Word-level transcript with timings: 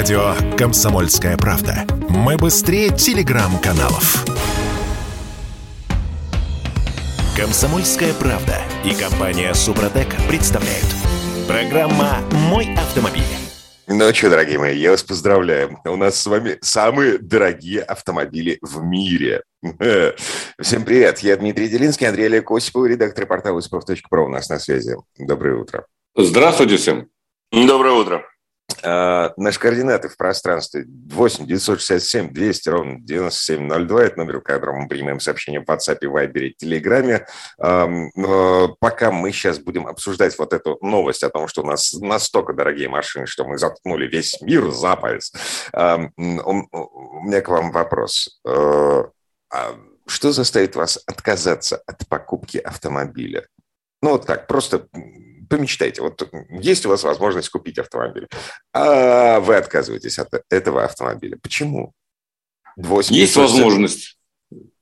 Радио 0.00 0.32
«Комсомольская 0.56 1.36
правда». 1.36 1.84
Мы 2.08 2.38
быстрее 2.38 2.88
телеграм-каналов. 2.88 4.24
«Комсомольская 7.36 8.14
правда» 8.14 8.62
и 8.82 8.94
компания 8.94 9.52
«Супротек» 9.52 10.08
представляют. 10.26 10.86
Программа 11.46 12.20
«Мой 12.48 12.74
автомобиль». 12.76 13.22
Ну 13.88 14.14
что, 14.14 14.30
дорогие 14.30 14.58
мои, 14.58 14.78
я 14.78 14.92
вас 14.92 15.02
поздравляю. 15.02 15.78
У 15.84 15.96
нас 15.96 16.18
с 16.18 16.24
вами 16.24 16.56
самые 16.62 17.18
дорогие 17.18 17.82
автомобили 17.82 18.56
в 18.62 18.82
мире. 18.82 19.42
Всем 20.58 20.86
привет. 20.86 21.18
Я 21.18 21.36
Дмитрий 21.36 21.68
Делинский, 21.68 22.08
Андрей 22.08 22.24
Олег 22.24 22.50
Осипов, 22.50 22.86
редактор 22.86 23.26
портала 23.26 23.58
«Испров.про» 23.58 24.24
у 24.24 24.28
нас 24.28 24.48
на 24.48 24.58
связи. 24.58 24.96
Доброе 25.18 25.56
утро. 25.56 25.84
Здравствуйте 26.16 26.78
всем. 26.78 27.10
Доброе 27.52 27.92
утро. 27.92 28.29
А, 28.82 29.32
наши 29.36 29.58
координаты 29.58 30.08
в 30.08 30.16
пространстве 30.16 30.84
8 30.86 31.46
967 31.46 32.32
200 32.32 32.68
ровно 32.68 33.00
9702. 33.00 34.04
Это 34.04 34.18
номер, 34.18 34.38
в 34.38 34.42
котором 34.42 34.80
мы 34.82 34.88
принимаем 34.88 35.20
сообщения 35.20 35.60
в 35.60 35.64
WhatsApp, 35.64 36.00
Viber, 36.02 36.52
Telegram. 36.62 37.24
А, 37.58 38.68
пока 38.78 39.10
мы 39.10 39.32
сейчас 39.32 39.58
будем 39.58 39.86
обсуждать 39.86 40.38
вот 40.38 40.52
эту 40.52 40.78
новость 40.80 41.22
о 41.22 41.30
том, 41.30 41.48
что 41.48 41.62
у 41.62 41.66
нас 41.66 41.92
настолько 41.94 42.52
дорогие 42.52 42.88
машины, 42.88 43.26
что 43.26 43.44
мы 43.44 43.58
заткнули 43.58 44.06
весь 44.06 44.40
мир 44.40 44.70
за 44.70 44.96
палец. 44.96 45.32
У 45.72 47.22
меня 47.22 47.40
к 47.40 47.48
вам 47.48 47.72
вопрос. 47.72 48.40
А, 49.52 49.74
что 50.06 50.32
заставит 50.32 50.76
вас 50.76 50.98
отказаться 51.06 51.82
от 51.86 52.06
покупки 52.08 52.58
автомобиля? 52.58 53.46
Ну, 54.02 54.10
вот 54.12 54.26
так, 54.26 54.46
просто 54.46 54.88
помечтайте, 55.50 56.00
вот 56.00 56.26
есть 56.48 56.86
у 56.86 56.88
вас 56.88 57.02
возможность 57.02 57.50
купить 57.50 57.78
автомобиль, 57.78 58.28
а 58.72 59.40
вы 59.40 59.56
отказываетесь 59.56 60.18
от 60.18 60.28
этого 60.48 60.84
автомобиля. 60.84 61.36
Почему? 61.42 61.92
8 62.76 63.14
есть 63.14 63.36
возможность 63.36 64.16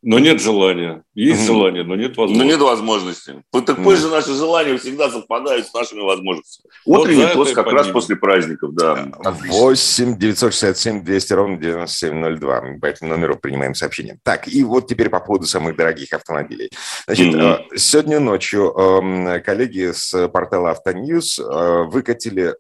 но 0.03 0.19
нет 0.19 0.41
желания. 0.41 1.03
Есть 1.15 1.45
желание, 1.45 1.83
но 1.83 1.97
нет 1.97 2.17
возможности. 2.17 2.45
Но 2.45 2.45
нет 2.45 2.61
возможности. 2.61 3.43
Вот 3.53 3.67
так 3.67 3.83
позже 3.83 4.09
наши 4.09 4.33
желания 4.33 4.77
всегда 4.79 5.11
совпадают 5.11 5.67
с 5.67 5.75
нашими 5.75 6.01
возможностями. 6.01 6.71
Утренний 6.85 7.25
вот 7.25 7.35
пост 7.35 7.55
как 7.55 7.73
раз 7.73 7.89
после 7.89 8.15
праздников, 8.15 8.75
да. 8.75 9.09
8 9.25 10.17
967 10.17 11.03
200 11.03 11.33
ровно 11.33 11.57
9702. 11.57 12.61
Мы 12.61 12.79
по 12.79 12.87
этому 12.87 13.11
номеру 13.11 13.37
принимаем 13.37 13.75
сообщение. 13.75 14.19
Так, 14.23 14.47
и 14.47 14.63
вот 14.63 14.87
теперь 14.87 15.11
по 15.11 15.19
поводу 15.19 15.47
самых 15.47 15.77
дорогих 15.77 16.13
автомобилей. 16.13 16.71
Значит, 17.07 17.35
угу. 17.35 17.77
сегодня 17.77 18.21
ночью 18.21 18.71
эм, 18.71 19.43
коллеги 19.43 19.91
с 19.93 20.29
портала 20.29 20.71
Автоньюз 20.71 21.41
э, 21.41 21.83
выкатили 21.89 22.55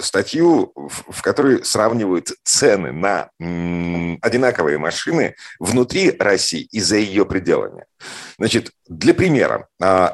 статью, 0.00 0.72
в 0.74 1.22
которой 1.22 1.64
сравнивают 1.64 2.32
цены 2.44 2.92
на 2.92 3.30
одинаковые 4.20 4.78
машины 4.78 5.34
внутри 5.58 6.10
России 6.18 6.68
и 6.70 6.80
за 6.80 6.96
ее 6.96 7.26
пределами. 7.26 7.84
Значит, 8.38 8.72
для 8.88 9.14
примера, 9.14 9.68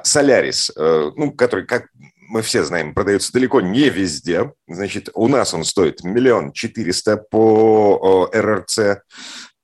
Солярис, 0.05 0.71
э, 0.77 1.11
ну, 1.17 1.33
который, 1.33 1.67
как 1.67 1.89
мы 2.29 2.41
все 2.43 2.65
знаем, 2.65 2.95
продается 2.95 3.33
далеко 3.33 3.61
не 3.61 3.91
везде. 3.91 4.53
Значит, 4.67 5.11
у 5.15 5.29
нас 5.29 5.53
он 5.53 5.65
стоит 5.65 6.03
миллион 6.03 6.53
четыреста 6.53 7.19
по 7.19 8.31
РРЦ. 8.33 9.03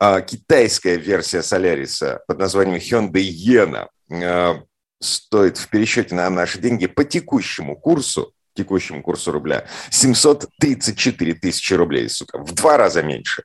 А 0.00 0.20
китайская 0.20 0.96
версия 0.96 1.42
Соляриса 1.42 2.20
под 2.28 2.38
названием 2.38 2.76
Hyundai 2.76 3.28
Yena 3.28 3.88
э, 4.10 4.62
стоит 5.00 5.56
в 5.56 5.68
пересчете 5.68 6.14
на 6.14 6.30
наши 6.30 6.60
деньги 6.60 6.86
по 6.86 7.04
текущему 7.04 7.74
курсу 7.74 8.32
текущему 8.58 9.02
курсу 9.02 9.32
рубля 9.32 9.66
734 9.90 11.34
тысячи 11.34 11.74
рублей, 11.74 12.08
сука, 12.08 12.38
в 12.38 12.52
два 12.52 12.76
раза 12.76 13.02
меньше. 13.02 13.44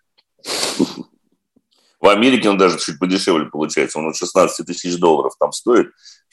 В 2.03 2.09
Америке 2.09 2.49
он 2.49 2.57
даже 2.57 2.77
чуть 2.79 2.99
подешевле 2.99 3.45
получается. 3.45 3.97
Он 3.97 4.09
от 4.09 4.17
16 4.17 4.65
тысяч 4.67 4.97
долларов 4.97 5.35
там 5.39 5.53
стоит. 5.53 5.87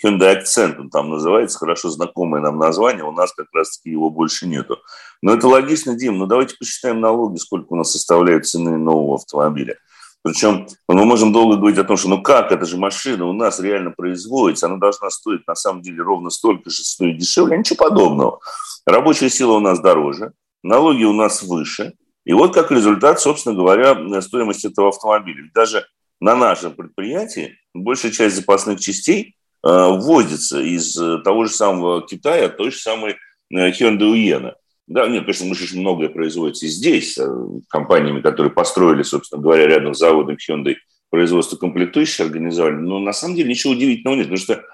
Hyundai 0.04 0.40
Accent 0.40 0.76
он 0.78 0.90
там 0.90 1.10
называется, 1.10 1.58
хорошо 1.58 1.90
знакомое 1.90 2.40
нам 2.42 2.58
название. 2.58 3.04
У 3.04 3.12
нас 3.12 3.32
как 3.32 3.46
раз-таки 3.52 3.90
его 3.90 4.10
больше 4.10 4.48
нету. 4.48 4.78
Но 5.22 5.34
это 5.34 5.46
логично, 5.46 5.94
Дим. 5.94 6.18
Ну, 6.18 6.26
давайте 6.26 6.56
посчитаем 6.56 7.00
налоги, 7.00 7.36
сколько 7.36 7.66
у 7.68 7.76
нас 7.76 7.92
составляют 7.92 8.48
цены 8.48 8.78
нового 8.78 9.14
автомобиля. 9.14 9.76
Причем 10.22 10.66
мы 10.86 11.04
можем 11.06 11.32
долго 11.32 11.56
говорить 11.56 11.78
о 11.78 11.84
том, 11.84 11.96
что 11.96 12.08
ну 12.08 12.22
как, 12.22 12.52
это 12.52 12.66
же 12.66 12.76
машина 12.76 13.24
у 13.24 13.32
нас 13.32 13.58
реально 13.58 13.90
производится, 13.90 14.66
она 14.66 14.76
должна 14.76 15.08
стоить 15.10 15.46
на 15.46 15.54
самом 15.54 15.80
деле 15.80 16.02
ровно 16.02 16.28
столько 16.28 16.68
же, 16.68 16.82
стоит 16.82 17.16
дешевле, 17.16 17.54
а 17.54 17.58
ничего 17.58 17.76
подобного. 17.76 18.40
Рабочая 18.84 19.30
сила 19.30 19.52
у 19.52 19.60
нас 19.60 19.80
дороже, 19.80 20.32
налоги 20.62 21.04
у 21.04 21.14
нас 21.14 21.42
выше. 21.42 21.94
И 22.26 22.34
вот 22.34 22.52
как 22.52 22.70
результат, 22.70 23.18
собственно 23.18 23.56
говоря, 23.56 24.20
стоимость 24.20 24.66
этого 24.66 24.90
автомобиля. 24.90 25.50
Даже 25.54 25.86
на 26.20 26.36
нашем 26.36 26.74
предприятии 26.74 27.56
большая 27.72 28.12
часть 28.12 28.36
запасных 28.36 28.78
частей 28.78 29.36
э, 29.64 29.68
вводится 29.68 30.60
из 30.60 30.94
того 31.24 31.46
же 31.46 31.52
самого 31.52 32.06
Китая, 32.06 32.50
той 32.50 32.72
же 32.72 32.78
самой 32.78 33.16
э, 33.50 33.70
Hyundai 33.70 34.12
Uena. 34.12 34.52
Да, 34.90 35.06
нет, 35.06 35.20
конечно, 35.20 35.46
мы 35.46 35.54
же 35.54 35.78
многое 35.78 36.08
производится 36.08 36.66
здесь, 36.66 37.16
э, 37.16 37.24
компаниями, 37.68 38.20
которые 38.20 38.52
построили, 38.52 39.04
собственно 39.04 39.40
говоря, 39.40 39.68
рядом 39.68 39.94
с 39.94 39.98
заводом 39.98 40.36
Hyundai 40.36 40.74
производство 41.10 41.56
комплектующих 41.56 42.26
организовали, 42.26 42.74
но 42.74 42.98
на 42.98 43.12
самом 43.12 43.36
деле 43.36 43.50
ничего 43.50 43.72
удивительного 43.72 44.16
нет, 44.16 44.26
потому 44.26 44.38
что 44.38 44.64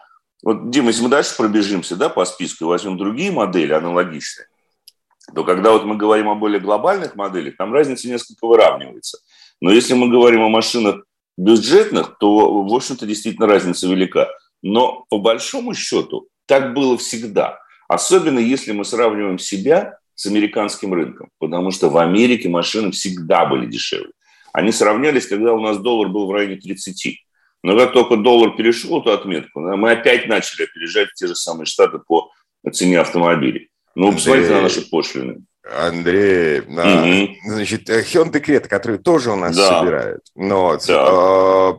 вот, 0.43 0.71
Дима, 0.71 0.89
если 0.89 1.03
мы 1.03 1.11
дальше 1.11 1.37
пробежимся 1.37 1.97
да, 1.97 2.09
по 2.09 2.25
списку 2.25 2.65
и 2.65 2.67
возьмем 2.67 2.97
другие 2.97 3.31
модели 3.31 3.75
аналогичные, 3.75 4.47
то 5.35 5.45
когда 5.45 5.73
вот 5.73 5.85
мы 5.85 5.99
говорим 5.99 6.31
о 6.31 6.35
более 6.35 6.61
глобальных 6.61 7.15
моделях, 7.15 7.59
там 7.59 7.75
разница 7.75 8.09
несколько 8.09 8.47
выравнивается. 8.47 9.19
Но 9.61 9.71
если 9.71 9.93
мы 9.93 10.09
говорим 10.09 10.41
о 10.41 10.49
машинах 10.49 11.05
бюджетных, 11.37 12.17
то, 12.19 12.65
в 12.65 12.75
общем-то, 12.75 13.05
действительно 13.05 13.47
разница 13.47 13.87
велика. 13.87 14.29
Но 14.63 15.05
по 15.11 15.19
большому 15.19 15.75
счету 15.75 16.29
так 16.47 16.73
было 16.73 16.97
всегда. 16.97 17.59
Особенно 17.87 18.39
если 18.39 18.73
мы 18.73 18.87
сравниваем 18.87 19.39
себя 19.39 19.99
с 20.17 20.27
американским 20.27 20.93
рынком, 20.93 21.29
потому 21.39 21.71
что 21.71 21.89
в 21.89 21.99
Америке 21.99 22.49
машины 22.49 22.91
всегда 22.91 23.47
были 23.47 23.67
дешевле. 23.67 24.11
Они 24.53 24.73
сравнялись, 24.73 25.27
когда 25.27 25.53
у 25.53 25.61
нас 25.61 25.79
доллар 25.79 26.09
был 26.09 26.27
в 26.27 26.33
районе 26.33 26.57
30. 26.57 27.21
Но 27.63 27.79
как 27.79 27.93
только 27.93 28.17
доллар 28.17 28.57
перешел 28.57 29.01
эту 29.01 29.13
отметку, 29.13 29.61
мы 29.61 29.93
опять 29.93 30.27
начали 30.27 30.65
опережать 30.65 31.11
те 31.15 31.27
же 31.27 31.37
самые 31.37 31.67
штаты 31.67 31.99
по 31.99 32.33
цене 32.73 33.01
автомобилей. 33.01 33.69
Ну, 33.95 34.13
посмотрите 34.13 34.51
на 34.51 34.63
наши 34.63 34.89
пошлины. 34.89 35.43
Андрей, 35.75 36.61
угу. 36.61 37.35
значит, 37.45 37.89
Hyundai 37.89 38.41
Creta, 38.41 38.69
который 38.69 38.99
тоже 38.99 39.33
у 39.33 39.37
нас 39.37 39.57
да. 39.57 39.81
собирают, 39.81 40.23
но 40.37 40.79
да. 40.87 41.77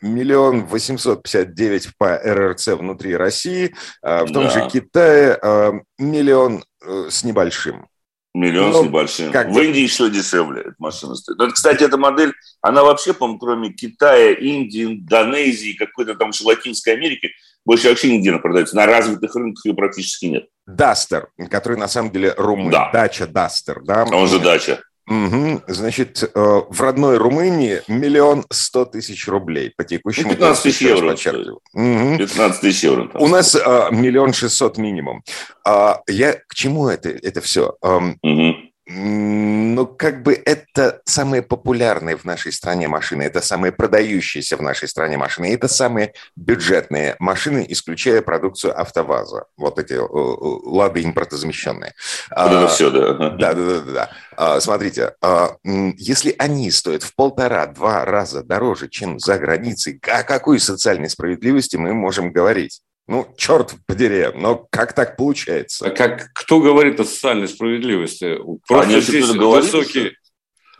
миллион 0.00 0.66
восемьсот 0.66 1.24
пятьдесят 1.24 1.54
девять 1.54 1.88
по 1.98 2.16
РРЦ 2.16 2.68
внутри 2.68 3.16
России, 3.16 3.74
а 4.02 4.24
в 4.24 4.32
том 4.32 4.44
да. 4.44 4.50
же 4.50 4.68
Китае 4.70 5.40
миллион 5.98 6.64
э, 6.84 7.08
с 7.10 7.24
небольшим. 7.24 7.88
Миллион 8.32 8.70
ну, 8.70 8.82
с 8.82 8.84
небольшим. 8.84 9.32
Как 9.32 9.48
в 9.48 9.58
Индии 9.58 9.80
еще 9.80 10.10
дешевле 10.10 10.60
эта 10.60 10.74
машина 10.78 11.14
стоит. 11.14 11.38
Но, 11.38 11.50
кстати, 11.50 11.84
эта 11.84 11.96
модель, 11.96 12.34
она 12.60 12.84
вообще, 12.84 13.14
по-моему, 13.14 13.38
кроме 13.38 13.72
Китая, 13.72 14.32
Индии, 14.32 14.84
Индонезии, 14.84 15.72
какой-то 15.72 16.14
там 16.14 16.30
еще 16.30 16.44
Латинской 16.44 16.92
Америки, 16.92 17.30
больше 17.64 17.88
вообще 17.88 18.12
нигде 18.12 18.30
не 18.30 18.38
продается. 18.38 18.76
На 18.76 18.84
развитых 18.84 19.34
рынках 19.34 19.64
ее 19.64 19.74
практически 19.74 20.26
нет. 20.26 20.46
Дастер, 20.66 21.28
который 21.50 21.78
на 21.78 21.88
самом 21.88 22.10
деле 22.10 22.34
румын. 22.36 22.70
Да. 22.70 22.90
Дача 22.92 23.26
Дастер, 23.26 23.82
да? 23.84 24.04
Он 24.04 24.26
же 24.26 24.38
Дача. 24.38 24.80
Угу. 25.08 25.62
Значит, 25.68 26.24
э, 26.24 26.28
в 26.34 26.80
родной 26.80 27.16
Румынии 27.16 27.80
миллион 27.86 28.44
сто 28.50 28.84
тысяч 28.84 29.28
рублей 29.28 29.72
по 29.76 29.84
текущему 29.84 30.30
15 30.30 30.62
тысяч 30.64 30.80
евро. 30.80 31.12
Угу. 31.12 32.18
15 32.18 32.60
тысяч 32.60 32.82
евро. 32.82 33.08
У 33.14 33.28
нас 33.28 33.54
э, 33.54 33.88
миллион 33.92 34.32
шестьсот 34.32 34.78
минимум. 34.78 35.22
А, 35.64 36.00
я 36.08 36.32
к 36.32 36.54
чему 36.54 36.88
это, 36.88 37.10
это 37.10 37.40
все? 37.40 37.76
Угу. 37.80 38.55
Ну, 38.88 39.84
как 39.84 40.22
бы 40.22 40.40
это 40.44 41.00
самые 41.04 41.42
популярные 41.42 42.16
в 42.16 42.24
нашей 42.24 42.52
стране 42.52 42.86
машины, 42.86 43.22
это 43.22 43.40
самые 43.40 43.72
продающиеся 43.72 44.56
в 44.56 44.62
нашей 44.62 44.86
стране 44.86 45.18
машины, 45.18 45.52
это 45.52 45.66
самые 45.66 46.12
бюджетные 46.36 47.16
машины, 47.18 47.66
исключая 47.68 48.22
продукцию 48.22 48.80
АвтоВАЗа, 48.80 49.46
вот 49.56 49.80
эти 49.80 49.94
э, 49.94 49.98
лады 49.98 51.02
импортозамещенные. 51.02 51.94
Вот 52.30 52.46
это 52.46 52.64
а, 52.64 52.68
все, 52.68 52.90
да. 52.90 53.14
Да, 53.30 53.54
да, 53.54 53.54
да, 53.54 53.80
да. 53.80 54.10
А, 54.36 54.60
смотрите, 54.60 55.14
а, 55.20 55.56
если 55.64 56.36
они 56.38 56.70
стоят 56.70 57.02
в 57.02 57.12
полтора-два 57.16 58.04
раза 58.04 58.44
дороже, 58.44 58.88
чем 58.88 59.18
за 59.18 59.36
границей, 59.38 60.00
о 60.02 60.22
какой 60.22 60.60
социальной 60.60 61.10
справедливости 61.10 61.74
мы 61.74 61.92
можем 61.92 62.30
говорить? 62.30 62.82
Ну, 63.08 63.32
черт 63.36 63.74
подери, 63.86 64.26
но 64.34 64.66
как 64.70 64.92
так 64.92 65.16
получается? 65.16 65.86
А 65.86 65.90
как, 65.90 66.32
кто 66.32 66.60
говорит 66.60 66.98
о 66.98 67.04
социальной 67.04 67.46
справедливости? 67.46 68.36
Просто 68.66 68.90
Они 68.90 69.00
здесь 69.00 69.28
высокие, 69.28 70.12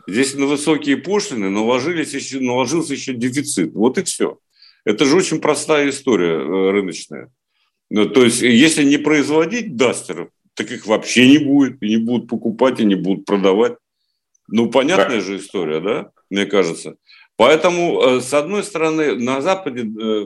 здесь 0.07 0.35
на 0.35 0.45
высокие 0.45 0.97
пошлины 0.97 1.49
наложились 1.49 2.13
еще, 2.13 2.41
наложился 2.41 2.93
еще 2.93 3.13
дефицит. 3.13 3.73
Вот 3.73 3.97
и 3.97 4.03
все. 4.03 4.39
Это 4.83 5.05
же 5.05 5.15
очень 5.15 5.39
простая 5.39 5.89
история 5.89 6.33
э, 6.33 6.71
рыночная. 6.71 7.31
Ну, 7.89 8.09
то 8.09 8.23
есть, 8.25 8.41
если 8.41 8.83
не 8.83 8.97
производить 8.97 9.77
дастеров, 9.77 10.29
так 10.53 10.71
их 10.71 10.85
вообще 10.85 11.29
не 11.29 11.37
будет, 11.37 11.81
и 11.81 11.87
не 11.87 11.97
будут 11.97 12.29
покупать, 12.29 12.79
и 12.81 12.85
не 12.85 12.95
будут 12.95 13.25
продавать. 13.25 13.77
Ну, 14.49 14.69
понятная 14.69 15.21
же 15.21 15.37
история, 15.37 15.79
да, 15.79 16.11
мне 16.29 16.45
кажется. 16.45 16.95
Поэтому, 17.37 18.01
э, 18.01 18.21
с 18.21 18.33
одной 18.33 18.63
стороны, 18.63 19.15
на 19.15 19.41
Западе, 19.41 19.81
э, 19.81 19.85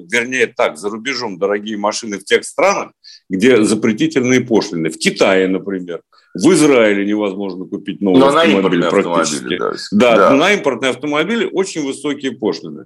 вернее 0.09 0.47
так, 0.47 0.77
за 0.77 0.89
рубежом 0.89 1.37
дорогие 1.37 1.77
машины 1.77 2.17
в 2.17 2.23
тех 2.23 2.45
странах, 2.45 2.91
где 3.29 3.63
запретительные 3.63 4.39
пошлины. 4.39 4.89
В 4.89 4.97
Китае, 4.97 5.47
например. 5.49 6.01
В 6.33 6.53
Израиле 6.53 7.05
невозможно 7.05 7.65
купить 7.65 7.99
новый 7.99 8.19
Но 8.19 8.27
автомобиль 8.27 8.85
практически. 8.89 9.57
Да. 9.57 9.73
Да, 9.91 10.15
да, 10.15 10.35
на 10.35 10.53
импортные 10.53 10.91
автомобили 10.91 11.49
очень 11.51 11.85
высокие 11.85 12.31
пошлины. 12.31 12.85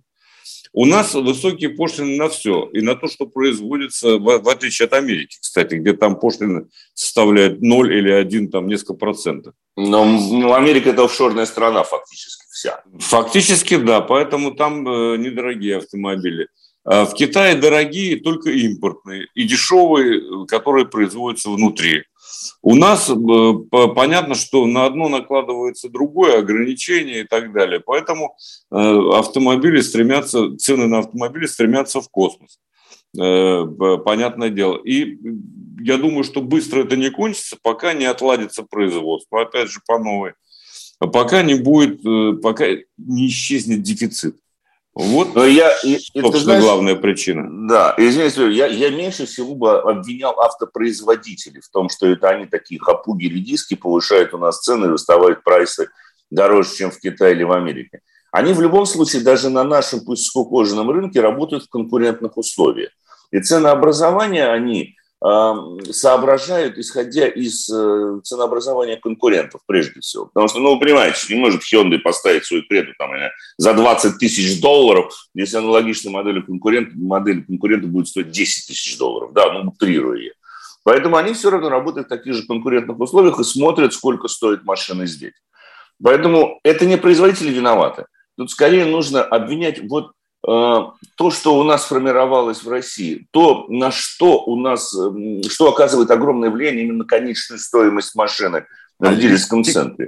У 0.74 0.86
нас 0.86 1.14
высокие 1.14 1.70
пошлины 1.70 2.18
на 2.18 2.28
все. 2.28 2.68
И 2.74 2.82
на 2.82 2.96
то, 2.96 3.08
что 3.08 3.28
производится, 3.28 4.18
в, 4.18 4.50
отличие 4.50 4.88
от 4.88 4.94
Америки, 4.94 5.38
кстати, 5.40 5.76
где 5.76 5.94
там 5.94 6.20
пошлины 6.20 6.66
составляют 6.96 7.62
0 7.62 7.94
или 7.94 8.12
1, 8.12 8.50
там 8.50 8.68
несколько 8.68 8.96
процентов. 8.96 9.54
Но 9.78 10.04
Америка– 10.56 10.90
это 10.92 11.06
офшорная 11.06 11.46
страна 11.46 11.84
фактически 11.84 12.45
вся. 12.56 12.82
Фактически, 13.00 13.76
да. 13.76 14.00
Поэтому 14.00 14.52
там 14.52 14.88
э, 14.88 15.18
недорогие 15.18 15.78
автомобили. 15.78 16.48
А 16.86 17.06
в 17.06 17.14
Китае 17.14 17.56
дорогие 17.56 18.20
только 18.22 18.50
импортные 18.52 19.28
и 19.34 19.44
дешевые, 19.44 20.46
которые 20.48 20.86
производятся 20.86 21.50
внутри. 21.50 22.04
У 22.62 22.76
нас 22.76 23.10
э, 23.10 23.14
понятно, 23.94 24.36
что 24.36 24.66
на 24.68 24.86
одно 24.86 25.10
накладывается 25.10 25.90
другое 25.90 26.40
ограничение 26.40 27.22
и 27.22 27.24
так 27.24 27.52
далее. 27.52 27.82
Поэтому 27.86 28.38
э, 28.72 28.76
автомобили 29.14 29.82
стремятся, 29.82 30.56
цены 30.56 30.88
на 30.88 31.00
автомобили 31.00 31.48
стремятся 31.48 32.00
в 32.00 32.10
космос. 32.10 32.60
Э, 33.20 33.66
понятное 34.06 34.50
дело. 34.50 34.80
И 34.82 35.18
я 35.82 35.98
думаю, 35.98 36.24
что 36.24 36.42
быстро 36.42 36.84
это 36.84 36.96
не 36.96 37.10
кончится, 37.10 37.58
пока 37.62 37.94
не 37.94 38.06
отладится 38.06 38.64
производство. 38.64 39.42
Опять 39.42 39.70
же, 39.70 39.82
по 39.86 40.00
новой. 40.00 40.34
Пока 41.12 41.44
не 41.44 41.56
будет, 41.56 42.02
пока 42.42 42.66
не 42.98 43.28
исчезнет 43.28 43.82
дефицит. 43.82 44.38
Вот, 44.96 45.36
Но 45.36 45.44
я, 45.46 45.72
собственно, 45.72 46.32
ты 46.32 46.40
знаешь, 46.40 46.64
главная 46.64 46.96
причина. 46.96 47.68
Да, 47.68 47.94
извините, 47.98 48.50
я, 48.52 48.68
я 48.68 48.90
меньше 48.92 49.26
всего 49.26 49.54
бы 49.54 49.82
обвинял 49.82 50.40
автопроизводителей 50.40 51.60
в 51.60 51.68
том, 51.68 51.90
что 51.90 52.08
это 52.08 52.30
они 52.30 52.46
такие 52.46 52.80
хапуги 52.80 53.28
редиски 53.28 53.76
повышают 53.76 54.34
у 54.34 54.38
нас 54.38 54.62
цены 54.62 54.86
и 54.86 54.90
выставляют 54.90 55.44
прайсы 55.44 55.90
дороже, 56.32 56.70
чем 56.78 56.92
в 56.92 57.00
Китае 57.00 57.36
или 57.36 57.44
в 57.44 57.52
Америке. 57.52 58.00
Они 58.32 58.54
в 58.54 58.62
любом 58.62 58.86
случае 58.86 59.22
даже 59.22 59.50
на 59.50 59.66
нашем, 59.66 60.00
пусть 60.06 60.28
скукоженном 60.28 60.90
рынке, 60.90 61.20
работают 61.20 61.66
в 61.66 61.70
конкурентных 61.70 62.38
условиях. 62.38 62.92
И 63.32 63.42
ценообразование 63.42 64.48
они 64.48 64.96
соображают, 65.22 66.78
исходя 66.78 67.28
из 67.28 67.70
э, 67.70 68.20
ценообразования 68.24 68.98
конкурентов, 68.98 69.62
прежде 69.66 70.00
всего. 70.02 70.26
Потому 70.26 70.48
что, 70.48 70.60
ну, 70.60 70.74
вы 70.76 70.80
понимаете, 70.80 71.34
не 71.34 71.40
может 71.40 71.62
Hyundai 71.64 72.00
поставить 72.00 72.46
свою 72.46 72.64
креду 72.64 72.92
там, 73.00 73.12
за 73.58 73.74
20 73.74 74.20
тысяч 74.20 74.62
долларов, 74.62 75.14
если 75.34 75.58
аналогичная 75.58 76.12
модель 76.12 76.44
конкурента, 76.44 76.92
модель 76.96 77.44
конкурента 77.46 77.88
будет 77.88 78.08
стоить 78.08 78.32
10 78.32 78.68
тысяч 78.68 78.98
долларов, 78.98 79.34
да, 79.34 79.52
ну, 79.52 79.70
утрируя 79.70 80.18
ее. 80.18 80.34
Поэтому 80.84 81.16
они 81.18 81.34
все 81.34 81.50
равно 81.50 81.70
работают 81.70 82.08
в 82.08 82.10
таких 82.10 82.34
же 82.36 82.46
конкурентных 82.46 83.00
условиях 83.00 83.40
и 83.40 83.44
смотрят, 83.44 83.94
сколько 83.94 84.28
стоит 84.28 84.64
машина 84.64 85.08
здесь. 85.08 85.34
Поэтому 86.04 86.60
это 86.64 86.86
не 86.86 86.98
производители 86.98 87.52
виноваты. 87.52 88.06
Тут 88.38 88.52
скорее 88.52 88.86
нужно 88.86 89.24
обвинять 89.24 89.80
вот 89.90 90.12
то, 90.46 91.32
что 91.32 91.58
у 91.58 91.64
нас 91.64 91.86
сформировалось 91.86 92.62
в 92.64 92.70
России, 92.70 93.28
то, 93.32 93.66
на 93.68 93.92
что 93.92 94.44
у 94.44 94.56
нас, 94.56 94.96
что 95.50 95.70
оказывает 95.70 96.12
огромное 96.12 96.52
влияние 96.52 96.86
именно 96.86 97.04
конечную 97.04 97.60
стоимость 97.60 98.14
машины 98.16 98.66
в 99.00 99.16
дилерском 99.16 99.64
центре. 99.64 100.06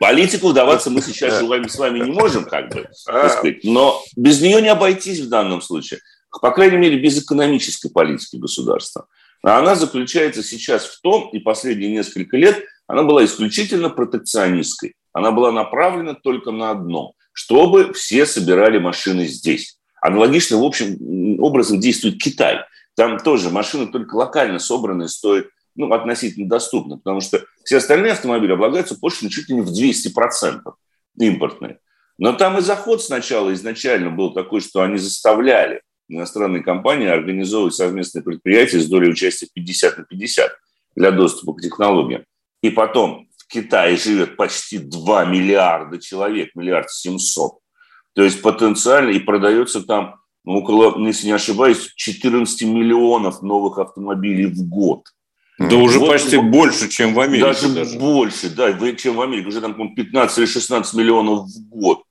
Политику 0.00 0.48
вдаваться 0.48 0.90
мы 0.90 1.02
сейчас 1.02 1.38
с 1.38 1.78
вами 1.78 2.00
не 2.00 2.10
можем, 2.10 2.44
как 2.44 2.70
бы, 2.70 2.88
а. 3.06 3.28
сказать, 3.28 3.62
но 3.64 4.02
без 4.16 4.40
нее 4.40 4.60
не 4.62 4.68
обойтись 4.68 5.20
в 5.20 5.28
данном 5.28 5.60
случае. 5.60 6.00
По 6.40 6.50
крайней 6.50 6.78
мере, 6.78 6.98
без 6.98 7.22
экономической 7.22 7.90
политики 7.90 8.36
государства. 8.36 9.06
А 9.44 9.58
она 9.58 9.74
заключается 9.74 10.42
сейчас 10.42 10.86
в 10.86 11.00
том, 11.02 11.28
и 11.32 11.38
последние 11.38 11.92
несколько 11.92 12.36
лет 12.36 12.64
она 12.86 13.02
была 13.02 13.24
исключительно 13.24 13.90
протекционистской. 13.90 14.94
Она 15.12 15.30
была 15.30 15.52
направлена 15.52 16.14
только 16.14 16.50
на 16.50 16.70
одно– 16.70 17.12
чтобы 17.32 17.92
все 17.92 18.26
собирали 18.26 18.78
машины 18.78 19.26
здесь. 19.26 19.78
Аналогично, 20.00 20.58
в 20.58 20.64
общем, 20.64 21.40
образом 21.40 21.80
действует 21.80 22.22
Китай. 22.22 22.58
Там 22.94 23.18
тоже 23.18 23.50
машины 23.50 23.86
только 23.86 24.16
локально 24.16 24.58
собранные 24.58 25.08
стоят 25.08 25.46
ну, 25.74 25.92
относительно 25.92 26.48
доступно, 26.48 26.98
потому 26.98 27.20
что 27.20 27.42
все 27.64 27.78
остальные 27.78 28.12
автомобили 28.12 28.52
облагаются 28.52 28.98
пошлиной 28.98 29.30
чуть 29.30 29.48
ли 29.48 29.54
не 29.56 29.62
в 29.62 29.70
200% 29.72 30.60
импортные. 31.18 31.78
Но 32.18 32.34
там 32.34 32.58
и 32.58 32.60
заход 32.60 33.02
сначала 33.02 33.52
изначально 33.54 34.10
был 34.10 34.34
такой, 34.34 34.60
что 34.60 34.82
они 34.82 34.98
заставляли 34.98 35.82
иностранные 36.08 36.62
компании 36.62 37.08
организовывать 37.08 37.74
совместные 37.74 38.22
предприятия 38.22 38.80
с 38.80 38.86
долей 38.86 39.10
участия 39.10 39.48
50 39.52 39.98
на 39.98 40.04
50 40.04 40.52
для 40.96 41.10
доступа 41.10 41.54
к 41.54 41.62
технологиям. 41.62 42.24
И 42.62 42.70
потом 42.70 43.28
Китае 43.52 43.96
живет 43.96 44.36
почти 44.36 44.78
2 44.78 45.26
миллиарда 45.26 45.98
человек, 45.98 46.54
миллиард 46.54 46.90
700. 46.90 47.52
То 48.14 48.22
есть 48.22 48.42
потенциально 48.42 49.10
и 49.10 49.18
продается 49.18 49.82
там 49.82 50.16
ну, 50.44 50.58
около, 50.58 50.98
если 51.06 51.26
не 51.26 51.32
ошибаюсь, 51.32 51.92
14 51.94 52.62
миллионов 52.62 53.42
новых 53.42 53.78
автомобилей 53.78 54.46
в 54.46 54.68
год. 54.68 55.04
Да 55.58 55.76
уже 55.76 55.98
вот, 55.98 56.08
почти 56.08 56.36
вот, 56.36 56.46
больше, 56.46 56.88
чем 56.88 57.14
в 57.14 57.20
Америке. 57.20 57.44
Даже, 57.44 57.68
даже 57.68 57.98
больше, 57.98 58.50
да, 58.50 58.72
чем 58.94 59.16
в 59.16 59.20
Америке. 59.20 59.48
Уже 59.48 59.60
там 59.60 59.94
15 59.94 60.38
или 60.38 60.46
16 60.46 60.94
миллионов 60.94 61.46
в 61.46 61.68
год. 61.68 62.02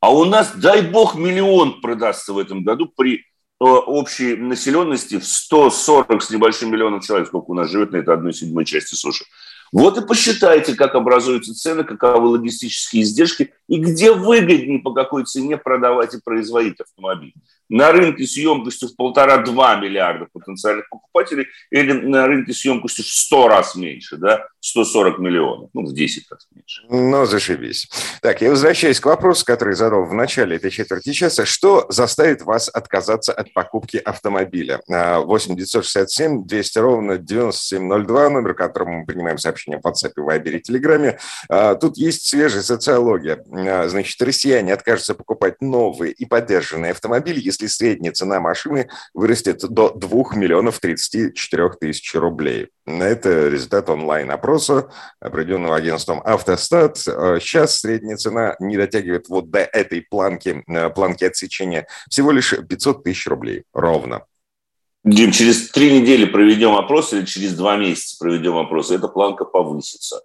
А 0.00 0.12
у 0.12 0.24
нас, 0.24 0.52
дай 0.56 0.82
бог, 0.82 1.14
миллион 1.14 1.80
продастся 1.80 2.32
в 2.32 2.38
этом 2.38 2.64
году 2.64 2.92
при 2.94 3.18
э, 3.18 3.20
общей 3.60 4.36
населенности 4.36 5.18
в 5.18 5.24
140 5.24 6.22
с 6.22 6.30
небольшим 6.30 6.72
миллионов 6.72 7.06
человек, 7.06 7.28
сколько 7.28 7.52
у 7.52 7.54
нас 7.54 7.70
живет 7.70 7.92
на 7.92 7.98
этой 7.98 8.12
одной 8.12 8.34
седьмой 8.34 8.64
части 8.64 8.96
суши. 8.96 9.24
Вот 9.72 9.96
и 9.96 10.06
посчитайте, 10.06 10.74
как 10.74 10.94
образуются 10.94 11.54
цены, 11.54 11.82
каковы 11.82 12.28
логистические 12.28 13.02
издержки 13.02 13.54
и 13.72 13.78
где 13.78 14.12
выгоднее 14.12 14.80
по 14.80 14.92
какой 14.92 15.24
цене 15.24 15.56
продавать 15.56 16.12
и 16.12 16.20
производить 16.22 16.78
автомобиль 16.78 17.32
на 17.72 17.90
рынке 17.90 18.26
с 18.26 18.36
емкостью 18.36 18.88
в 18.88 18.96
полтора-два 18.96 19.76
миллиарда 19.76 20.26
потенциальных 20.30 20.90
покупателей 20.90 21.46
или 21.70 21.92
на 21.92 22.26
рынке 22.26 22.52
с 22.52 22.62
емкостью 22.66 23.02
в 23.02 23.08
100 23.08 23.48
раз 23.48 23.74
меньше, 23.74 24.18
да, 24.18 24.46
140 24.60 25.18
миллионов, 25.18 25.70
ну, 25.72 25.86
в 25.86 25.94
10 25.94 26.30
раз 26.30 26.46
меньше. 26.54 26.82
Ну, 26.90 27.24
зашибись. 27.24 27.88
Так, 28.20 28.42
я 28.42 28.50
возвращаюсь 28.50 29.00
к 29.00 29.06
вопросу, 29.06 29.46
который 29.46 29.74
задал 29.74 30.04
в 30.04 30.12
начале 30.12 30.56
этой 30.56 30.70
четверти 30.70 31.12
часа. 31.12 31.46
Что 31.46 31.86
заставит 31.88 32.42
вас 32.42 32.68
отказаться 32.68 33.32
от 33.32 33.54
покупки 33.54 33.96
автомобиля? 33.96 34.82
8 34.86 35.56
967 35.56 36.44
200 36.44 36.78
ровно 36.78 37.16
9702, 37.16 38.28
номер, 38.28 38.52
которому 38.52 39.00
мы 39.00 39.06
принимаем 39.06 39.38
сообщения 39.38 39.80
в 39.82 39.86
WhatsApp, 39.86 40.12
Viber 40.18 40.50
и 40.50 40.60
Телеграме. 40.60 41.18
А, 41.48 41.74
тут 41.74 41.96
есть 41.96 42.26
свежая 42.26 42.62
социология. 42.62 43.42
А, 43.68 43.88
значит, 43.88 44.20
россияне 44.22 44.72
откажутся 44.72 45.14
покупать 45.14 45.60
новые 45.60 46.12
и 46.12 46.24
поддержанные 46.24 46.92
автомобили, 46.92 47.40
если 47.40 47.66
средняя 47.66 48.12
цена 48.12 48.40
машины 48.40 48.88
вырастет 49.14 49.60
до 49.68 49.90
2 49.90 50.34
миллионов 50.34 50.80
34 50.80 51.70
тысяч 51.80 52.14
рублей. 52.14 52.68
Это 52.86 53.48
результат 53.48 53.88
онлайн-опроса, 53.88 54.90
определенного 55.20 55.76
агентством 55.76 56.20
«Автостат». 56.24 56.98
Сейчас 56.98 57.80
средняя 57.80 58.16
цена 58.16 58.56
не 58.58 58.76
дотягивает 58.76 59.28
вот 59.28 59.50
до 59.50 59.60
этой 59.60 60.02
планки, 60.02 60.62
э, 60.66 60.90
планки 60.90 61.24
отсечения, 61.24 61.86
всего 62.10 62.32
лишь 62.32 62.54
500 62.54 63.04
тысяч 63.04 63.26
рублей, 63.26 63.64
ровно. 63.72 64.22
Дим, 65.04 65.32
через 65.32 65.70
три 65.70 66.00
недели 66.00 66.24
проведем 66.24 66.76
опрос 66.76 67.12
или 67.12 67.24
через 67.24 67.54
два 67.54 67.76
месяца 67.76 68.16
проведем 68.20 68.56
опрос, 68.56 68.90
эта 68.90 69.08
планка 69.08 69.44
повысится. 69.44 70.22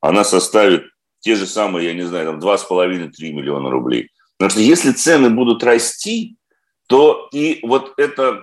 Она 0.00 0.22
составит 0.22 0.82
те 1.20 1.36
же 1.36 1.46
самые, 1.46 1.88
я 1.88 1.94
не 1.94 2.02
знаю, 2.02 2.26
там 2.26 2.38
2,5-3 2.40 3.10
миллиона 3.32 3.70
рублей. 3.70 4.10
Потому 4.36 4.50
что 4.50 4.60
если 4.60 4.92
цены 4.92 5.30
будут 5.30 5.64
расти, 5.64 6.36
то 6.86 7.28
и 7.32 7.60
вот 7.62 7.94
эта 7.96 8.42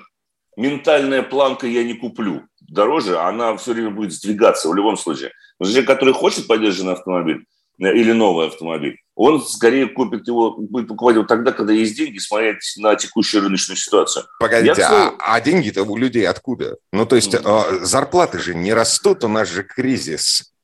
ментальная 0.58 1.24
планка 1.24 1.68
«я 1.68 1.84
не 1.84 1.94
куплю» 1.94 2.44
дороже, 2.68 3.20
она 3.20 3.56
все 3.58 3.74
время 3.74 3.92
будет 3.92 4.14
сдвигаться 4.14 4.70
в 4.70 4.76
любом 4.76 4.98
случае. 4.98 5.32
Но 5.60 5.66
человек, 5.66 5.88
который 5.88 6.14
хочет 6.14 6.48
поддержанный 6.48 6.94
автомобиль 6.94 7.46
э, 7.80 7.94
или 7.94 8.12
новый 8.12 8.48
автомобиль, 8.48 8.98
он 9.16 9.42
скорее 9.42 9.88
купит 9.88 10.28
его, 10.28 10.56
будет 10.58 10.88
покупать 10.88 11.16
его 11.16 11.26
тогда, 11.26 11.52
когда 11.52 11.72
есть 11.72 11.96
деньги, 11.96 12.18
смотреть 12.18 12.74
на 12.78 12.96
текущую 12.96 13.44
рыночную 13.44 13.78
ситуацию. 13.78 14.26
Погодите, 14.40 14.82
Я, 14.82 15.08
а, 15.08 15.36
а 15.36 15.42
деньги-то 15.42 15.84
у 15.84 15.96
людей 15.96 16.28
откуда? 16.28 16.78
Ну, 16.92 17.06
то 17.06 17.16
есть 17.16 17.34
mm-hmm. 17.34 17.86
зарплаты 17.86 18.40
же 18.40 18.56
не 18.56 18.74
растут, 18.74 19.24
у 19.24 19.28
нас 19.28 19.50
же 19.50 19.64
кризис. 19.64 20.55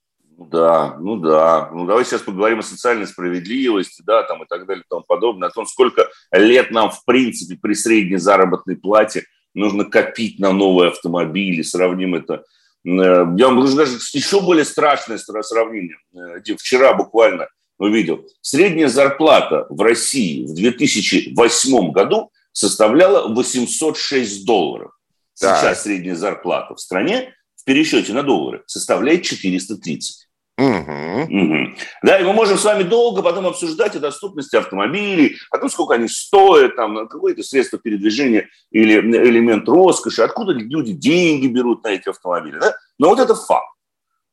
Да, 0.49 0.97
ну 0.99 1.17
да. 1.17 1.69
Ну 1.73 1.85
давай 1.85 2.05
сейчас 2.05 2.21
поговорим 2.21 2.59
о 2.59 2.63
социальной 2.63 3.07
справедливости, 3.07 4.01
да, 4.05 4.23
там 4.23 4.43
и 4.43 4.45
так 4.47 4.65
далее 4.65 4.83
и 4.83 4.89
тому 4.89 5.03
подобное, 5.03 5.49
о 5.49 5.51
том, 5.51 5.65
сколько 5.65 6.09
лет 6.31 6.71
нам, 6.71 6.89
в 6.89 7.03
принципе, 7.05 7.57
при 7.61 7.73
средней 7.73 8.17
заработной 8.17 8.77
плате 8.77 9.25
нужно 9.53 9.85
копить 9.85 10.39
на 10.39 10.51
новые 10.51 10.89
автомобили, 10.89 11.61
сравним 11.61 12.15
это 12.15 12.43
я 12.83 13.25
вам 13.25 13.75
даже 13.75 13.99
еще 14.13 14.41
более 14.41 14.65
страшное 14.65 15.19
сравнение. 15.19 15.97
Вчера 16.57 16.93
буквально 16.93 17.47
увидел. 17.77 18.27
Средняя 18.41 18.87
зарплата 18.87 19.67
в 19.69 19.79
России 19.81 20.45
в 20.45 20.55
2008 20.55 21.91
году 21.91 22.31
составляла 22.51 23.31
806 23.33 24.45
долларов. 24.45 24.91
Сейчас 25.35 25.61
да. 25.61 25.75
средняя 25.75 26.15
зарплата 26.15 26.75
в 26.75 26.79
стране 26.79 27.33
в 27.55 27.63
пересчете 27.63 28.13
на 28.13 28.23
доллары 28.23 28.63
составляет 28.65 29.23
430. 29.23 30.27
Угу. 30.61 31.23
Угу. 31.23 31.75
Да, 32.03 32.19
и 32.19 32.23
мы 32.23 32.33
можем 32.33 32.57
с 32.57 32.63
вами 32.63 32.83
долго 32.83 33.23
потом 33.23 33.47
обсуждать 33.47 33.95
о 33.95 33.99
доступности 33.99 34.55
автомобилей, 34.55 35.37
о 35.49 35.57
том, 35.57 35.69
сколько 35.69 35.95
они 35.95 36.07
стоят, 36.07 36.75
там, 36.75 37.07
какое-то 37.07 37.41
средство 37.41 37.79
передвижения 37.79 38.47
или 38.69 38.93
элемент 38.99 39.67
роскоши, 39.67 40.21
откуда 40.21 40.53
люди 40.53 40.93
деньги 40.93 41.47
берут 41.47 41.83
на 41.83 41.89
эти 41.89 42.09
автомобили. 42.09 42.59
Да? 42.59 42.75
Но 42.99 43.09
вот 43.09 43.19
это 43.19 43.33
факт. 43.33 43.73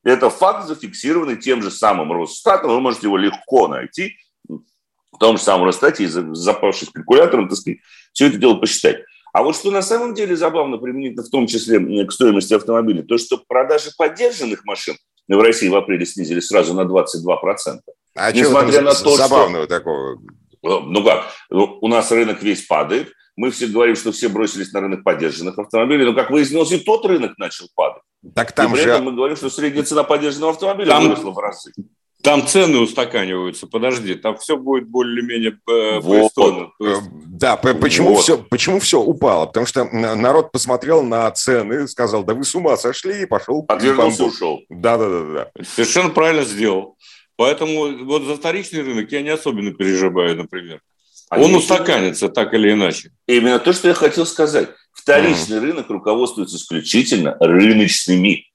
Это 0.04 0.28
факт, 0.28 0.68
зафиксированный 0.68 1.37
тем 1.37 1.62
же 1.62 1.70
самым 1.70 2.12
Росстатом. 2.12 2.73
Вы 2.73 2.80
можете 2.80 3.06
его 3.06 3.16
легко 3.16 3.66
найти 3.68 4.16
в 4.47 5.18
том 5.18 5.38
же 5.38 5.42
самом 5.42 5.64
Росстате, 5.64 6.06
запавшись 6.08 6.90
калькулятором, 6.90 7.49
так 7.49 7.56
сказать, 7.56 7.78
все 8.12 8.26
это 8.26 8.37
дело 8.37 8.54
посчитать. 8.54 8.99
А 9.32 9.42
вот 9.42 9.56
что 9.56 9.70
на 9.70 9.82
самом 9.82 10.14
деле 10.14 10.37
забавно 10.37 10.76
применительно 10.76 11.23
в 11.23 11.30
том 11.30 11.47
числе 11.47 12.04
к 12.04 12.12
стоимости 12.12 12.54
автомобиля, 12.54 13.02
то 13.02 13.16
что 13.16 13.38
продажи 13.38 13.90
поддержанных 13.97 14.64
машин 14.64 14.97
в 15.37 15.40
России 15.40 15.68
в 15.68 15.76
апреле 15.76 16.06
снизились 16.06 16.47
сразу 16.47 16.75
на 16.75 16.82
22%. 16.82 17.80
А 18.14 18.32
Несмотря 18.32 18.82
на 18.82 18.94
то, 18.94 19.16
забавного 19.16 19.64
что... 19.64 19.78
такого? 19.78 20.14
Э, 20.14 20.80
ну 20.85 21.04
как, 21.04 21.26
ну, 21.50 21.78
у 21.80 21.88
нас 21.88 22.11
рынок 22.11 22.42
весь 22.42 22.66
падает, 22.66 23.12
мы 23.37 23.50
все 23.50 23.68
говорим, 23.68 23.94
что 23.94 24.11
все 24.11 24.28
бросились 24.28 24.73
на 24.73 24.80
рынок 24.80 25.04
поддержанных 25.04 25.56
автомобилей, 25.58 26.04
но, 26.04 26.14
как 26.14 26.30
выяснилось, 26.30 26.73
и 26.73 26.78
тот 26.78 27.06
рынок 27.06 27.38
начал 27.38 27.68
падать. 27.75 28.02
Так 28.35 28.50
там 28.52 28.73
и 28.73 28.75
при 28.75 28.82
же... 28.82 28.90
этом 28.90 29.04
мы 29.04 29.12
говорим, 29.12 29.37
что 29.37 29.49
средняя 29.49 29.85
цена 29.85 30.02
поддержанного 30.02 30.52
автомобиля 30.52 30.88
там... 30.88 31.04
выросла 31.04 31.30
в 31.30 31.38
разы. 31.38 31.73
Там 32.22 32.46
цены 32.48 32.78
устаканиваются, 32.78 33.68
подожди, 33.68 34.14
там 34.16 34.37
все 34.38 34.56
будет 34.56 34.88
более-менее 34.88 35.58
э, 35.70 36.00
вот. 36.00 36.32
пристойно. 36.34 36.72
Есть... 36.80 37.02
Да, 37.38 37.56
почему, 37.56 38.14
вот. 38.14 38.22
все, 38.22 38.38
почему 38.38 38.80
все 38.80 39.00
упало? 39.00 39.46
Потому 39.46 39.66
что 39.66 39.84
народ 39.84 40.50
посмотрел 40.50 41.02
на 41.04 41.30
цены, 41.30 41.87
сказал, 41.87 42.25
да 42.25 42.34
вы 42.34 42.42
с 42.42 42.54
ума 42.56 42.76
сошли, 42.76 43.22
и 43.22 43.26
пошел. 43.26 43.64
Отвернулся, 43.68 44.25
ушел. 44.25 44.60
Да-да-да. 44.68 45.50
Совершенно 45.62 46.10
правильно 46.10 46.44
сделал. 46.44 46.96
Поэтому 47.37 48.04
вот 48.04 48.25
за 48.25 48.34
вторичный 48.34 48.82
рынок 48.82 49.12
я 49.12 49.22
не 49.22 49.28
особенно 49.28 49.72
переживаю, 49.72 50.37
например. 50.37 50.80
А 51.30 51.38
Он 51.38 51.54
устаканится 51.54 52.28
так 52.28 52.52
или 52.52 52.72
иначе. 52.72 53.12
Именно 53.28 53.60
то, 53.60 53.72
что 53.72 53.87
я 53.87 53.94
хотел 53.94 54.26
сказать. 54.26 54.70
Вторичный 54.92 55.58
mm. 55.58 55.60
рынок 55.60 55.90
руководствуется 55.90 56.56
исключительно 56.56 57.37
рыночными 57.38 58.50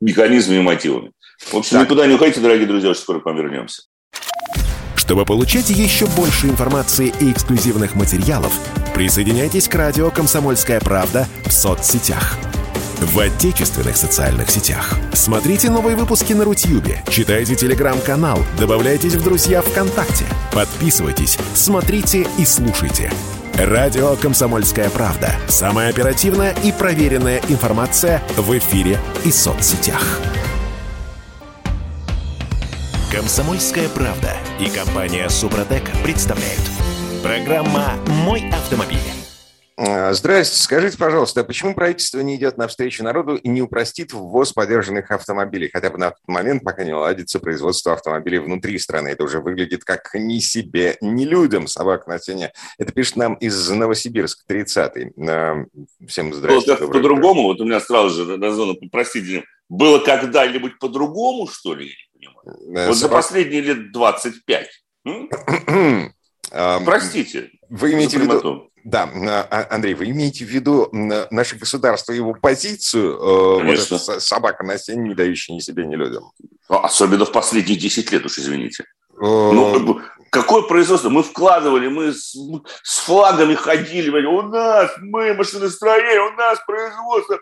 механизмами 0.00 0.58
и 0.58 0.62
мотивами. 0.62 1.12
В 1.38 1.54
общем, 1.54 1.78
так. 1.78 1.86
никуда 1.86 2.06
не 2.06 2.14
уходите, 2.14 2.40
дорогие 2.40 2.66
друзья, 2.66 2.90
очень 2.90 3.00
скоро 3.00 3.20
к 3.20 3.26
вам 3.26 3.36
вернемся. 3.36 3.82
Чтобы 4.96 5.24
получать 5.24 5.70
еще 5.70 6.06
больше 6.06 6.48
информации 6.48 7.14
и 7.20 7.30
эксклюзивных 7.30 7.94
материалов, 7.94 8.52
присоединяйтесь 8.94 9.68
к 9.68 9.74
радио 9.74 10.10
«Комсомольская 10.10 10.80
правда» 10.80 11.28
в 11.44 11.52
соцсетях. 11.52 12.36
В 13.00 13.18
отечественных 13.20 13.96
социальных 13.96 14.50
сетях. 14.50 14.98
Смотрите 15.12 15.70
новые 15.70 15.96
выпуски 15.96 16.32
на 16.32 16.44
Рутьюбе, 16.44 17.04
читайте 17.08 17.54
телеграм-канал, 17.54 18.38
добавляйтесь 18.58 19.14
в 19.14 19.22
друзья 19.22 19.60
ВКонтакте, 19.60 20.24
подписывайтесь, 20.52 21.38
смотрите 21.54 22.26
и 22.38 22.44
слушайте. 22.44 23.12
Радио 23.54 24.16
«Комсомольская 24.16 24.90
правда». 24.90 25.36
Самая 25.46 25.90
оперативная 25.90 26.54
и 26.64 26.72
проверенная 26.72 27.40
информация 27.48 28.22
в 28.36 28.56
эфире 28.58 28.98
и 29.24 29.30
соцсетях. 29.30 30.20
Комсомольская 33.12 33.88
правда 33.88 34.36
и 34.60 34.68
компания 34.68 35.28
Супротек 35.28 35.84
представляют. 36.02 36.60
Программа 37.22 37.94
«Мой 38.24 38.42
автомобиль». 38.50 38.98
А, 39.76 40.12
здрасте. 40.12 40.60
Скажите, 40.60 40.98
пожалуйста, 40.98 41.42
а 41.42 41.44
почему 41.44 41.72
правительство 41.72 42.18
не 42.18 42.34
идет 42.34 42.58
навстречу 42.58 43.04
народу 43.04 43.36
и 43.36 43.48
не 43.48 43.62
упростит 43.62 44.12
ввоз 44.12 44.52
подержанных 44.52 45.12
автомобилей? 45.12 45.70
Хотя 45.72 45.90
бы 45.90 45.98
на 45.98 46.10
тот 46.10 46.26
момент, 46.26 46.64
пока 46.64 46.82
не 46.82 46.90
наладится 46.90 47.38
производство 47.38 47.92
автомобилей 47.92 48.38
внутри 48.40 48.76
страны. 48.80 49.08
Это 49.08 49.22
уже 49.22 49.38
выглядит 49.38 49.84
как 49.84 50.10
ни 50.14 50.40
себе, 50.40 50.96
ни 51.00 51.24
людям 51.24 51.68
собак 51.68 52.08
на 52.08 52.18
стене. 52.18 52.52
Это 52.76 52.92
пишет 52.92 53.14
нам 53.14 53.34
из 53.34 53.70
Новосибирска, 53.70 54.52
30-й. 54.52 55.12
А, 55.30 55.64
всем 56.08 56.34
здрасте. 56.34 56.74
Вот 56.74 56.92
по-другому, 56.92 57.44
вот 57.44 57.60
у 57.60 57.64
меня 57.64 57.78
сразу 57.78 58.24
же 58.24 58.36
на 58.36 58.50
зону, 58.50 58.74
простите, 58.90 59.44
было 59.68 60.00
когда-нибудь 60.00 60.80
по-другому, 60.80 61.46
что 61.46 61.74
ли? 61.74 61.92
Понимаю. 62.32 62.88
Вот 62.88 62.96
за 62.96 63.08
последние 63.08 63.60
лет 63.60 63.92
25. 63.92 64.68
Простите. 66.84 67.50
Вы 67.68 67.92
имеете 67.92 68.18
в 68.18 68.22
виду... 68.22 68.70
Да, 68.84 69.10
а, 69.50 69.66
Андрей, 69.70 69.94
вы 69.94 70.10
имеете 70.10 70.44
в 70.44 70.48
виду 70.48 70.88
наше 70.92 71.56
государство, 71.56 72.12
его 72.12 72.34
позицию, 72.34 73.16
э, 73.16 73.58
Конечно. 73.62 73.98
вот 73.98 74.22
собака 74.22 74.62
на 74.62 74.78
стене, 74.78 75.08
не 75.08 75.14
дающая 75.16 75.56
ни 75.56 75.58
себе, 75.58 75.84
ни 75.86 75.96
людям? 75.96 76.30
А, 76.68 76.84
особенно 76.84 77.24
в 77.24 77.32
последние 77.32 77.76
10 77.76 78.12
лет, 78.12 78.24
уж 78.24 78.38
извините. 78.38 78.84
Э, 79.14 79.24
ну, 79.24 80.00
какое 80.30 80.62
производство? 80.62 81.08
Мы 81.08 81.24
вкладывали, 81.24 81.88
мы 81.88 82.12
с, 82.12 82.36
с 82.84 82.98
флагами 83.00 83.54
ходили, 83.54 84.08
у 84.24 84.42
нас, 84.42 84.92
мы 85.00 85.34
машиностроение, 85.34 86.20
у 86.20 86.36
нас 86.36 86.60
производство 86.64 87.40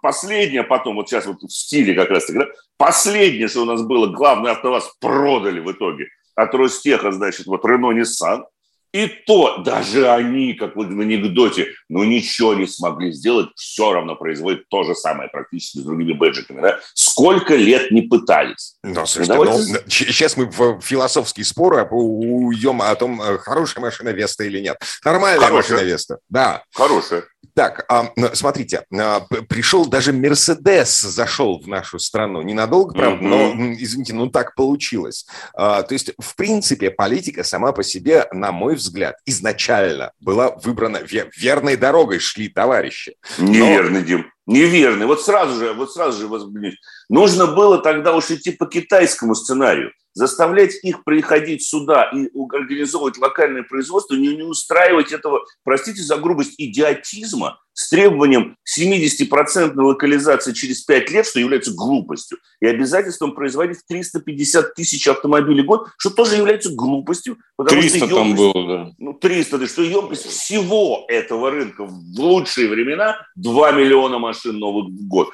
последнее 0.00 0.62
потом, 0.62 0.96
вот 0.96 1.08
сейчас 1.08 1.26
вот 1.26 1.42
в 1.42 1.50
стиле 1.50 1.94
как 1.94 2.10
раз 2.10 2.26
таки, 2.26 2.40
последнее, 2.76 3.48
что 3.48 3.62
у 3.62 3.66
нас 3.66 3.82
было, 3.82 4.06
главный 4.06 4.50
АвтоВАЗ 4.52 4.96
продали 5.00 5.60
в 5.60 5.70
итоге 5.72 6.08
от 6.34 6.54
Ростеха, 6.54 7.12
значит, 7.12 7.46
вот 7.46 7.64
Рено 7.64 7.92
Nissan, 7.92 8.44
и 8.92 9.06
то 9.06 9.58
даже 9.58 10.10
они, 10.10 10.52
как 10.52 10.76
в 10.76 10.80
анекдоте, 10.80 11.72
ну 11.88 12.04
ничего 12.04 12.52
не 12.52 12.66
смогли 12.66 13.10
сделать, 13.10 13.48
все 13.56 13.92
равно 13.92 14.16
производят 14.16 14.68
то 14.68 14.82
же 14.82 14.94
самое 14.94 15.30
практически 15.30 15.78
с 15.78 15.82
другими 15.82 16.12
бэджиками. 16.12 16.60
Да? 16.60 16.78
Сколько 16.92 17.54
лет 17.54 17.90
не 17.90 18.02
пытались. 18.02 18.76
Ну, 18.82 18.90
ну 18.90 19.06
слушайте, 19.06 19.34
ну, 19.34 19.44
давайте... 19.44 19.72
ну, 19.72 19.78
сейчас 19.88 20.36
мы 20.36 20.44
в 20.44 20.80
философские 20.82 21.46
споры 21.46 21.86
уйдем 21.90 22.82
о 22.82 22.94
том, 22.94 23.20
э, 23.22 23.38
хорошая 23.38 23.82
машина 23.82 24.10
Веста 24.10 24.44
или 24.44 24.60
нет. 24.60 24.76
Нормальная 25.04 25.46
хорошая. 25.46 25.76
машина 25.76 25.88
Веста, 25.88 26.18
да. 26.28 26.62
Хорошая. 26.74 27.24
Так, 27.54 27.84
а, 27.88 28.10
смотрите, 28.32 28.84
а, 28.98 29.20
пришел 29.48 29.86
даже 29.86 30.12
Мерседес, 30.12 31.00
зашел 31.02 31.60
в 31.60 31.68
нашу 31.68 31.98
страну. 31.98 32.40
Ненадолго, 32.40 32.94
правда, 32.94 33.24
mm-hmm. 33.24 33.54
но, 33.54 33.72
извините, 33.74 34.14
ну 34.14 34.28
так 34.30 34.54
получилось. 34.54 35.26
А, 35.54 35.82
то 35.82 35.92
есть, 35.92 36.12
в 36.18 36.34
принципе, 36.34 36.90
политика 36.90 37.44
сама 37.44 37.72
по 37.72 37.82
себе, 37.82 38.26
на 38.32 38.52
мой 38.52 38.76
взгляд, 38.76 39.16
изначально 39.26 40.12
была 40.20 40.56
выбрана 40.62 41.00
верной 41.36 41.76
дорогой, 41.76 42.20
шли 42.20 42.48
товарищи. 42.48 43.16
Неверный, 43.38 44.00
но... 44.00 44.06
Дим. 44.06 44.32
Неверный. 44.46 45.06
Вот 45.06 45.22
сразу 45.22 45.58
же, 45.58 45.72
вот 45.72 45.92
сразу 45.92 46.20
же 46.20 46.28
возбудить. 46.28 46.74
Нужно 47.08 47.46
было 47.46 47.78
тогда 47.78 48.14
уж 48.16 48.30
идти 48.30 48.50
по 48.50 48.66
китайскому 48.66 49.34
сценарию 49.34 49.92
заставлять 50.14 50.74
их 50.82 51.04
приходить 51.04 51.62
сюда 51.62 52.10
и 52.14 52.28
организовывать 52.52 53.18
локальное 53.18 53.62
производство, 53.62 54.14
не, 54.14 54.34
не 54.36 54.42
устраивать 54.42 55.12
этого, 55.12 55.44
простите 55.64 56.02
за 56.02 56.16
грубость, 56.16 56.54
идиотизма 56.58 57.58
с 57.74 57.88
требованием 57.88 58.56
70% 58.78 59.74
локализации 59.74 60.52
через 60.52 60.82
5 60.82 61.10
лет, 61.10 61.26
что 61.26 61.40
является 61.40 61.72
глупостью, 61.72 62.38
и 62.60 62.66
обязательством 62.66 63.34
производить 63.34 63.78
350 63.88 64.74
тысяч 64.74 65.08
автомобилей 65.08 65.62
в 65.62 65.66
год, 65.66 65.88
что 65.96 66.10
тоже 66.10 66.36
является 66.36 66.70
глупостью. 66.74 67.38
300 67.66 67.96
что 67.96 68.06
емкость, 68.06 68.14
там 68.14 68.34
было, 68.34 68.66
да. 68.66 68.92
Ну, 68.98 69.14
300, 69.14 69.58
да, 69.58 69.66
что 69.66 69.82
емкость 69.82 70.26
всего 70.26 71.04
этого 71.08 71.50
рынка 71.50 71.84
в 71.84 72.20
лучшие 72.20 72.68
времена 72.68 73.26
2 73.36 73.72
миллиона 73.72 74.18
машин 74.18 74.58
новых 74.58 74.88
в 74.88 75.08
год. 75.08 75.30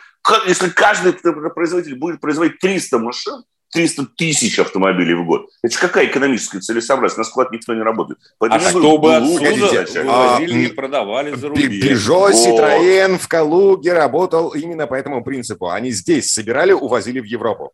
Если 0.47 0.69
каждый 0.69 1.15
производитель 1.15 1.97
будет 1.97 2.21
производить 2.21 2.59
300 2.61 2.99
машин, 2.99 3.43
300 3.73 4.07
тысяч 4.17 4.59
автомобилей 4.59 5.15
в 5.15 5.25
год. 5.27 5.49
Это 5.63 5.75
же 5.75 5.81
какая 5.81 6.07
экономическая 6.07 6.61
целесообразность? 6.61 7.19
На 7.19 7.25
склад 7.25 7.51
никто 7.53 7.75
не 7.75 7.83
работает. 7.83 8.19
Поэтому 8.39 8.65
а 8.65 8.71
чтобы 8.71 9.17
отсюда 9.17 9.87
а, 10.09 10.39
вывозили 10.39 10.65
и 10.65 10.69
продавали 10.69 11.35
за 11.35 11.49
рубеж. 11.49 11.85
Peugeot, 11.85 12.33
Citroën 12.33 13.19
в 13.19 13.29
Калуге 13.29 13.93
работал 13.93 14.51
именно 14.51 14.87
по 14.87 14.95
этому 14.95 15.23
принципу. 15.23 15.69
Они 15.69 15.91
здесь 15.91 16.31
собирали, 16.33 16.73
увозили 16.73 17.21
в 17.21 17.25
Европу. 17.25 17.73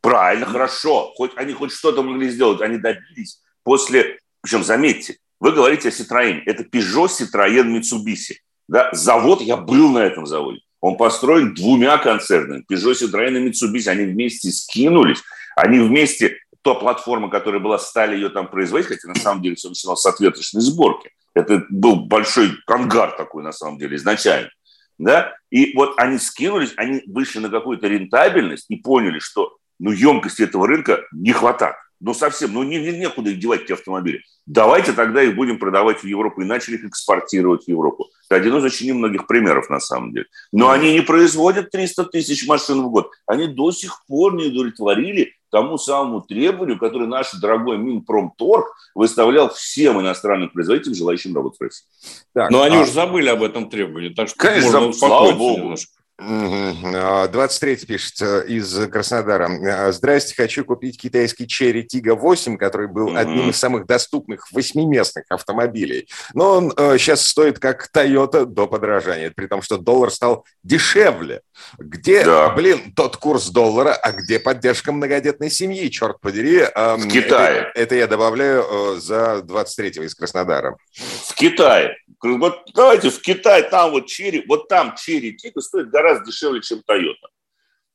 Правильно, 0.00 0.46
хорошо. 0.46 1.12
Хоть 1.16 1.32
они 1.36 1.52
хоть 1.52 1.72
что-то 1.72 2.02
могли 2.02 2.28
сделать. 2.28 2.60
Они 2.60 2.78
добились 2.78 3.40
после... 3.62 4.18
Причем, 4.40 4.62
заметьте, 4.62 5.16
вы 5.40 5.52
говорите 5.52 5.88
о 5.88 5.90
Citroën. 5.90 6.42
Это 6.46 6.62
Peugeot, 6.62 7.08
Citroën, 7.08 7.64
Mitsubishi. 7.64 8.34
Да? 8.68 8.90
Завод, 8.92 9.40
я 9.40 9.56
был 9.56 9.90
на 9.90 9.98
этом 9.98 10.26
заводе. 10.26 10.60
Он 10.84 10.98
построен 10.98 11.54
двумя 11.54 11.96
концернами. 11.96 12.62
Peugeot, 12.70 12.92
Citroёn 12.92 13.38
и 13.38 13.48
Mitsubishi. 13.48 13.88
Они 13.88 14.04
вместе 14.04 14.50
скинулись. 14.50 15.22
Они 15.56 15.78
вместе, 15.78 16.36
та 16.60 16.74
платформа, 16.74 17.30
которая 17.30 17.58
была, 17.58 17.78
стали 17.78 18.16
ее 18.16 18.28
там 18.28 18.48
производить, 18.48 18.88
хотя 18.88 19.08
на 19.08 19.14
самом 19.14 19.40
деле 19.40 19.56
все 19.56 19.70
начиналось 19.70 20.02
с 20.02 20.06
ответочной 20.06 20.60
сборки. 20.60 21.08
Это 21.32 21.64
был 21.70 22.04
большой 22.04 22.50
ангар 22.66 23.12
такой, 23.16 23.42
на 23.42 23.52
самом 23.52 23.78
деле, 23.78 23.96
изначально. 23.96 24.50
Да? 24.98 25.34
И 25.50 25.74
вот 25.74 25.94
они 25.96 26.18
скинулись, 26.18 26.74
они 26.76 27.00
вышли 27.06 27.38
на 27.38 27.48
какую-то 27.48 27.88
рентабельность 27.88 28.66
и 28.68 28.76
поняли, 28.76 29.20
что 29.20 29.56
ну, 29.78 29.90
емкости 29.90 30.42
этого 30.42 30.66
рынка 30.66 31.00
не 31.12 31.32
хватает. 31.32 31.76
Ну, 32.00 32.14
совсем, 32.14 32.52
ну, 32.52 32.62
не, 32.62 32.78
не, 32.78 32.98
некуда 32.98 33.30
их 33.30 33.38
девать, 33.38 33.62
эти 33.62 33.72
автомобили. 33.72 34.22
Давайте 34.46 34.92
тогда 34.92 35.22
их 35.22 35.36
будем 35.36 35.58
продавать 35.58 36.02
в 36.02 36.06
Европу 36.06 36.42
и 36.42 36.44
начали 36.44 36.74
их 36.74 36.84
экспортировать 36.84 37.64
в 37.64 37.68
Европу. 37.68 38.10
Это 38.28 38.36
один 38.36 38.56
из 38.56 38.64
очень 38.64 38.88
немногих 38.88 39.26
примеров, 39.26 39.70
на 39.70 39.80
самом 39.80 40.12
деле. 40.12 40.26
Но 40.52 40.70
они 40.70 40.92
не 40.92 41.00
производят 41.00 41.70
300 41.70 42.04
тысяч 42.06 42.46
машин 42.46 42.82
в 42.82 42.90
год. 42.90 43.10
Они 43.26 43.46
до 43.46 43.72
сих 43.72 44.04
пор 44.06 44.34
не 44.34 44.46
удовлетворили 44.46 45.34
тому 45.54 45.78
самому 45.78 46.20
требованию, 46.20 46.80
которое 46.80 47.06
наш 47.06 47.32
дорогой 47.34 47.78
Минпромторг 47.78 48.66
выставлял 48.94 49.50
всем 49.54 50.00
иностранным 50.00 50.50
производителям, 50.50 50.96
желающим 50.96 51.34
работать 51.34 51.60
в 51.60 51.62
России. 51.62 51.86
Так, 52.34 52.50
Но 52.50 52.62
а... 52.62 52.66
они 52.66 52.78
уже 52.78 52.90
забыли 52.90 53.28
об 53.28 53.42
этом 53.42 53.70
требовании, 53.70 54.08
так 54.08 54.28
что 54.28 54.36
Конечно, 54.36 54.80
можно 54.80 54.92
слава 54.92 55.30
богу. 55.30 55.60
Немножко. 55.60 55.92
23 56.16 57.72
а, 57.72 57.86
пишет 57.86 58.22
из 58.48 58.88
Краснодара. 58.88 59.50
А, 59.88 59.90
Здрасте, 59.90 60.34
хочу 60.36 60.64
купить 60.64 61.00
китайский 61.00 61.44
Cherry 61.44 61.84
Tiggo 61.84 62.14
8, 62.14 62.56
который 62.56 62.86
был 62.86 63.16
одним 63.16 63.50
из 63.50 63.56
самых 63.56 63.86
доступных 63.86 64.46
восьмиместных 64.52 65.24
автомобилей. 65.28 66.08
Но 66.32 66.52
он 66.52 66.70
сейчас 66.98 67.22
э, 67.22 67.26
стоит 67.26 67.58
как 67.58 67.88
Toyota 67.92 68.44
до 68.44 68.68
подорожания, 68.68 69.32
при 69.34 69.48
том, 69.48 69.60
что 69.60 69.76
доллар 69.76 70.12
стал 70.12 70.46
дешевле. 70.62 71.40
Где, 71.78 72.24
да. 72.24 72.50
блин, 72.50 72.92
тот 72.94 73.16
курс 73.16 73.48
доллара, 73.48 73.94
а 73.94 74.12
где 74.12 74.38
поддержка 74.38 74.92
многодетной 74.92 75.50
семьи, 75.50 75.88
черт 75.90 76.20
подери? 76.20 76.60
В 76.60 77.08
Китае. 77.08 77.72
Это, 77.74 77.80
это 77.80 77.94
я 77.96 78.06
добавляю 78.06 78.62
э, 78.62 79.00
за 79.00 79.42
23-го 79.44 80.04
из 80.04 80.14
Краснодара. 80.14 80.76
В 80.92 81.34
Китае. 81.34 81.96
Вот 82.22 82.60
давайте 82.72 83.10
в 83.10 83.20
Китай, 83.20 83.68
там 83.68 83.90
вот 83.90 84.06
Черри, 84.06 84.44
вот 84.48 84.68
там 84.68 84.94
Черри 84.96 85.36
Tiggo 85.36 85.60
стоит 85.60 85.90
гораздо 85.90 86.03
гораздо 86.04 86.26
дешевле, 86.26 86.60
чем 86.60 86.82
Toyota. 86.88 87.28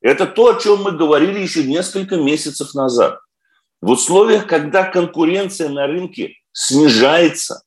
Это 0.02 0.26
то, 0.26 0.56
о 0.56 0.60
чем 0.60 0.84
мы 0.84 0.92
говорили 0.92 1.40
еще 1.40 1.64
несколько 1.64 2.16
месяцев 2.18 2.74
назад. 2.74 3.20
В 3.82 3.92
условиях, 3.92 4.48
когда 4.48 4.84
конкуренция 4.84 5.70
на 5.70 5.88
рынке 5.88 6.36
снижается, 6.52 7.62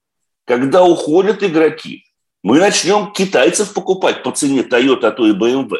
когда 0.45 0.83
уходят 0.83 1.43
игроки, 1.43 2.05
мы 2.43 2.59
начнем 2.59 3.13
китайцев 3.13 3.73
покупать 3.73 4.23
по 4.23 4.33
цене 4.33 4.63
Toyota, 4.63 5.07
а 5.07 5.11
то 5.13 5.27
и 5.27 5.33
BMW. 5.33 5.79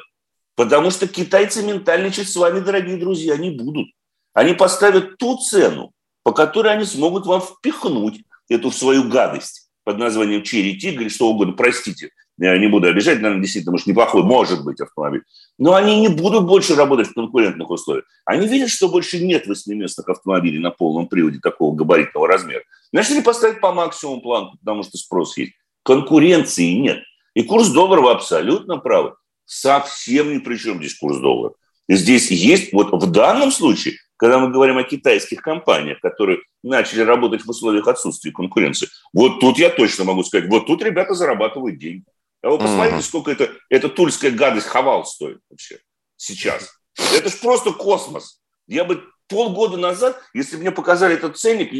Потому 0.55 0.91
что 0.91 1.09
китайцы 1.09 1.63
ментальничать 1.63 2.29
с 2.29 2.37
вами, 2.37 2.61
дорогие 2.61 2.99
друзья, 2.99 3.37
не 3.37 3.51
будут. 3.51 3.89
Они 4.35 4.55
поставят 4.55 5.19
ту 5.19 5.39
цену, 5.39 5.93
по 6.23 6.33
которой 6.33 6.75
они 6.75 6.85
смогут 6.85 7.27
вам 7.27 7.41
впихнуть 7.41 8.23
эту 8.49 8.71
свою 8.71 9.09
гадость 9.09 9.71
под 9.85 9.99
названием 9.99 10.43
Черри 10.43 10.79
Тигр 10.79 11.11
что 11.11 11.29
угодно, 11.29 11.55
простите, 11.55 12.11
я 12.39 12.57
не 12.59 12.67
буду 12.67 12.89
обижать, 12.89 13.21
наверное, 13.21 13.43
действительно, 13.43 13.73
может, 13.73 13.87
неплохой 13.87 14.23
может 14.23 14.65
быть 14.65 14.81
автомобиль. 14.81 15.23
Но 15.59 15.75
они 15.75 16.01
не 16.01 16.09
будут 16.09 16.47
больше 16.47 16.75
работать 16.75 17.09
в 17.09 17.15
конкурентных 17.15 17.71
условиях. 17.71 18.05
Они 18.25 18.47
видят, 18.47 18.71
что 18.71 18.89
больше 18.89 19.25
нет 19.25 19.47
восьмиместных 19.47 20.09
автомобилей 20.09 20.59
на 20.59 20.71
полном 20.71 21.09
приводе 21.09 21.39
такого 21.41 21.75
габаритного 21.75 22.27
размера. 22.27 22.63
Значит, 22.93 23.13
они 23.13 23.23
поставят 23.23 23.61
по 23.61 23.73
максимуму 23.73 24.23
планку, 24.23 24.57
потому 24.59 24.83
что 24.83 24.97
спрос 24.99 25.37
есть. 25.37 25.53
Конкуренции 25.83 26.73
нет. 26.73 27.03
И 27.35 27.43
курс 27.43 27.69
доллара, 27.69 28.01
вы 28.01 28.11
абсолютно 28.11 28.79
правы, 28.79 29.15
совсем 29.45 30.33
ни 30.33 30.39
при 30.39 30.57
чем 30.57 30.79
здесь 30.79 30.95
курс 30.95 31.19
доллара. 31.19 31.55
Здесь 31.89 32.31
есть, 32.31 32.73
вот 32.73 32.93
в 32.93 33.11
данном 33.11 33.51
случае, 33.51 33.95
когда 34.17 34.39
мы 34.39 34.51
говорим 34.51 34.79
о 34.79 34.85
китайских 34.85 35.43
компаниях, 35.43 36.01
которые 36.01 36.39
начали 36.63 37.01
работать 37.01 37.45
в 37.45 37.51
условиях 37.51 37.89
отсутствия 37.89 38.31
конкуренции, 38.31 38.89
вот 39.13 39.41
тут 39.41 39.59
я 39.59 39.69
точно 39.69 40.05
могу 40.05 40.23
сказать, 40.23 40.49
вот 40.49 40.67
тут 40.67 40.83
ребята 40.83 41.15
зарабатывают 41.15 41.79
деньги. 41.79 42.05
А 42.43 42.51
вы 42.51 42.59
посмотрите, 42.59 42.97
mm-hmm. 42.97 43.03
сколько 43.03 43.31
это, 43.31 43.51
эта 43.69 43.89
тульская 43.89 44.33
гадость 44.33 44.67
хавал 44.67 45.07
стоит 45.07 45.39
вообще 45.49 45.79
сейчас. 46.17 46.71
Это 47.15 47.29
же 47.29 47.37
просто 47.37 47.73
космос. 47.73 48.41
Я 48.67 48.85
бы 48.85 49.03
полгода 49.29 49.77
назад, 49.77 50.21
если 50.35 50.57
бы 50.57 50.63
мне 50.63 50.73
показали 50.73 51.15
этот 51.15 51.39
ценник, 51.39 51.73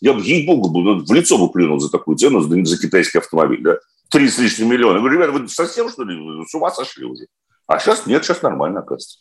я 0.00 0.12
бы, 0.12 0.20
ей-богу, 0.20 1.04
в 1.04 1.12
лицо 1.12 1.38
бы 1.38 1.50
плюнул 1.50 1.80
за 1.80 1.90
такую 1.90 2.16
цену, 2.16 2.40
за, 2.40 2.64
за 2.64 2.78
китайский 2.78 3.18
автомобиль, 3.18 3.62
да? 3.62 3.78
Три 4.10 4.28
с 4.28 4.38
лишним 4.38 4.68
миллиона. 4.68 4.96
Я 4.96 5.00
говорю, 5.00 5.16
ребята, 5.16 5.32
вы 5.32 5.48
совсем, 5.48 5.90
что 5.90 6.04
ли, 6.04 6.46
с 6.46 6.54
ума 6.54 6.70
сошли 6.70 7.04
уже? 7.04 7.26
А 7.66 7.78
сейчас 7.78 8.06
нет, 8.06 8.24
сейчас 8.24 8.42
нормально, 8.42 8.80
оказывается. 8.80 9.20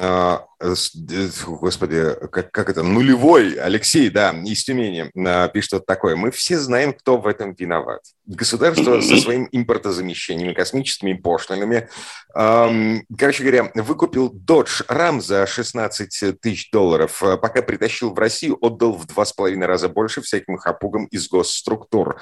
А, 0.00 0.46
господи, 0.60 2.14
как, 2.30 2.52
как 2.52 2.70
это, 2.70 2.84
нулевой 2.84 3.54
Алексей, 3.54 4.08
да, 4.10 4.30
из 4.30 4.62
Тюмени, 4.62 5.10
а, 5.26 5.48
пишет 5.48 5.72
вот 5.72 5.86
такое. 5.86 6.14
Мы 6.14 6.30
все 6.30 6.56
знаем, 6.56 6.92
кто 6.92 7.18
в 7.18 7.26
этом 7.26 7.52
виноват. 7.52 8.02
Государство 8.24 9.00
со 9.00 9.16
своим 9.16 9.48
импортозамещением, 9.50 10.54
космическими 10.54 11.14
пошлинами. 11.14 11.88
Короче 12.32 13.42
говоря, 13.42 13.72
выкупил 13.74 14.32
Dodge 14.32 14.86
Ram 14.86 15.20
за 15.20 15.46
16 15.46 16.40
тысяч 16.40 16.70
долларов, 16.70 17.20
а 17.22 17.36
пока 17.36 17.62
притащил 17.62 18.14
в 18.14 18.18
Россию, 18.18 18.56
отдал 18.60 18.92
в 18.92 19.04
два 19.06 19.24
с 19.24 19.32
половиной 19.32 19.66
раза 19.66 19.88
больше 19.88 20.20
всяким 20.20 20.58
хапугам 20.58 21.06
из 21.06 21.28
госструктур. 21.28 22.20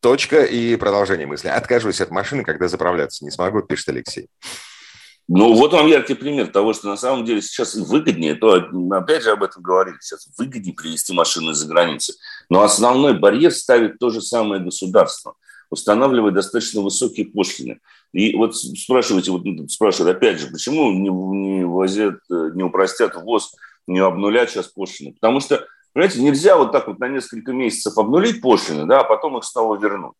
Точка 0.00 0.44
и 0.44 0.76
продолжение 0.76 1.26
мысли. 1.26 1.48
Откажусь 1.48 2.00
от 2.00 2.10
машины, 2.10 2.44
когда 2.44 2.68
заправляться 2.68 3.24
не 3.24 3.32
смогу, 3.32 3.62
пишет 3.62 3.88
Алексей. 3.88 4.28
Ну, 5.32 5.54
вот 5.54 5.72
вам 5.72 5.86
яркий 5.86 6.14
пример 6.14 6.48
того, 6.48 6.72
что 6.72 6.88
на 6.88 6.96
самом 6.96 7.24
деле 7.24 7.40
сейчас 7.40 7.76
выгоднее, 7.76 8.34
то 8.34 8.66
опять 8.90 9.22
же 9.22 9.30
об 9.30 9.44
этом 9.44 9.62
говорили, 9.62 9.94
сейчас 10.00 10.28
выгоднее 10.36 10.74
привезти 10.74 11.12
машины 11.12 11.54
за 11.54 11.68
границей. 11.68 12.16
Но 12.48 12.62
основной 12.62 13.16
барьер 13.16 13.52
ставит 13.52 14.00
то 14.00 14.10
же 14.10 14.22
самое 14.22 14.60
государство, 14.60 15.36
устанавливая 15.70 16.32
достаточно 16.32 16.80
высокие 16.80 17.26
пошлины. 17.26 17.78
И 18.12 18.34
вот 18.34 18.56
спрашиваете, 18.56 19.30
вот 19.30 19.44
спрашивают 19.70 20.16
опять 20.16 20.40
же, 20.40 20.48
почему 20.48 20.90
не, 20.90 21.10
не 21.10 21.64
возят, 21.64 22.18
не 22.28 22.64
упростят 22.64 23.14
ввоз, 23.14 23.54
не 23.86 24.00
обнулят 24.00 24.50
сейчас 24.50 24.66
пошлины? 24.66 25.12
Потому 25.12 25.38
что, 25.38 25.64
понимаете, 25.92 26.22
нельзя 26.22 26.56
вот 26.56 26.72
так 26.72 26.88
вот 26.88 26.98
на 26.98 27.06
несколько 27.06 27.52
месяцев 27.52 27.96
обнулить 27.98 28.40
пошлины, 28.40 28.84
да, 28.84 29.02
а 29.02 29.04
потом 29.04 29.38
их 29.38 29.44
снова 29.44 29.78
вернуть. 29.78 30.16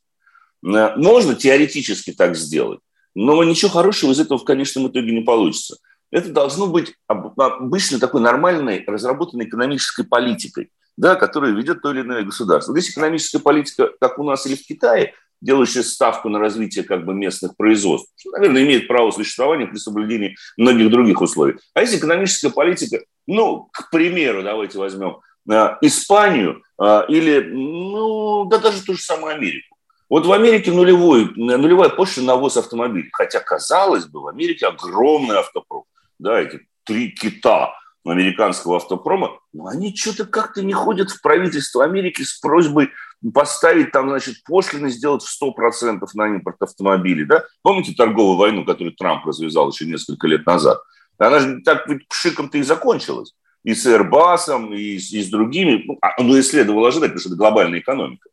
Э, 0.65 0.95
можно 0.95 1.35
теоретически 1.35 2.13
так 2.13 2.37
сделать. 2.37 2.79
Но 3.15 3.43
ничего 3.45 3.71
хорошего 3.71 4.13
из 4.13 4.21
этого 4.21 4.39
в 4.39 4.45
конечном 4.45 4.89
итоге 4.89 5.13
не 5.13 5.23
получится. 5.23 5.77
Это 6.11 6.31
должно 6.31 6.67
быть 6.67 6.95
обычно 7.07 8.01
такой 8.01 8.21
нормальной, 8.21 8.85
разработанной 8.87 9.47
экономической 9.47 10.05
политикой, 10.05 10.71
да, 10.97 11.15
которую 11.15 11.57
ведет 11.57 11.83
то 11.83 11.93
или 11.93 12.01
иное 12.01 12.25
государство. 12.25 12.73
Здесь 12.73 12.91
экономическая 12.91 13.39
политика, 13.39 13.91
как 14.01 14.19
у 14.19 14.25
нас 14.25 14.47
или 14.47 14.57
в 14.57 14.63
Китае, 14.63 15.15
делающая 15.41 15.83
ставку 15.83 16.29
на 16.29 16.39
развитие 16.39 16.85
как 16.85 17.05
бы 17.05 17.15
местных 17.15 17.57
производств, 17.57 18.13
что, 18.17 18.31
наверное, 18.33 18.63
имеет 18.65 18.89
право 18.89 19.11
существования 19.11 19.67
при 19.67 19.79
соблюдении 19.79 20.37
многих 20.57 20.91
других 20.91 21.21
условий. 21.21 21.55
А 21.75 21.81
если 21.81 21.99
экономическая 21.99 22.51
политика, 22.51 23.03
ну, 23.27 23.69
к 23.73 23.91
примеру, 23.91 24.43
давайте 24.43 24.79
возьмем 24.79 25.21
э, 25.51 25.77
Испанию 25.81 26.63
э, 26.83 27.03
или, 27.09 27.41
ну, 27.41 28.45
да 28.47 28.59
даже 28.59 28.85
ту 28.85 28.95
же 28.95 29.01
самую 29.01 29.35
Америку. 29.35 29.77
Вот 30.11 30.27
в 30.27 30.33
Америке 30.33 30.73
нулевой, 30.73 31.31
нулевая 31.37 31.89
пошлина 31.89 32.35
на 32.35 32.37
ввоз 32.37 32.57
автомобилей. 32.57 33.09
Хотя, 33.13 33.39
казалось 33.39 34.07
бы, 34.07 34.21
в 34.21 34.27
Америке 34.27 34.67
огромный 34.67 35.39
автопром. 35.39 35.85
Да, 36.19 36.41
эти 36.41 36.67
три 36.85 37.13
кита 37.13 37.75
американского 38.05 38.77
автопрома, 38.77 39.39
но 39.53 39.67
они 39.67 39.95
что-то 39.95 40.25
как-то 40.25 40.63
не 40.63 40.73
ходят 40.73 41.11
в 41.11 41.21
правительство 41.23 41.85
Америки 41.85 42.23
с 42.23 42.39
просьбой 42.41 42.91
поставить 43.35 43.93
там, 43.93 44.09
значит, 44.09 44.43
пошлины 44.45 44.91
сделать 44.91 45.23
в 45.23 45.43
100% 45.43 46.01
на 46.15 46.29
импорт 46.29 46.61
автомобилей. 46.61 47.27
Да? 47.27 47.45
Помните 47.63 47.95
торговую 47.95 48.37
войну, 48.37 48.65
которую 48.65 48.97
Трамп 48.97 49.27
развязал 49.27 49.71
еще 49.71 49.87
несколько 49.87 50.27
лет 50.27 50.45
назад? 50.47 50.81
Она 51.19 51.39
же 51.39 51.61
так 51.61 51.87
ведь 51.87 52.09
пшиком-то 52.09 52.59
и 52.59 52.63
закончилась. 52.63 53.35
И 53.63 53.75
с 53.75 53.87
Airbus, 53.87 54.75
и 54.75 54.99
с, 54.99 55.13
и 55.13 55.23
с 55.23 55.29
другими. 55.29 55.83
Ну, 55.85 55.99
а, 56.01 56.21
ну, 56.21 56.35
и 56.35 56.43
следовало 56.43 56.89
ожидать, 56.89 57.11
потому 57.11 57.21
что 57.21 57.29
это 57.29 57.37
глобальная 57.37 57.81
экономика. 57.81 58.31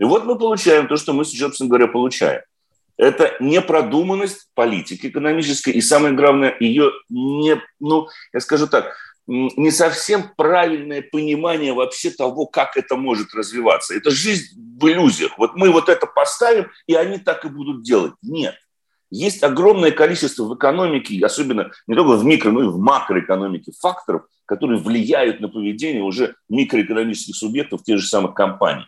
И 0.00 0.04
вот 0.04 0.24
мы 0.24 0.36
получаем 0.38 0.88
то, 0.88 0.96
что 0.96 1.12
мы 1.12 1.24
собственно 1.24 1.68
говоря, 1.68 1.86
получаем. 1.86 2.40
Это 2.96 3.36
непродуманность 3.38 4.48
политики 4.54 5.06
экономической, 5.06 5.70
и 5.70 5.80
самое 5.80 6.14
главное, 6.14 6.56
ее 6.58 6.90
не, 7.08 7.60
ну, 7.78 8.08
я 8.32 8.40
скажу 8.40 8.66
так, 8.66 8.94
не 9.26 9.70
совсем 9.70 10.32
правильное 10.36 11.02
понимание 11.02 11.72
вообще 11.72 12.10
того, 12.10 12.46
как 12.46 12.76
это 12.76 12.96
может 12.96 13.34
развиваться. 13.34 13.94
Это 13.94 14.10
жизнь 14.10 14.58
в 14.78 14.88
иллюзиях. 14.88 15.38
Вот 15.38 15.54
мы 15.54 15.70
вот 15.70 15.88
это 15.88 16.06
поставим, 16.06 16.68
и 16.86 16.94
они 16.94 17.18
так 17.18 17.44
и 17.44 17.48
будут 17.48 17.82
делать. 17.82 18.12
Нет. 18.22 18.56
Есть 19.10 19.42
огромное 19.42 19.90
количество 19.90 20.44
в 20.44 20.54
экономике, 20.54 21.24
особенно 21.24 21.70
не 21.86 21.94
только 21.94 22.16
в 22.16 22.24
микро, 22.24 22.50
но 22.50 22.62
и 22.62 22.68
в 22.68 22.78
макроэкономике 22.78 23.72
факторов, 23.78 24.22
которые 24.46 24.80
влияют 24.80 25.40
на 25.40 25.48
поведение 25.48 26.02
уже 26.02 26.34
микроэкономических 26.48 27.36
субъектов, 27.36 27.82
тех 27.82 27.98
же 27.98 28.06
самых 28.06 28.34
компаний. 28.34 28.86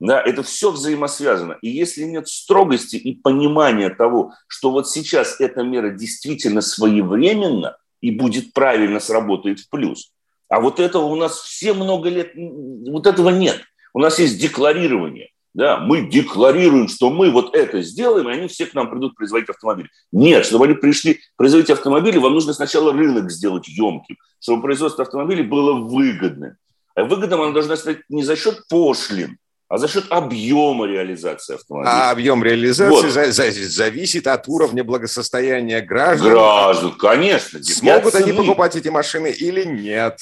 Да, 0.00 0.20
это 0.20 0.42
все 0.42 0.70
взаимосвязано. 0.70 1.56
И 1.62 1.68
если 1.68 2.04
нет 2.04 2.28
строгости 2.28 2.96
и 2.96 3.14
понимания 3.14 3.90
того, 3.90 4.32
что 4.48 4.70
вот 4.70 4.88
сейчас 4.88 5.40
эта 5.40 5.62
мера 5.62 5.90
действительно 5.90 6.60
своевременна 6.60 7.76
и 8.00 8.10
будет 8.10 8.52
правильно 8.52 9.00
сработает 9.00 9.60
в 9.60 9.70
плюс, 9.70 10.12
а 10.48 10.60
вот 10.60 10.80
этого 10.80 11.04
у 11.04 11.14
нас 11.16 11.38
все 11.38 11.72
много 11.72 12.08
лет, 12.08 12.32
вот 12.34 13.06
этого 13.06 13.30
нет. 13.30 13.60
У 13.92 14.00
нас 14.00 14.18
есть 14.18 14.38
декларирование. 14.40 15.30
да, 15.54 15.78
мы 15.78 16.08
декларируем, 16.08 16.88
что 16.88 17.10
мы 17.10 17.30
вот 17.30 17.54
это 17.54 17.80
сделаем, 17.80 18.28
и 18.28 18.32
они 18.32 18.48
все 18.48 18.66
к 18.66 18.74
нам 18.74 18.90
придут 18.90 19.14
производить 19.14 19.48
автомобили. 19.48 19.88
Нет, 20.10 20.44
чтобы 20.44 20.64
они 20.64 20.74
пришли 20.74 21.20
производить 21.36 21.70
автомобили, 21.70 22.18
вам 22.18 22.32
нужно 22.32 22.52
сначала 22.52 22.92
рынок 22.92 23.30
сделать 23.30 23.68
емким, 23.68 24.16
чтобы 24.40 24.62
производство 24.62 25.04
автомобилей 25.04 25.44
было 25.44 25.74
выгодным. 25.74 26.56
А 26.96 27.04
выгодным 27.04 27.40
оно 27.40 27.52
должно 27.52 27.76
стать 27.76 27.98
не 28.08 28.24
за 28.24 28.36
счет 28.36 28.66
пошлин, 28.68 29.38
а 29.74 29.78
за 29.78 29.88
счет 29.88 30.04
объема 30.10 30.86
реализации 30.86 31.56
автомобиля. 31.56 31.90
А 31.90 32.10
объем 32.12 32.44
реализации 32.44 32.90
вот. 32.90 33.10
за, 33.10 33.32
за, 33.32 33.50
зависит 33.50 34.28
от 34.28 34.46
уровня 34.46 34.84
благосостояния 34.84 35.80
граждан. 35.80 36.30
Граждан, 36.30 36.92
конечно. 36.92 37.60
Смогут 37.60 38.14
они 38.14 38.32
покупать 38.32 38.76
эти 38.76 38.86
машины 38.86 39.32
или 39.32 39.64
нет. 39.64 40.20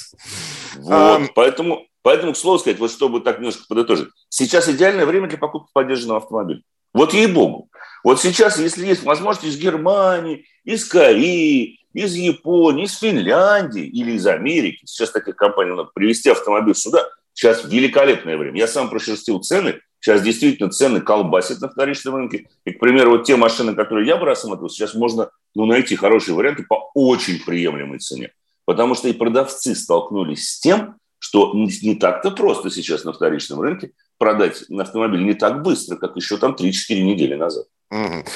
Вот, 0.75 0.91
а, 0.91 1.21
поэтому 1.35 1.85
Поэтому, 2.01 2.33
к 2.33 2.37
слову 2.37 2.59
сказать, 2.59 2.79
вот 2.79 2.91
чтобы 2.91 3.21
так 3.21 3.37
немножко 3.37 3.63
подытожить, 3.69 4.09
сейчас 4.27 4.67
идеальное 4.67 5.05
время 5.05 5.29
для 5.29 5.37
покупки 5.37 5.69
поддержанного 5.71 6.17
автомобиля. 6.17 6.61
Вот 6.91 7.13
ей-богу. 7.13 7.69
Вот 8.03 8.19
сейчас, 8.19 8.59
если 8.59 8.85
есть 8.85 9.03
возможность 9.03 9.47
из 9.47 9.57
Германии, 9.57 10.45
из 10.65 10.83
Кореи, 10.83 11.79
из 11.93 12.15
Японии, 12.15 12.85
из 12.85 12.97
Финляндии 12.97 13.85
или 13.85 14.13
из 14.13 14.25
Америки, 14.25 14.83
сейчас 14.85 15.11
таких 15.11 15.35
компаний 15.35 15.69
надо 15.69 15.91
привезти 15.93 16.29
автомобиль 16.29 16.75
сюда, 16.75 17.07
сейчас 17.33 17.65
великолепное 17.65 18.37
время. 18.37 18.59
Я 18.59 18.67
сам 18.67 18.89
прошерстил 18.89 19.39
цены, 19.39 19.79
сейчас 19.99 20.21
действительно 20.21 20.69
цены 20.69 21.01
колбасят 21.01 21.61
на 21.61 21.69
вторичном 21.69 22.15
рынке. 22.15 22.47
И, 22.65 22.71
к 22.71 22.79
примеру, 22.79 23.11
вот 23.11 23.23
те 23.23 23.35
машины, 23.35 23.75
которые 23.75 24.07
я 24.07 24.17
бы 24.17 24.25
рассматривал, 24.25 24.69
сейчас 24.69 24.93
можно 24.93 25.29
ну, 25.55 25.65
найти 25.65 25.95
хорошие 25.95 26.35
варианты 26.35 26.63
по 26.63 26.89
очень 26.93 27.43
приемлемой 27.43 27.99
цене. 27.99 28.31
Потому 28.65 28.95
что 28.95 29.07
и 29.07 29.13
продавцы 29.13 29.75
столкнулись 29.75 30.49
с 30.49 30.59
тем, 30.59 30.95
что 31.19 31.53
не 31.53 31.95
так-то 31.95 32.31
просто 32.31 32.69
сейчас 32.69 33.05
на 33.05 33.13
вторичном 33.13 33.61
рынке 33.61 33.91
продать 34.17 34.63
автомобиль 34.69 35.23
не 35.23 35.33
так 35.33 35.61
быстро, 35.61 35.95
как 35.95 36.15
еще 36.17 36.37
там 36.37 36.53
3-4 36.53 37.01
недели 37.01 37.35
назад. 37.35 37.65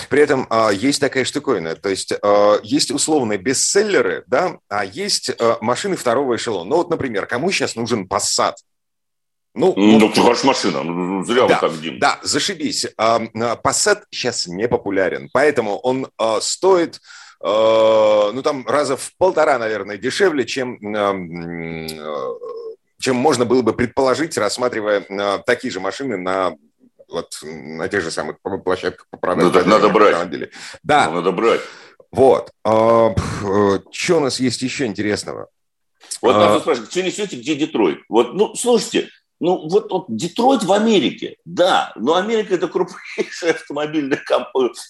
При 0.09 0.21
этом 0.21 0.45
а, 0.49 0.69
есть 0.69 1.01
такая 1.01 1.25
штуковина, 1.25 1.75
то 1.75 1.89
есть 1.89 2.13
а, 2.21 2.59
есть 2.61 2.91
условные 2.91 3.39
бестселлеры, 3.39 4.23
да, 4.27 4.59
а 4.69 4.85
есть 4.85 5.31
а, 5.39 5.57
машины 5.61 5.95
второго 5.95 6.35
эшелона. 6.35 6.69
Ну 6.69 6.75
вот, 6.77 6.89
например, 6.89 7.25
кому 7.25 7.51
сейчас 7.51 7.75
нужен 7.75 8.05
Passat? 8.05 8.53
Ну, 9.57 9.73
ну, 9.75 9.99
ну 9.99 10.13
хорошая 10.13 10.45
машина, 10.45 10.83
ну, 10.83 10.93
ну, 10.93 11.25
зря 11.25 11.47
да, 11.47 11.59
вы 11.59 11.67
так, 11.69 11.81
Дим. 11.81 11.99
Да, 11.99 12.19
зашибись. 12.21 12.85
Passat 12.95 14.03
сейчас 14.11 14.47
не 14.47 14.67
популярен, 14.67 15.29
поэтому 15.33 15.77
он 15.79 16.07
стоит 16.41 17.01
ну, 17.41 18.41
там 18.43 18.65
раза 18.67 18.97
в 18.97 19.11
полтора, 19.17 19.57
наверное, 19.57 19.97
дешевле, 19.97 20.45
чем 20.45 20.77
чем 22.99 23.15
можно 23.15 23.45
было 23.45 23.61
бы 23.61 23.73
предположить, 23.73 24.37
рассматривая 24.37 25.05
такие 25.45 25.71
же 25.71 25.79
машины 25.79 26.17
на 26.17 26.55
вот 27.09 27.39
на 27.43 27.87
тех 27.87 28.03
же 28.03 28.11
самых 28.11 28.37
площадках 28.63 29.07
по 29.09 29.17
продаже. 29.17 29.63
Ну, 29.65 29.69
надо 29.69 29.89
брать. 29.89 30.49
Да. 30.83 31.09
Ну, 31.09 31.15
надо 31.15 31.31
брать. 31.31 31.61
Вот. 32.11 32.51
А, 32.63 33.13
э, 33.43 33.79
что 33.91 34.17
у 34.17 34.19
нас 34.19 34.39
есть 34.39 34.61
еще 34.61 34.85
интересного? 34.85 35.47
Вот 36.21 36.35
а... 36.35 36.39
нас 36.39 36.61
спрашивают, 36.61 36.91
что 36.91 37.03
несете, 37.03 37.37
где 37.37 37.55
Детройт? 37.55 37.99
Вот, 38.09 38.33
ну, 38.33 38.55
слушайте, 38.55 39.09
ну, 39.39 39.67
вот, 39.69 39.91
вот 39.91 40.05
Детройт 40.09 40.63
в 40.63 40.71
Америке, 40.71 41.37
да, 41.45 41.93
но 41.95 42.15
Америка– 42.15 42.55
это 42.55 42.67
крупнейшая 42.67 43.53
автомобильная 43.53 44.21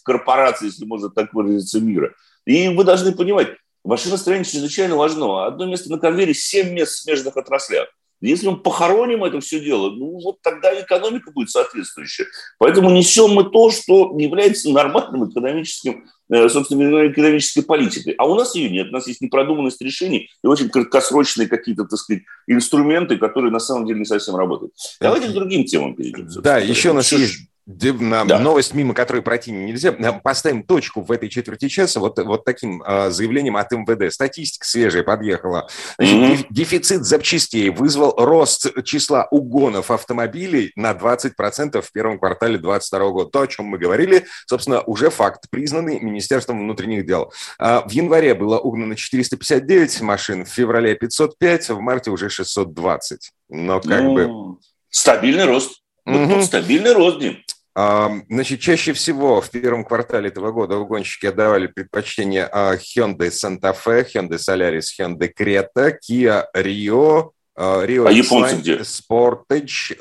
корпорация, 0.03 0.67
если 0.67 0.85
можно 0.85 1.09
так 1.09 1.33
выразиться, 1.33 1.81
мира. 1.81 2.13
И 2.45 2.69
вы 2.69 2.83
должны 2.83 3.13
понимать, 3.13 3.49
машиностроение 3.83 4.45
чрезвычайно 4.45 4.95
важно. 4.95 5.45
Одно 5.45 5.65
место 5.65 5.91
на 5.91 5.99
конвейере, 5.99 6.33
семь 6.33 6.73
мест 6.73 6.93
в 6.93 7.01
смежных 7.01 7.35
отраслях. 7.35 7.89
Если 8.21 8.47
мы 8.47 8.57
похороним 8.57 9.23
это 9.23 9.39
все 9.39 9.59
дело, 9.59 9.91
ну 9.91 10.19
вот 10.21 10.41
тогда 10.41 10.73
экономика 10.79 11.31
будет 11.31 11.51
соответствующая. 11.51 12.25
Поэтому 12.57 12.89
несем 12.89 13.31
мы 13.31 13.43
то, 13.43 13.69
что 13.69 14.15
является 14.17 14.71
нормальным 14.71 15.29
экономическим, 15.29 16.05
э, 16.29 16.49
собственно, 16.49 17.07
экономической 17.07 17.61
политикой. 17.61 18.13
А 18.13 18.25
у 18.25 18.35
нас 18.35 18.55
ее 18.55 18.69
нет. 18.69 18.87
У 18.89 18.93
нас 18.93 19.07
есть 19.07 19.21
непродуманность 19.21 19.81
решений 19.81 20.29
и 20.43 20.47
очень 20.47 20.69
краткосрочные 20.69 21.47
какие-то, 21.47 21.85
так 21.85 21.99
сказать, 21.99 22.23
инструменты, 22.47 23.17
которые 23.17 23.51
на 23.51 23.59
самом 23.59 23.85
деле 23.85 23.99
не 23.99 24.05
совсем 24.05 24.35
работают. 24.35 24.73
Давайте 24.99 25.27
к 25.27 25.33
другим 25.33 25.65
темам 25.65 25.95
перейдем. 25.95 26.27
Да, 26.41 26.57
еще 26.57 26.91
у 26.91 26.93
нас 26.93 27.11
есть 27.11 27.47
да. 27.67 28.39
новость, 28.39 28.73
мимо 28.73 28.93
которой 28.93 29.21
пройти 29.21 29.51
нельзя. 29.51 29.91
Поставим 30.23 30.63
точку 30.63 31.01
в 31.01 31.11
этой 31.11 31.27
четверти 31.27 31.67
часа 31.67 31.99
вот, 31.99 32.17
вот 32.17 32.45
таким 32.45 32.81
э, 32.81 33.09
заявлением 33.09 33.57
от 33.57 33.69
МВД. 33.71 34.11
Статистика 34.13 34.65
свежая 34.65 35.03
подъехала. 35.03 35.67
Значит, 35.97 36.45
mm-hmm. 36.45 36.47
Дефицит 36.49 37.03
запчастей 37.03 37.69
вызвал 37.69 38.13
рост 38.17 38.83
числа 38.85 39.27
угонов 39.31 39.91
автомобилей 39.91 40.71
на 40.77 40.91
20% 40.91 41.81
в 41.81 41.91
первом 41.91 42.19
квартале 42.19 42.57
2022 42.57 43.09
года. 43.11 43.29
То, 43.29 43.41
о 43.41 43.47
чем 43.47 43.65
мы 43.65 43.77
говорили, 43.77 44.25
собственно, 44.45 44.81
уже 44.83 45.09
факт, 45.09 45.49
признанный 45.49 45.99
Министерством 45.99 46.59
внутренних 46.59 47.05
дел. 47.05 47.33
А 47.59 47.85
в 47.85 47.91
январе 47.91 48.33
было 48.33 48.59
угнано 48.59 48.95
459 48.95 49.99
машин, 50.01 50.45
в 50.45 50.49
феврале 50.49 50.95
505, 50.95 51.69
в 51.71 51.79
марте 51.81 52.11
уже 52.11 52.29
620. 52.29 53.31
Но 53.49 53.81
как 53.81 54.03
ну, 54.03 54.13
бы... 54.13 54.57
Стабильный 54.89 55.43
рост. 55.43 55.81
Угу. 56.05 56.41
стабильный 56.43 56.93
рост, 56.93 57.19
Дим. 57.19 57.43
Значит, 57.77 58.59
чаще 58.59 58.93
всего 58.93 59.39
в 59.39 59.51
первом 59.51 59.85
квартале 59.85 60.29
этого 60.29 60.51
года 60.51 60.77
угонщики 60.77 61.27
отдавали 61.27 61.67
предпочтение 61.67 62.45
а, 62.51 62.75
Hyundai 62.75 63.29
Santa 63.29 63.75
Fe, 63.75 64.03
Hyundai 64.03 64.39
Solaris, 64.39 64.87
Hyundai 64.99 65.31
Creta, 65.31 65.93
Kia 66.01 66.45
Rio, 66.55 67.33
а, 67.55 67.85
Rio 67.85 68.07
а 68.07 68.11
японцы 68.11 68.55
где? 68.55 68.77
Sportage 68.77 69.95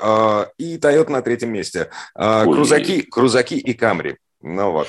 и 0.57 0.77
Toyota 0.77 1.09
на 1.11 1.21
третьем 1.21 1.51
месте. 1.51 1.91
Ой. 2.15 2.45
Крузаки, 2.45 3.01
крузаки 3.03 3.53
и 3.53 3.77
Camry. 3.77 4.15
Ну 4.41 4.71
вот. 4.71 4.87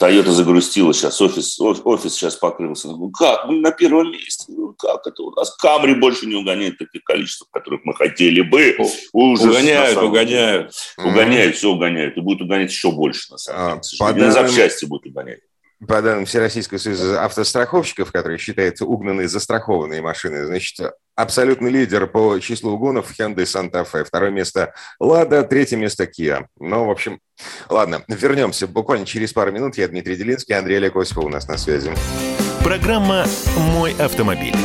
Тойота 0.00 0.32
загрустила 0.32 0.94
сейчас, 0.94 1.20
офис, 1.20 1.60
офис 1.60 2.14
сейчас 2.14 2.34
покрылся. 2.34 2.88
Ну 2.88 3.10
как, 3.10 3.44
мы 3.44 3.60
на 3.60 3.70
первом 3.70 4.10
месте. 4.10 4.46
Ну 4.48 4.74
как 4.78 5.06
это 5.06 5.22
у 5.22 5.30
нас? 5.32 5.54
Камри 5.56 5.92
больше 5.92 6.24
не 6.24 6.36
угоняет 6.36 6.78
таких 6.78 7.04
количеств, 7.04 7.46
которых 7.50 7.82
мы 7.84 7.94
хотели 7.94 8.40
бы. 8.40 8.78
Ужас, 9.12 9.44
угоняют, 9.44 9.98
угоняют. 9.98 10.74
Угоняют, 10.96 11.56
все 11.56 11.68
угоняют. 11.68 12.16
И 12.16 12.20
будут 12.22 12.40
угонять 12.40 12.70
еще 12.70 12.90
больше, 12.92 13.30
на 13.30 13.36
самом 13.36 13.82
деле. 13.82 13.96
А, 14.00 14.12
данным... 14.14 14.32
запчасти 14.32 14.86
будут 14.86 15.06
угонять 15.06 15.40
по 15.86 16.02
данным 16.02 16.26
Всероссийского 16.26 16.78
союза 16.78 17.24
автостраховщиков, 17.24 18.12
который 18.12 18.38
считается 18.38 18.84
угнанные 18.84 19.28
застрахованные 19.28 20.02
машины, 20.02 20.44
значит, 20.44 20.92
абсолютный 21.22 21.70
лидер 21.70 22.06
по 22.06 22.38
числу 22.38 22.72
угонов 22.72 23.10
Hyundai 23.18 23.44
Santa 23.44 23.86
Fe. 23.90 24.04
Второе 24.04 24.30
место 24.30 24.72
Лада, 24.98 25.42
третье 25.42 25.76
место 25.76 26.04
Kia. 26.04 26.46
Ну, 26.58 26.86
в 26.86 26.90
общем, 26.90 27.20
ладно, 27.68 28.02
вернемся 28.08 28.66
буквально 28.66 29.06
через 29.06 29.32
пару 29.32 29.52
минут. 29.52 29.76
Я 29.76 29.88
Дмитрий 29.88 30.16
Делинский, 30.16 30.56
Андрей 30.56 30.76
Олег 30.76 30.96
Осипов 30.96 31.24
у 31.24 31.28
нас 31.28 31.48
на 31.48 31.56
связи. 31.56 31.92
Программа 32.62 33.24
«Мой 33.56 33.94
автомобиль». 33.98 34.56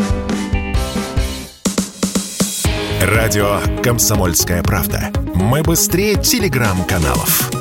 Радио 3.02 3.60
«Комсомольская 3.84 4.64
правда». 4.64 5.12
Мы 5.36 5.62
быстрее 5.64 6.16
телеграм-каналов. 6.16 7.52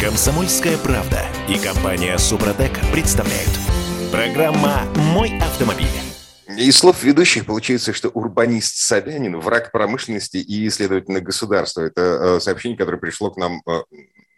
Комсомольская 0.00 0.76
правда 0.76 1.22
и 1.48 1.58
компания 1.58 2.18
Супротек 2.18 2.78
представляют. 2.92 3.65
Программа 4.16 4.80
«Мой 5.12 5.38
автомобиль». 5.40 5.86
Из 6.48 6.74
слов 6.74 7.04
ведущих 7.04 7.44
получается, 7.44 7.92
что 7.92 8.08
урбанист 8.08 8.76
Собянин– 8.78 9.38
враг 9.40 9.70
промышленности 9.70 10.38
и, 10.38 10.70
следовательно, 10.70 11.20
государства. 11.20 11.82
Это 11.82 12.00
э, 12.00 12.40
сообщение, 12.40 12.78
которое 12.78 12.96
пришло 12.96 13.30
к 13.30 13.36
нам 13.36 13.60
э, 13.66 13.82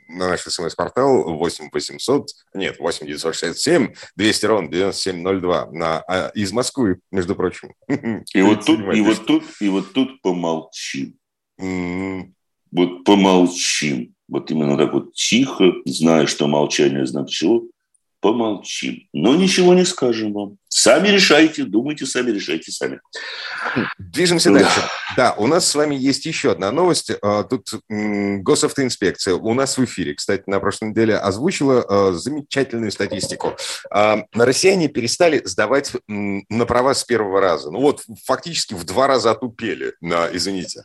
на 0.08 0.30
наш 0.30 0.40
смс-портал 0.40 1.32
8 1.32 1.68
800, 1.72 2.26
нет, 2.54 2.80
8 2.80 3.06
967 3.06 3.94
200 4.16 4.46
ровно 4.46 4.68
9702 4.68 5.68
на, 5.70 6.00
а, 6.00 6.32
из 6.34 6.50
Москвы, 6.50 6.98
между 7.12 7.36
прочим. 7.36 7.72
И 8.34 8.42
вот 8.42 8.66
тут, 8.66 8.80
и 8.80 9.00
вот 9.00 9.26
тут, 9.26 9.44
и 9.60 9.68
вот 9.68 9.92
тут 9.92 10.20
помолчим. 10.22 11.14
Вот 11.56 13.04
помолчим 13.04 14.12
вот 14.26 14.50
именно 14.50 14.76
так 14.76 14.92
вот 14.92 15.14
тихо, 15.14 15.72
зная, 15.84 16.26
что 16.26 16.48
молчание 16.48 17.06
знак 17.06 17.28
чего, 17.28 17.62
помолчим. 18.20 19.08
Но 19.12 19.34
ничего 19.34 19.74
не 19.74 19.84
скажем 19.84 20.32
вам. 20.32 20.56
Сами 20.68 21.08
решайте, 21.08 21.64
думайте 21.64 22.06
сами, 22.06 22.30
решайте 22.30 22.70
сами. 22.72 23.00
Движемся 23.98 24.52
да. 24.52 24.60
дальше. 24.60 24.80
Да, 25.16 25.34
у 25.38 25.46
нас 25.46 25.66
с 25.66 25.74
вами 25.74 25.94
есть 25.94 26.26
еще 26.26 26.52
одна 26.52 26.70
новость. 26.70 27.10
А, 27.22 27.44
тут 27.44 27.72
госавтоинспекция 27.88 29.34
у 29.34 29.54
нас 29.54 29.78
в 29.78 29.84
эфире, 29.84 30.12
кстати, 30.14 30.42
на 30.46 30.60
прошлой 30.60 30.90
неделе 30.90 31.16
озвучила 31.16 31.86
а, 31.88 32.12
замечательную 32.12 32.92
статистику. 32.92 33.56
А, 33.90 34.24
россияне 34.34 34.88
перестали 34.88 35.40
сдавать 35.44 35.92
на 36.06 36.66
права 36.66 36.92
с 36.94 37.04
первого 37.04 37.40
раза. 37.40 37.70
Ну 37.70 37.80
вот, 37.80 38.04
фактически 38.26 38.74
в 38.74 38.84
два 38.84 39.06
раза 39.06 39.30
отупели, 39.30 39.94
извините. 40.00 40.82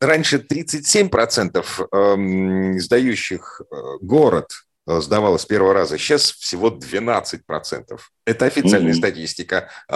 Раньше 0.00 0.36
37% 0.36 2.78
сдающих 2.78 3.62
город 4.00 4.48
сдавала 4.86 5.38
с 5.38 5.46
первого 5.46 5.74
раза. 5.74 5.98
Сейчас 5.98 6.32
всего 6.32 6.70
12%. 6.70 7.98
Это 8.24 8.44
официальная 8.46 8.92
mm-hmm. 8.92 8.96
статистика 8.96 9.70
э, 9.88 9.94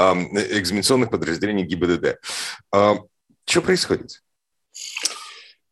экзаменационных 0.59 1.11
подразделений 1.11 1.65
ГИБДД. 1.65 2.19
Э, 2.75 2.95
что 3.45 3.63
происходит? 3.63 4.23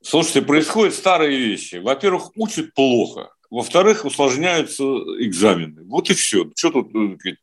Слушайте, 0.02 0.42
происходят 0.42 0.94
старые 0.94 1.38
вещи. 1.38 1.76
Во-первых, 1.76 2.36
учат 2.36 2.74
плохо. 2.74 3.30
Во-вторых, 3.50 4.04
усложняются 4.04 4.82
экзамены. 4.82 5.84
Вот 5.84 6.10
и 6.10 6.14
все. 6.14 6.50
Что 6.54 6.70
тут 6.70 6.94
э, 6.94 7.16
Э, 7.26 7.36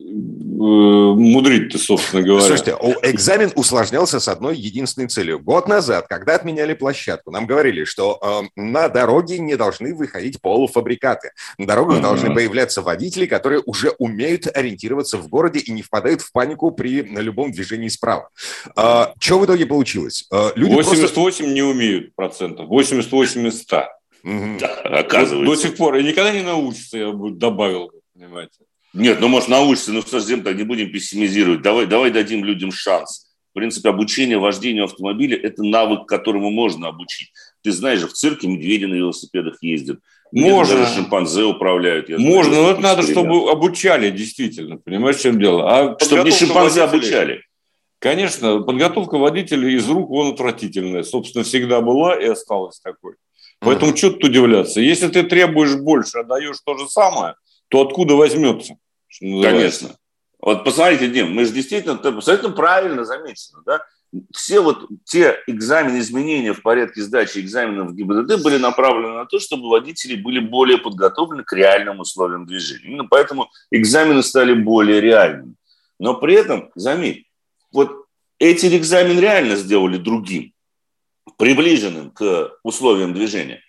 мудрить-то, 0.00 1.78
собственно 1.78 2.22
говоря. 2.22 2.46
Слушайте, 2.46 2.76
экзамен 3.02 3.52
усложнялся 3.54 4.20
с 4.20 4.28
одной 4.28 4.56
единственной 4.56 5.08
целью. 5.08 5.38
Год 5.38 5.68
назад, 5.68 6.06
когда 6.08 6.34
отменяли 6.34 6.74
площадку, 6.74 7.30
нам 7.30 7.46
говорили, 7.46 7.84
что 7.84 8.18
э, 8.22 8.48
на 8.56 8.88
дороге 8.88 9.38
не 9.38 9.56
должны 9.56 9.94
выходить 9.94 10.40
полуфабрикаты. 10.40 11.30
На 11.58 11.66
дорогах 11.66 11.98
mm-hmm. 11.98 12.02
должны 12.02 12.34
появляться 12.34 12.82
водители, 12.82 13.26
которые 13.26 13.62
уже 13.64 13.90
умеют 13.98 14.46
ориентироваться 14.54 15.18
в 15.18 15.28
городе 15.28 15.60
и 15.60 15.70
не 15.72 15.82
впадают 15.82 16.20
в 16.22 16.32
панику 16.32 16.70
при 16.70 17.02
любом 17.02 17.52
движении 17.52 17.88
справа. 17.88 18.28
Э, 18.76 19.06
что 19.18 19.38
в 19.38 19.44
итоге 19.46 19.66
получилось? 19.66 20.26
Э, 20.32 20.50
люди 20.54 20.74
88 20.74 21.12
просто... 21.14 21.46
не 21.46 21.62
умеют 21.62 22.14
процентов, 22.14 22.68
88 22.68 23.46
из 23.48 23.62
100. 23.62 23.84
Mm-hmm. 24.24 24.58
Да, 24.60 24.98
оказывается. 24.98 25.36
До, 25.36 25.44
до 25.44 25.56
сих 25.56 25.76
пор. 25.76 25.96
И 25.96 26.04
никогда 26.04 26.32
не 26.32 26.42
научится, 26.42 26.98
я 26.98 27.10
бы 27.12 27.30
добавил, 27.30 27.90
понимаете. 28.14 28.60
Нет, 28.92 29.20
ну, 29.20 29.28
может, 29.28 29.48
научиться, 29.48 29.92
но 29.92 30.02
совсем 30.02 30.42
так 30.42 30.56
не 30.56 30.64
будем 30.64 30.90
пессимизировать. 30.90 31.62
Давай, 31.62 31.86
давай 31.86 32.10
дадим 32.10 32.44
людям 32.44 32.72
шанс. 32.72 33.26
В 33.50 33.54
принципе, 33.54 33.88
обучение 33.88 34.38
вождению 34.38 34.84
автомобиля– 34.84 35.36
это 35.42 35.62
навык, 35.62 36.06
которому 36.06 36.50
можно 36.50 36.88
обучить. 36.88 37.32
Ты 37.62 37.72
знаешь 37.72 38.00
же, 38.00 38.08
в 38.08 38.12
цирке 38.12 38.46
медведи 38.46 38.84
на 38.84 38.94
велосипедах 38.94 39.62
ездят. 39.62 39.98
Можно. 40.32 40.76
Даже 40.78 40.94
шимпанзе 40.94 41.42
управляют. 41.42 42.08
Я 42.08 42.18
можно, 42.18 42.54
знаю, 42.54 42.66
но 42.66 42.70
это 42.72 42.80
надо, 42.80 43.02
чтобы 43.02 43.50
обучали 43.50 44.10
действительно. 44.10 44.76
Понимаешь, 44.76 45.16
в 45.16 45.22
чем 45.22 45.40
дело? 45.40 45.68
А 45.68 45.98
чтобы 46.00 46.24
не 46.24 46.30
шимпанзе 46.30 46.86
водителей... 46.86 47.18
обучали. 47.18 47.42
Конечно, 47.98 48.60
подготовка 48.60 49.18
водителей 49.18 49.74
из 49.74 49.88
рук 49.88 50.08
вон 50.08 50.32
отвратительная. 50.32 51.02
Собственно, 51.02 51.44
всегда 51.44 51.80
была 51.80 52.14
и 52.14 52.26
осталась 52.26 52.80
такой. 52.80 53.14
Поэтому 53.58 53.92
mm-hmm. 53.92 53.96
что 53.96 54.10
тут 54.10 54.24
удивляться? 54.24 54.80
Если 54.80 55.08
ты 55.08 55.24
требуешь 55.24 55.74
больше, 55.74 56.18
а 56.18 56.24
даешь 56.24 56.56
то 56.64 56.76
же 56.76 56.88
самое– 56.88 57.34
то 57.70 57.82
откуда 57.82 58.14
возьмется? 58.14 58.76
Конечно. 59.20 59.96
Вот 60.40 60.64
посмотрите, 60.64 61.08
Дим, 61.08 61.32
мы 61.32 61.44
же 61.44 61.52
действительно 61.52 61.94
абсолютно 61.94 62.50
правильно 62.50 63.04
замечено, 63.04 63.62
да? 63.64 63.80
Все 64.34 64.60
вот 64.60 64.88
те 65.04 65.38
экзамены, 65.46 66.00
изменения 66.00 66.52
в 66.52 66.62
порядке 66.62 67.00
сдачи 67.00 67.38
экзаменов 67.38 67.90
в 67.90 67.94
ГИБДД 67.94 68.42
были 68.42 68.56
направлены 68.56 69.14
на 69.14 69.24
то, 69.24 69.38
чтобы 69.38 69.68
водители 69.68 70.16
были 70.16 70.40
более 70.40 70.78
подготовлены 70.78 71.44
к 71.44 71.52
реальным 71.52 72.00
условиям 72.00 72.44
движения. 72.44 72.88
Именно 72.88 73.04
поэтому 73.04 73.50
экзамены 73.70 74.24
стали 74.24 74.52
более 74.52 75.00
реальными. 75.00 75.54
Но 76.00 76.14
при 76.14 76.34
этом, 76.34 76.72
заметь, 76.74 77.26
вот 77.70 78.06
эти 78.40 78.76
экзамены 78.76 79.20
реально 79.20 79.54
сделали 79.54 79.96
другим, 79.96 80.54
приближенным 81.36 82.10
к 82.10 82.50
условиям 82.64 83.14
движения. 83.14 83.62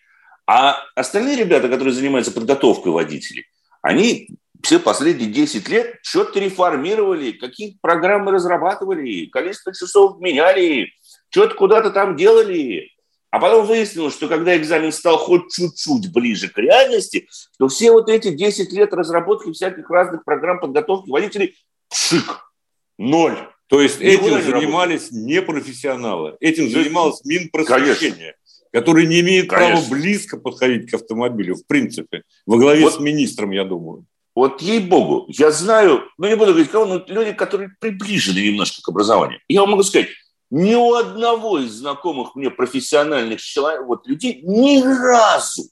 А 0.47 0.77
остальные 0.95 1.37
ребята, 1.37 1.69
которые 1.69 1.93
занимаются 1.93 2.31
подготовкой 2.31 2.93
водителей, 2.93 3.45
они 3.81 4.29
все 4.63 4.79
последние 4.79 5.29
10 5.29 5.67
лет 5.69 5.99
что-то 6.03 6.39
реформировали, 6.39 7.31
какие 7.31 7.77
программы 7.81 8.31
разрабатывали, 8.31 9.25
количество 9.25 9.73
часов 9.73 10.19
меняли, 10.19 10.91
что-то 11.29 11.55
куда-то 11.55 11.91
там 11.91 12.15
делали. 12.15 12.89
А 13.31 13.39
потом 13.39 13.65
выяснилось, 13.65 14.13
что 14.13 14.27
когда 14.27 14.57
экзамен 14.57 14.91
стал 14.91 15.17
хоть 15.17 15.51
чуть-чуть 15.53 16.11
ближе 16.11 16.49
к 16.49 16.57
реальности, 16.57 17.27
то 17.57 17.69
все 17.69 17.91
вот 17.91 18.09
эти 18.09 18.29
10 18.29 18.71
лет 18.73 18.93
разработки 18.93 19.51
всяких 19.51 19.89
разных 19.89 20.25
программ 20.25 20.59
подготовки 20.59 21.09
водителей– 21.09 21.55
пшик, 21.89 22.51
ноль. 22.97 23.37
То 23.67 23.79
есть 23.79 24.01
Никуда 24.01 24.13
этим 24.13 24.35
не 24.35 24.41
занимались 24.41 25.11
не 25.11 25.41
профессионалы, 25.41 26.35
этим 26.41 26.69
занималось 26.69 27.23
Минпросвещение 27.23 28.35
который 28.71 29.07
не 29.07 29.19
имеет 29.21 29.49
Конечно. 29.49 29.75
права 29.75 29.89
близко 29.89 30.37
подходить 30.37 30.89
к 30.89 30.93
автомобилю, 30.93 31.55
в 31.55 31.65
принципе, 31.65 32.23
во 32.45 32.57
главе 32.57 32.83
вот, 32.83 32.95
с 32.95 32.99
министром, 32.99 33.51
я 33.51 33.63
думаю. 33.63 34.05
Вот 34.33 34.61
ей-богу, 34.61 35.25
я 35.29 35.51
знаю, 35.51 36.03
ну 36.17 36.27
не 36.27 36.35
буду 36.35 36.51
говорить 36.51 36.71
кого, 36.71 36.85
но 36.85 37.03
люди, 37.07 37.33
которые 37.33 37.71
приближены 37.79 38.39
немножко 38.39 38.81
к 38.81 38.89
образованию. 38.89 39.39
Я 39.49 39.61
вам 39.61 39.71
могу 39.71 39.83
сказать, 39.83 40.07
ни 40.49 40.75
у 40.75 40.93
одного 40.93 41.59
из 41.59 41.71
знакомых 41.71 42.35
мне 42.35 42.49
профессиональных 42.49 43.41
человек, 43.41 43.85
вот 43.85 44.07
людей 44.07 44.41
ни 44.43 44.81
разу 44.81 45.63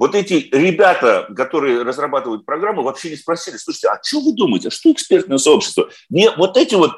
вот 0.00 0.14
эти 0.14 0.48
ребята, 0.50 1.28
которые 1.36 1.82
разрабатывают 1.82 2.46
программы, 2.46 2.82
вообще 2.82 3.10
не 3.10 3.16
спросили, 3.16 3.58
слушайте, 3.58 3.88
а 3.88 4.00
что 4.02 4.20
вы 4.20 4.32
думаете, 4.32 4.68
а 4.68 4.70
что 4.70 4.90
экспертное 4.90 5.36
сообщество? 5.36 5.90
Не 6.08 6.30
вот 6.30 6.56
эти 6.56 6.74
вот 6.74 6.92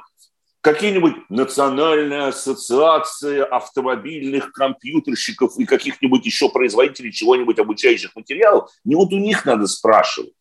какие-нибудь 0.62 1.28
национальная 1.28 2.28
ассоциация 2.28 3.44
автомобильных 3.44 4.52
компьютерщиков 4.52 5.58
и 5.58 5.66
каких-нибудь 5.66 6.24
еще 6.24 6.48
производителей 6.48 7.12
чего-нибудь 7.12 7.58
обучающих 7.58 8.14
материалов, 8.14 8.70
не 8.84 8.94
вот 8.94 9.12
у 9.12 9.18
них 9.18 9.44
надо 9.44 9.66
спрашивать, 9.66 10.32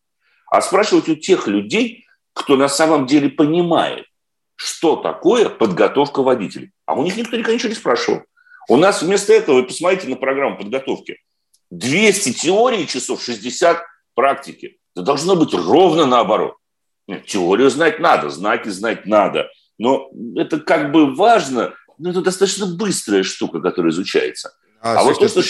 а 0.46 0.62
спрашивать 0.62 1.08
у 1.08 1.16
тех 1.16 1.48
людей, 1.48 2.06
кто 2.34 2.56
на 2.56 2.68
самом 2.68 3.06
деле 3.06 3.28
понимает, 3.30 4.06
что 4.54 4.94
такое 4.94 5.48
подготовка 5.48 6.22
водителей. 6.22 6.70
А 6.86 6.94
у 6.94 7.02
них 7.02 7.16
никто 7.16 7.36
никогда 7.36 7.54
ничего 7.54 7.70
не 7.70 7.74
спрашивал. 7.74 8.22
У 8.68 8.76
нас 8.76 9.02
вместо 9.02 9.32
этого, 9.32 9.56
вы 9.56 9.64
посмотрите 9.64 10.08
на 10.08 10.14
программу 10.14 10.56
подготовки, 10.56 11.18
200 11.70 12.32
теорий 12.34 12.86
часов, 12.86 13.24
60 13.24 13.82
практики. 14.14 14.78
Это 14.94 15.04
должно 15.04 15.34
быть 15.34 15.52
ровно 15.52 16.06
наоборот. 16.06 16.54
Нет, 17.08 17.26
теорию 17.26 17.70
знать 17.70 17.98
надо, 17.98 18.30
знаки 18.30 18.68
знать 18.68 19.04
надо– 19.04 19.50
но 19.82 20.08
это 20.36 20.60
как 20.60 20.92
бы 20.92 21.12
важно, 21.12 21.74
но 21.98 22.10
это 22.10 22.22
достаточно 22.22 22.66
быстрая 22.66 23.24
штука, 23.24 23.60
которая 23.60 23.90
изучается. 23.90 24.54
А, 24.80 25.00
а 25.00 25.02
вот 25.02 25.18
то, 25.18 25.28
что... 25.28 25.42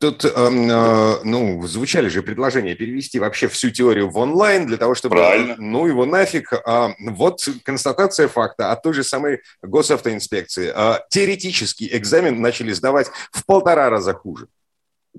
Тут, 0.00 0.24
э, 0.24 0.28
э, 0.28 1.14
ну, 1.24 1.64
звучали 1.66 2.08
же 2.08 2.22
предложения 2.22 2.74
перевести 2.74 3.20
вообще 3.20 3.46
всю 3.46 3.70
теорию 3.70 4.10
в 4.10 4.18
онлайн 4.18 4.66
для 4.66 4.78
того, 4.78 4.96
чтобы... 4.96 5.14
Правильно. 5.16 5.54
Ну, 5.58 5.86
его 5.86 6.06
нафиг. 6.06 6.52
А, 6.52 6.92
вот 6.98 7.48
констатация 7.64 8.26
факта 8.26 8.72
от 8.72 8.82
той 8.82 8.94
же 8.94 9.04
самой 9.04 9.42
госавтоинспекции. 9.62 10.72
А, 10.74 11.04
теоретический 11.10 11.88
экзамен 11.92 12.40
начали 12.40 12.72
сдавать 12.72 13.08
в 13.30 13.46
полтора 13.46 13.90
раза 13.90 14.12
хуже. 14.12 14.48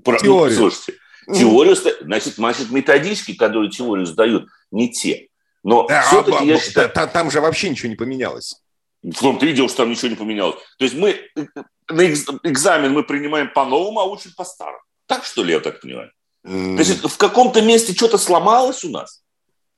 Про... 0.04 0.18
Теорию. 0.18 0.58
Ну, 0.58 0.70
слушайте, 0.70 1.00
теорию, 1.34 1.76
значит, 2.02 2.34
значит, 2.34 2.70
методички, 2.70 3.34
которые 3.34 3.70
теорию 3.70 4.04
сдают, 4.04 4.48
не 4.70 4.90
те. 4.90 5.29
Но 5.62 5.86
да, 5.86 6.02
все-таки 6.02 6.38
а, 6.38 6.44
я 6.44 6.58
считаю... 6.58 6.90
Там 6.90 7.30
же 7.30 7.40
вообще 7.40 7.70
ничего 7.70 7.88
не 7.88 7.96
поменялось. 7.96 8.54
В 9.02 9.18
том-то 9.18 9.46
и 9.46 9.52
дело, 9.52 9.68
что 9.68 9.78
там 9.78 9.90
ничего 9.90 10.08
не 10.08 10.16
поменялось. 10.16 10.56
То 10.78 10.84
есть 10.84 10.94
мы 10.94 11.20
на 11.88 12.06
экзамен 12.06 12.92
мы 12.92 13.02
принимаем 13.02 13.50
по-новому, 13.52 14.00
а 14.00 14.04
учим 14.04 14.32
по-старому. 14.36 14.82
Так 15.06 15.24
что 15.24 15.42
ли, 15.42 15.52
я 15.52 15.60
так 15.60 15.80
понимаю? 15.80 16.12
Mm. 16.46 16.76
То 16.76 16.82
есть 16.82 17.04
в 17.04 17.16
каком-то 17.16 17.62
месте 17.62 17.94
что-то 17.94 18.18
сломалось 18.18 18.84
у 18.84 18.90
нас? 18.90 19.22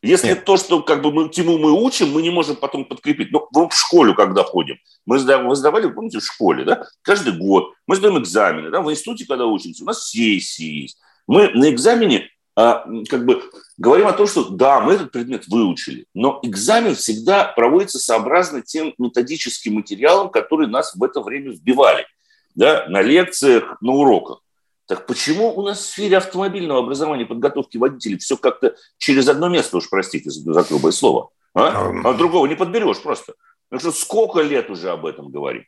Если 0.03 0.29
Нет. 0.29 0.45
то, 0.45 0.57
что 0.57 0.83
как 0.83 1.01
бы 1.01 1.13
мы, 1.13 1.31
чему 1.31 1.59
мы 1.59 1.71
учим, 1.71 2.11
мы 2.11 2.23
не 2.23 2.31
можем 2.31 2.57
потом 2.57 2.85
подкрепить. 2.85 3.31
Ну, 3.31 3.49
в 3.53 3.73
школу, 3.73 4.15
когда 4.15 4.43
ходим, 4.43 4.77
мы 5.07 5.21
сдавали, 5.21 5.47
мы 5.47 5.55
сдавали, 5.55 5.87
помните, 5.87 6.19
в 6.19 6.25
школе, 6.25 6.65
да, 6.65 6.89
каждый 7.03 7.35
год. 7.35 7.73
Мы 7.87 7.95
сдаем 7.95 8.19
экзамены, 8.19 8.71
да, 8.71 8.81
в 8.81 8.91
институте, 8.91 9.27
когда 9.27 9.47
учимся, 9.47 9.85
у 9.85 9.87
нас 9.87 10.09
сессии 10.09 10.83
есть. 10.83 10.99
Мы 11.29 11.51
на 11.51 11.71
экзамене 11.71 12.29
как 12.55 13.25
бы 13.25 13.43
говорим 13.79 14.07
о 14.07 14.13
том, 14.13 14.27
что 14.27 14.51
да, 14.51 14.81
мы 14.81 14.95
этот 14.95 15.11
предмет 15.11 15.47
выучили, 15.49 16.07
но 16.15 16.39
экзамен 16.43 16.95
всегда 16.95 17.45
проводится 17.45 17.99
сообразно 17.99 18.63
тем 18.63 18.95
методическим 18.99 19.75
материалам, 19.75 20.31
которые 20.31 20.69
нас 20.69 20.95
в 20.95 21.03
это 21.03 21.21
время 21.21 21.53
вбивали 21.53 22.07
да, 22.55 22.87
на 22.89 23.01
лекциях, 23.01 23.81
на 23.81 23.93
уроках. 23.93 24.41
Так 24.87 25.07
почему 25.07 25.55
у 25.55 25.63
нас 25.63 25.79
в 25.79 25.87
сфере 25.87 26.19
автомобильного 26.19 26.81
образования 26.81 27.25
и 27.25 27.29
подготовки 27.29 27.79
водителей 27.79 28.19
все 28.19 28.37
как-то 28.37 28.77
через 28.99 29.29
одно 29.29 29.49
место, 29.49 29.79
уж 29.79 29.89
простите 29.89 30.29
за 30.29 30.63
грубое 30.65 30.93
слово, 30.93 31.31
а? 31.55 31.91
а 32.05 32.13
другого 32.13 32.47
не 32.47 32.57
подберешь 32.57 33.01
просто. 33.01 33.35
Потому 33.71 33.93
что 33.93 33.99
сколько 33.99 34.43
лет 34.43 34.69
уже 34.69 34.91
об 34.91 35.07
этом 35.07 35.31
говорим. 35.31 35.65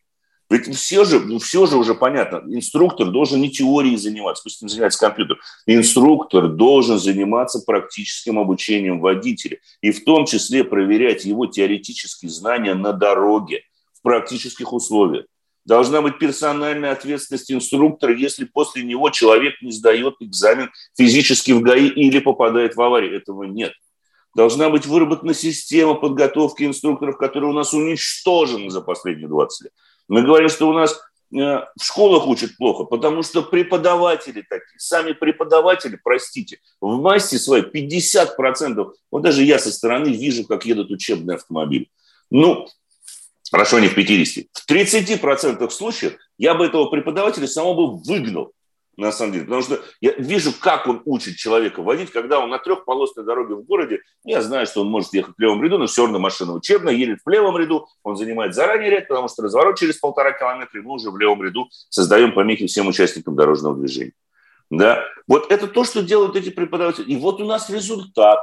Ведь 0.51 0.75
все 0.77 1.05
же, 1.05 1.21
ну, 1.21 1.39
все 1.39 1.67
же 1.67 1.77
уже 1.77 1.95
понятно, 1.95 2.43
инструктор 2.47 3.11
должен 3.11 3.41
не 3.41 3.51
теорией 3.51 3.97
заниматься, 3.97 4.43
пусть 4.43 4.63
он 4.63 4.69
занимается 4.69 5.01
компьютером. 5.01 5.41
Инструктор 5.67 6.49
должен 6.49 6.99
заниматься 6.99 7.61
практическим 7.61 8.39
обучением 8.39 9.01
водителя 9.01 9.59
и 9.81 9.91
в 9.91 10.05
том 10.05 10.27
числе 10.27 10.63
проверять 10.63 11.25
его 11.25 11.47
теоретические 11.47 12.31
знания 12.31 12.75
на 12.75 12.93
дороге, 12.93 13.63
в 13.95 14.03
практических 14.03 14.73
условиях. 14.73 15.25
Должна 15.65 16.03
быть 16.03 16.19
персональная 16.19 16.93
ответственность 16.93 17.51
инструктора, 17.51 18.15
если 18.15 18.45
после 18.45 18.85
него 18.85 19.09
человек 19.09 19.55
не 19.63 19.73
сдает 19.73 20.17
экзамен 20.21 20.71
физически 20.97 21.53
в 21.53 21.63
ГАИ 21.63 21.89
или 21.89 22.19
попадает 22.19 22.77
в 22.77 22.83
аварию. 22.83 23.17
Этого 23.17 23.45
нет. 23.45 23.73
Должна 24.37 24.69
быть 24.69 24.85
выработана 24.85 25.33
система 25.33 25.95
подготовки 25.95 26.65
инструкторов, 26.65 27.17
которая 27.17 27.51
у 27.51 27.55
нас 27.55 27.73
уничтожена 27.73 28.69
за 28.69 28.83
последние 28.83 29.29
20 29.29 29.65
лет. 29.65 29.73
Мы 30.09 30.23
говорим, 30.23 30.49
что 30.49 30.69
у 30.69 30.73
нас 30.73 30.93
э, 31.33 31.37
в 31.37 31.83
школах 31.83 32.27
учат 32.27 32.57
плохо, 32.57 32.85
потому 32.85 33.23
что 33.23 33.43
преподаватели 33.43 34.43
такие, 34.43 34.79
сами 34.79 35.13
преподаватели, 35.13 35.99
простите, 36.03 36.59
в 36.81 37.01
массе 37.01 37.39
своей 37.39 37.65
50%, 37.65 38.93
вот 39.11 39.23
даже 39.23 39.43
я 39.43 39.59
со 39.59 39.73
стороны 39.73 40.09
вижу, 40.09 40.47
как 40.47 40.67
едут 40.67 40.91
учебные 40.91 41.37
автомобили. 41.37 41.89
Ну, 42.31 42.67
Прошу, 43.51 43.79
не 43.79 43.89
в 43.89 43.95
50. 43.95 44.47
В 44.53 44.69
30% 44.69 45.71
случаев 45.71 46.17
я 46.39 46.55
бы 46.55 46.67
этого 46.67 46.87
преподавателя 46.87 47.47
самого 47.47 47.75
бы 47.87 48.03
выгнал 48.03 48.53
на 48.97 49.13
самом 49.13 49.33
деле. 49.33 49.45
Потому 49.45 49.63
что 49.63 49.83
я 50.01 50.13
вижу, 50.13 50.53
как 50.59 50.87
он 50.87 51.03
учит 51.05 51.37
человека 51.37 51.83
водить, 51.83 52.11
когда 52.11 52.39
он 52.41 52.51
на 52.51 52.59
трехполосной 52.59 53.25
дороге 53.25 53.55
в 53.55 53.65
городе, 53.65 54.01
я 54.25 54.43
знаю, 54.43 54.67
что 54.67 54.83
он 54.83 54.89
может 54.89 55.13
ехать 55.13 55.35
в 55.37 55.41
левом 55.41 55.63
ряду, 55.63 55.79
но 55.79 55.87
все 55.87 56.03
равно 56.03 56.19
машина 56.19 56.53
учебная, 56.53 56.95
едет 56.95 57.21
в 57.25 57.29
левом 57.29 57.57
ряду, 57.57 57.87
он 58.03 58.17
занимает 58.17 58.55
заранее 58.55 58.91
ряд, 58.91 59.09
потому 59.09 59.29
что 59.29 59.43
разворот 59.43 59.79
через 59.79 59.99
полтора 59.99 60.33
километра, 60.33 60.81
и 60.81 60.83
мы 60.83 60.95
уже 60.95 61.11
в 61.11 61.19
левом 61.19 61.43
ряду 61.43 61.69
создаем 61.89 62.33
помехи 62.33 62.67
всем 62.67 62.89
участникам 62.89 63.37
дорожного 63.37 63.77
движения. 63.77 64.13
Да? 64.71 65.05
Вот 65.27 65.51
это 65.51 65.67
то, 65.67 65.85
что 65.85 66.03
делают 66.03 66.37
эти 66.37 66.51
преподаватели. 66.51 67.05
И 67.05 67.17
вот 67.17 67.41
у 67.41 67.45
нас 67.45 67.71
результат. 67.71 68.41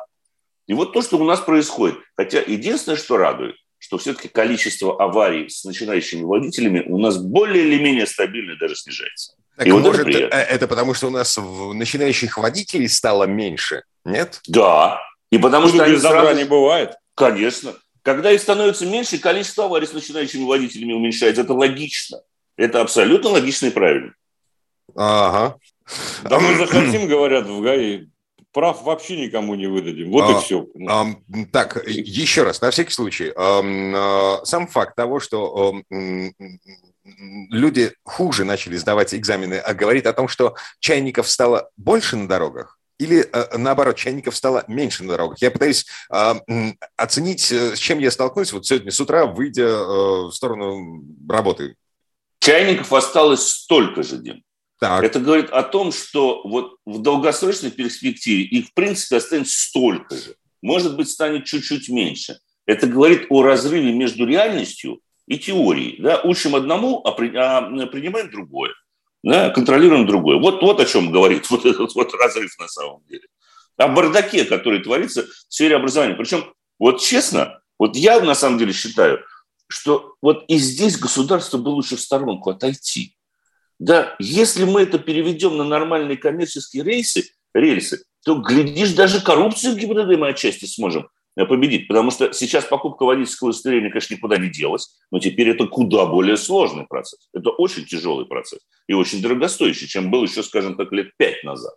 И 0.68 0.74
вот 0.74 0.94
то, 0.94 1.02
что 1.02 1.18
у 1.18 1.24
нас 1.24 1.40
происходит. 1.40 1.98
Хотя 2.16 2.42
единственное, 2.42 2.98
что 2.98 3.18
радует, 3.18 3.56
что 3.78 3.98
все-таки 3.98 4.28
количество 4.28 5.02
аварий 5.02 5.50
с 5.50 5.64
начинающими 5.64 6.24
водителями 6.24 6.84
у 6.88 6.98
нас 6.98 7.18
более 7.18 7.66
или 7.66 7.82
менее 7.82 8.06
стабильно 8.06 8.56
даже 8.56 8.76
снижается. 8.76 9.36
Так, 9.58 9.68
и 9.68 9.72
может, 9.72 10.08
это, 10.08 10.36
это 10.36 10.68
потому, 10.68 10.94
что 10.94 11.08
у 11.08 11.10
нас 11.12 11.38
начинающих 11.38 12.38
водителей 12.38 12.90
стало 12.90 13.26
меньше, 13.26 13.84
нет? 14.06 14.40
Да. 14.48 15.00
И 15.32 15.38
потому 15.38 15.68
Тут 15.68 15.76
что 15.76 15.90
без 15.90 16.02
сразу... 16.02 16.38
не 16.38 16.46
бывает. 16.46 16.96
Конечно. 17.16 17.74
Когда 18.04 18.32
их 18.32 18.42
становится 18.42 18.86
меньше, 18.86 19.20
количество 19.20 19.66
аварий 19.66 19.86
с 19.86 19.94
начинающими 19.94 20.44
водителями 20.44 20.94
уменьшается. 20.94 21.42
Это 21.44 21.54
логично. 21.54 22.22
Это 22.58 22.82
абсолютно 22.82 23.30
логично 23.30 23.68
и 23.68 23.72
правильно. 23.72 24.14
Ага. 24.96 25.58
Да 26.24 26.40
мы 26.40 26.56
захотим, 26.56 27.08
говорят 27.08 27.48
в 27.48 27.62
ГАИ, 27.62 28.08
прав 28.52 28.82
вообще 28.84 29.20
никому 29.22 29.56
не 29.56 29.68
выдадим. 29.68 30.12
Вот 30.12 30.30
а, 30.30 30.32
и 30.32 30.42
все. 30.42 30.68
А, 30.90 31.06
так, 31.52 31.84
еще 31.88 32.44
раз, 32.44 32.62
на 32.62 32.72
всякий 32.72 32.92
случай. 32.92 33.32
А, 33.36 34.44
сам 34.44 34.68
факт 34.68 34.96
того, 34.96 35.20
что 35.20 35.82
люди 37.04 37.94
хуже 38.04 38.44
начали 38.44 38.78
сдавать 38.78 39.14
экзамены, 39.14 39.56
а 39.56 39.74
говорит 39.74 40.06
о 40.08 40.14
том, 40.14 40.28
что 40.28 40.56
чайников 40.80 41.30
стало 41.30 41.70
больше 41.78 42.16
на 42.16 42.28
дорогах, 42.28 42.80
или 43.02 43.28
э, 43.34 43.58
наоборот, 43.58 43.96
чайников 43.96 44.36
стало 44.36 44.64
меньше 44.68 45.04
на 45.04 45.14
дорогах. 45.14 45.42
Я 45.42 45.50
пытаюсь 45.50 45.88
э, 46.14 46.34
оценить, 46.96 47.52
с 47.52 47.80
чем 47.80 47.98
я 47.98 48.12
столкнусь 48.12 48.54
вот 48.54 48.68
сегодня 48.68 48.92
с 48.92 49.00
утра, 49.00 49.26
выйдя 49.26 49.64
э, 49.64 50.28
в 50.28 50.32
сторону 50.32 51.04
работы. 51.28 51.76
Чайников 52.40 52.94
осталось 52.94 53.48
столько 53.48 54.04
же, 54.04 54.18
Дим. 54.18 54.44
Так. 54.80 55.04
Это 55.04 55.20
говорит 55.20 55.50
о 55.50 55.64
том, 55.64 55.92
что 55.92 56.42
вот 56.44 56.76
в 56.86 57.02
долгосрочной 57.02 57.72
перспективе 57.72 58.44
их, 58.44 58.68
в 58.68 58.74
принципе, 58.74 59.18
останется 59.18 59.60
столько 59.60 60.16
же. 60.16 60.36
Может 60.62 60.96
быть, 60.96 61.10
станет 61.10 61.46
чуть-чуть 61.46 61.90
меньше. 61.90 62.38
Это 62.68 62.86
говорит 62.86 63.26
о 63.30 63.42
разрыве 63.42 63.94
между 63.94 64.28
реальностью 64.28 65.02
и 65.32 65.40
теорией. 65.40 65.96
Да? 66.02 66.22
Учим 66.24 66.56
одному, 66.56 67.02
а, 67.06 67.12
а 67.12 67.14
принимаем 67.14 68.30
другое. 68.30 68.74
Да? 69.24 69.50
Контролируем 69.52 70.06
другое. 70.06 70.38
Вот, 70.38 70.62
вот 70.62 70.82
о 70.82 70.86
чем 70.86 71.10
говорит 71.12 71.48
вот 71.50 71.66
этот 71.66 71.96
вот 71.96 72.14
разрыв 72.14 72.52
на 72.60 72.68
самом 72.68 73.02
деле. 73.08 73.24
О 73.78 73.88
бардаке, 73.88 74.44
который 74.44 74.84
творится 74.84 75.24
в 75.24 75.54
сфере 75.54 75.78
образования. 75.78 76.16
Причем, 76.16 76.54
вот 76.78 77.00
честно, 77.00 77.62
вот 77.80 77.96
я 77.96 78.20
на 78.20 78.36
самом 78.36 78.60
деле 78.60 78.74
считаю, 78.74 79.24
что 79.68 80.16
вот 80.22 80.44
и 80.50 80.58
здесь 80.58 81.00
государство 81.00 81.58
бы 81.58 81.70
лучше 81.70 81.96
в 81.96 82.02
сторонку 82.02 82.50
отойти. 82.50 83.16
Да, 83.80 84.16
если 84.20 84.66
мы 84.66 84.82
это 84.82 85.00
переведем 85.00 85.58
на 85.58 85.64
нормальные 85.64 86.18
коммерческие 86.18 86.84
рейсы, 86.84 87.32
рельсы, 87.54 88.04
то, 88.26 88.36
глядишь, 88.36 88.92
даже 88.92 89.22
коррупцию 89.22 89.78
ГИБДД 89.78 90.20
мы 90.20 90.28
отчасти 90.28 90.66
сможем 90.66 91.08
победить. 91.36 91.88
Потому 91.88 92.12
что 92.12 92.34
сейчас 92.34 92.66
покупка 92.66 93.04
водительского 93.04 93.50
удостоверения, 93.50 93.90
конечно, 93.90 94.16
никуда 94.16 94.38
не 94.38 94.50
делась, 94.50 94.98
но 95.12 95.20
теперь 95.20 95.50
это 95.50 95.68
куда 95.68 96.06
более 96.06 96.38
сложный 96.38 96.86
процесс. 96.86 97.30
Это 97.34 97.50
очень 97.52 97.86
тяжелый 97.86 98.26
процесс 98.26 98.60
и 98.88 98.94
очень 98.94 99.22
дорогостоящий, 99.22 99.88
чем 99.88 100.12
был 100.12 100.24
еще, 100.24 100.44
скажем 100.44 100.76
так, 100.76 100.92
лет 100.92 101.12
пять 101.18 101.44
назад. 101.44 101.74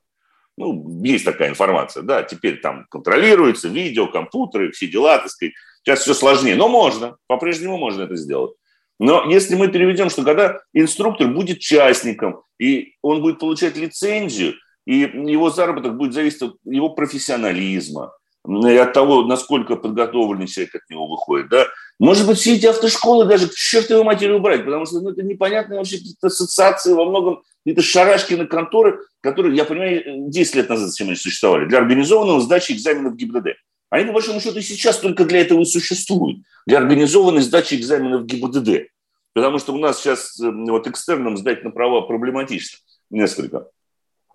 Ну, 0.57 1.03
есть 1.03 1.25
такая 1.25 1.49
информация, 1.49 2.03
да, 2.05 2.23
теперь 2.23 2.61
там 2.61 2.87
контролируется 2.89 3.69
видео, 3.69 4.07
компьютеры, 4.07 4.71
все 4.71 4.87
дела, 4.87 5.19
так 5.19 5.31
сказать. 5.31 5.55
Сейчас 5.83 6.01
все 6.01 6.15
сложнее, 6.15 6.55
но 6.55 6.69
можно, 6.69 7.17
по-прежнему 7.27 7.77
можно 7.77 8.03
это 8.03 8.17
сделать. 8.17 8.53
Но 9.01 9.29
если 9.29 9.57
мы 9.57 9.69
переведем, 9.69 10.09
что 10.11 10.23
когда 10.23 10.61
инструктор 10.73 11.27
будет 11.29 11.59
частником, 11.59 12.43
и 12.61 12.95
он 13.03 13.21
будет 13.21 13.41
получать 13.41 13.77
лицензию, 13.77 14.55
и 14.87 14.99
его 14.99 15.51
заработок 15.51 15.97
будет 15.97 16.15
зависеть 16.15 16.43
от 16.43 16.57
его 16.65 16.91
профессионализма, 16.91 18.13
и 18.47 18.77
от 18.77 18.93
того, 18.93 19.23
насколько 19.23 19.77
подготовленный 19.77 20.47
человек 20.47 20.75
от 20.75 20.83
него 20.91 21.07
выходит. 21.07 21.49
Да? 21.49 21.67
Может 21.99 22.27
быть, 22.27 22.39
все 22.39 22.57
эти 22.57 22.67
автошколы 22.67 23.25
даже 23.25 23.49
к 23.49 23.55
чертовой 23.55 24.05
матери 24.05 24.33
убрать, 24.33 24.65
потому 24.65 24.85
что 24.85 25.01
ну, 25.01 25.11
это 25.11 25.23
непонятные 25.23 25.79
вообще 25.79 25.97
какие-то 25.97 26.27
ассоциации, 26.27 26.93
во 26.93 27.07
многом 27.07 27.43
какие-то 27.65 27.83
шарашки 27.83 28.35
на 28.35 28.47
конторы, 28.47 29.01
которые, 29.23 29.57
я 29.57 29.65
понимаю, 29.65 30.29
10 30.29 30.55
лет 30.57 30.69
назад 30.69 30.91
они 31.01 31.15
существовали, 31.15 31.67
для 31.67 31.79
организованного 31.79 32.41
сдачи 32.41 32.73
экзаменов 32.73 33.17
ГИБДД. 33.17 33.49
Они, 33.89 34.07
по 34.07 34.13
большому 34.13 34.41
счету, 34.41 34.59
и 34.59 34.63
сейчас 34.63 34.99
только 34.99 35.25
для 35.25 35.41
этого 35.41 35.61
и 35.61 35.65
существуют, 35.65 36.41
для 36.67 36.79
организованной 36.79 37.41
сдачи 37.41 37.75
экзаменов 37.75 38.27
ГИБДД. 38.27 38.89
Потому 39.33 39.59
что 39.59 39.73
у 39.73 39.79
нас 39.79 40.01
сейчас 40.01 40.39
э, 40.41 40.51
вот 40.51 40.87
экстерном 40.87 41.37
сдать 41.37 41.65
на 41.65 41.71
права 41.71 42.03
проблематично 42.03 42.79
несколько. 43.11 43.69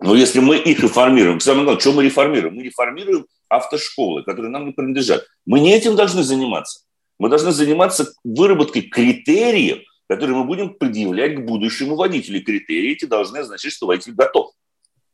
Но 0.00 0.14
если 0.14 0.40
мы 0.40 0.56
их 0.56 0.80
реформируем, 0.80 1.40
самое 1.40 1.64
главное, 1.64 1.80
что 1.80 1.92
мы 1.92 2.04
реформируем? 2.04 2.54
Мы 2.54 2.62
реформируем 2.62 3.26
автошколы, 3.48 4.22
которые 4.22 4.50
нам 4.50 4.66
не 4.66 4.72
принадлежат. 4.72 5.26
Мы 5.44 5.60
не 5.60 5.74
этим 5.74 5.96
должны 5.96 6.22
заниматься. 6.22 6.80
Мы 7.18 7.28
должны 7.28 7.52
заниматься 7.52 8.12
выработкой 8.24 8.82
критериев, 8.82 9.82
которые 10.08 10.38
мы 10.38 10.44
будем 10.44 10.74
предъявлять 10.74 11.36
к 11.36 11.40
будущему 11.40 11.96
водителю. 11.96 12.42
Критерии 12.42 12.92
эти 12.92 13.04
должны 13.04 13.38
означать, 13.38 13.72
что 13.72 13.86
водитель 13.86 14.14
готов. 14.14 14.52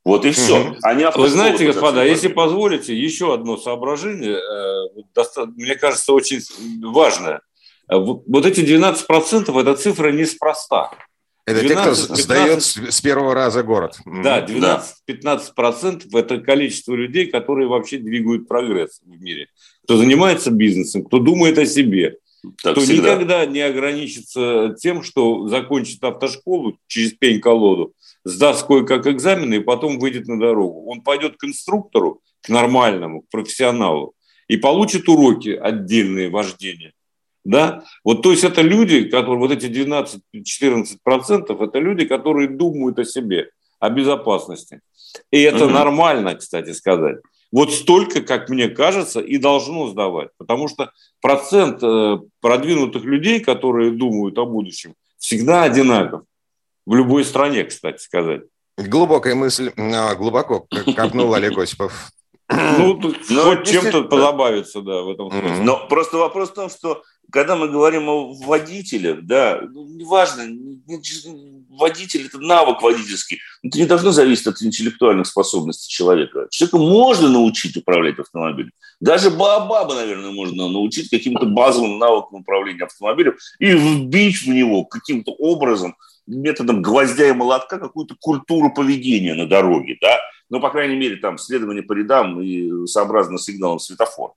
Вот 0.04 0.24
и 0.24 0.30
все. 0.30 0.76
А 0.82 0.94
не 0.94 1.10
Вы 1.10 1.28
знаете, 1.28 1.66
господа, 1.66 2.04
если 2.04 2.28
позволите, 2.28 2.96
еще 2.96 3.34
одно 3.34 3.56
соображение, 3.56 4.36
э, 4.36 5.46
мне 5.56 5.74
кажется, 5.74 6.12
очень 6.12 6.40
важное. 6.80 7.40
Э, 7.90 7.96
вот 7.96 8.46
эти 8.46 8.60
12%– 8.60 9.60
это 9.60 9.74
цифра 9.74 10.12
неспроста. 10.12 10.92
Это 11.46 11.60
12, 11.60 11.68
те, 11.68 11.74
кто 11.74 12.16
15, 12.16 12.24
сдает 12.24 12.62
с 12.62 13.00
первого 13.00 13.32
раза 13.32 13.62
город. 13.62 13.98
Да, 14.04 14.44
12-15% 14.44 16.02
да. 16.06 16.18
это 16.18 16.38
количество 16.38 16.94
людей, 16.94 17.26
которые 17.26 17.68
вообще 17.68 17.98
двигают 17.98 18.48
прогресс 18.48 19.00
в 19.04 19.22
мире. 19.22 19.46
Кто 19.84 19.96
занимается 19.96 20.50
бизнесом, 20.50 21.04
кто 21.04 21.20
думает 21.20 21.56
о 21.58 21.64
себе, 21.64 22.16
так 22.62 22.72
кто 22.72 22.80
всегда. 22.80 23.14
никогда 23.14 23.46
не 23.46 23.60
ограничится 23.60 24.74
тем, 24.78 25.04
что 25.04 25.46
закончит 25.46 26.02
автошколу 26.02 26.78
через 26.88 27.12
пень-колоду, 27.12 27.94
сдаст 28.24 28.66
кое-как 28.66 29.06
экзамены 29.06 29.54
и 29.54 29.60
потом 29.60 30.00
выйдет 30.00 30.26
на 30.26 30.40
дорогу. 30.40 30.90
Он 30.90 31.00
пойдет 31.00 31.36
к 31.36 31.44
инструктору, 31.44 32.22
к 32.42 32.48
нормальному, 32.48 33.22
к 33.22 33.28
профессионалу 33.28 34.14
и 34.48 34.56
получит 34.56 35.08
уроки 35.08 35.50
отдельные 35.50 36.28
вождения 36.28 36.92
да? 37.46 37.84
Вот, 38.04 38.22
то 38.22 38.30
есть 38.30 38.44
это 38.44 38.60
люди, 38.62 39.04
которые, 39.04 39.38
вот 39.38 39.52
эти 39.52 39.66
12-14%, 39.66 41.64
это 41.64 41.78
люди, 41.78 42.04
которые 42.04 42.48
думают 42.48 42.98
о 42.98 43.04
себе, 43.04 43.50
о 43.78 43.88
безопасности. 43.90 44.80
И 45.30 45.40
это 45.40 45.66
угу. 45.66 45.72
нормально, 45.72 46.34
кстати 46.34 46.72
сказать. 46.72 47.18
Вот 47.52 47.72
столько, 47.72 48.20
как 48.22 48.48
мне 48.48 48.68
кажется, 48.68 49.20
и 49.20 49.38
должно 49.38 49.88
сдавать. 49.88 50.30
Потому 50.36 50.68
что 50.68 50.90
процент 51.22 51.82
э, 51.82 52.18
продвинутых 52.40 53.04
людей, 53.04 53.40
которые 53.40 53.92
думают 53.92 54.36
о 54.38 54.44
будущем, 54.44 54.94
всегда 55.18 55.62
одинаков. 55.62 56.22
В 56.84 56.94
любой 56.94 57.24
стране, 57.24 57.64
кстати 57.64 58.02
сказать. 58.02 58.42
Глубокая 58.76 59.34
мысль, 59.34 59.72
а, 59.76 60.14
глубоко 60.16 60.66
копнул 60.96 61.32
Олег 61.34 61.56
Осипов. 61.56 62.10
Ну, 62.48 63.00
ну 63.30 63.40
хоть 63.42 63.68
чем-то 63.68 64.04
позабавиться, 64.04 64.80
да, 64.80 65.02
в 65.02 65.10
этом 65.10 65.30
смысле. 65.30 65.62
Но 65.62 65.86
просто 65.88 66.16
вопрос 66.16 66.50
в 66.50 66.54
том, 66.54 66.70
что 66.70 67.02
когда 67.32 67.56
мы 67.56 67.68
говорим 67.68 68.08
о 68.08 68.32
водителях, 68.34 69.22
да, 69.22 69.60
ну, 69.68 69.86
неважно, 69.88 70.44
водитель– 71.68 72.26
это 72.28 72.38
навык 72.38 72.82
водительский. 72.82 73.40
Это 73.64 73.78
не 73.78 73.86
должно 73.86 74.12
зависеть 74.12 74.46
от 74.46 74.62
интеллектуальных 74.62 75.26
способностей 75.26 75.90
человека. 75.90 76.46
Человека 76.50 76.78
можно 76.78 77.28
научить 77.28 77.76
управлять 77.76 78.18
автомобилем. 78.18 78.70
Даже 79.00 79.30
Баобаба, 79.30 79.94
наверное, 79.94 80.30
можно 80.30 80.68
научить 80.68 81.10
каким-то 81.10 81.46
базовым 81.46 81.98
навыкам 81.98 82.40
управления 82.40 82.84
автомобилем 82.84 83.34
и 83.58 83.72
вбить 83.72 84.42
в 84.42 84.48
него 84.48 84.84
каким-то 84.84 85.32
образом, 85.32 85.96
методом 86.26 86.80
гвоздя 86.80 87.28
и 87.28 87.32
молотка, 87.32 87.78
какую-то 87.78 88.14
культуру 88.20 88.72
поведения 88.72 89.34
на 89.34 89.46
дороге, 89.46 89.96
да, 90.00 90.18
ну, 90.50 90.60
по 90.60 90.70
крайней 90.70 90.96
мере, 90.96 91.16
там, 91.16 91.38
следование 91.38 91.82
по 91.82 91.92
рядам 91.92 92.40
и 92.40 92.86
сообразно 92.86 93.38
сигналом 93.38 93.78
светофора. 93.78 94.34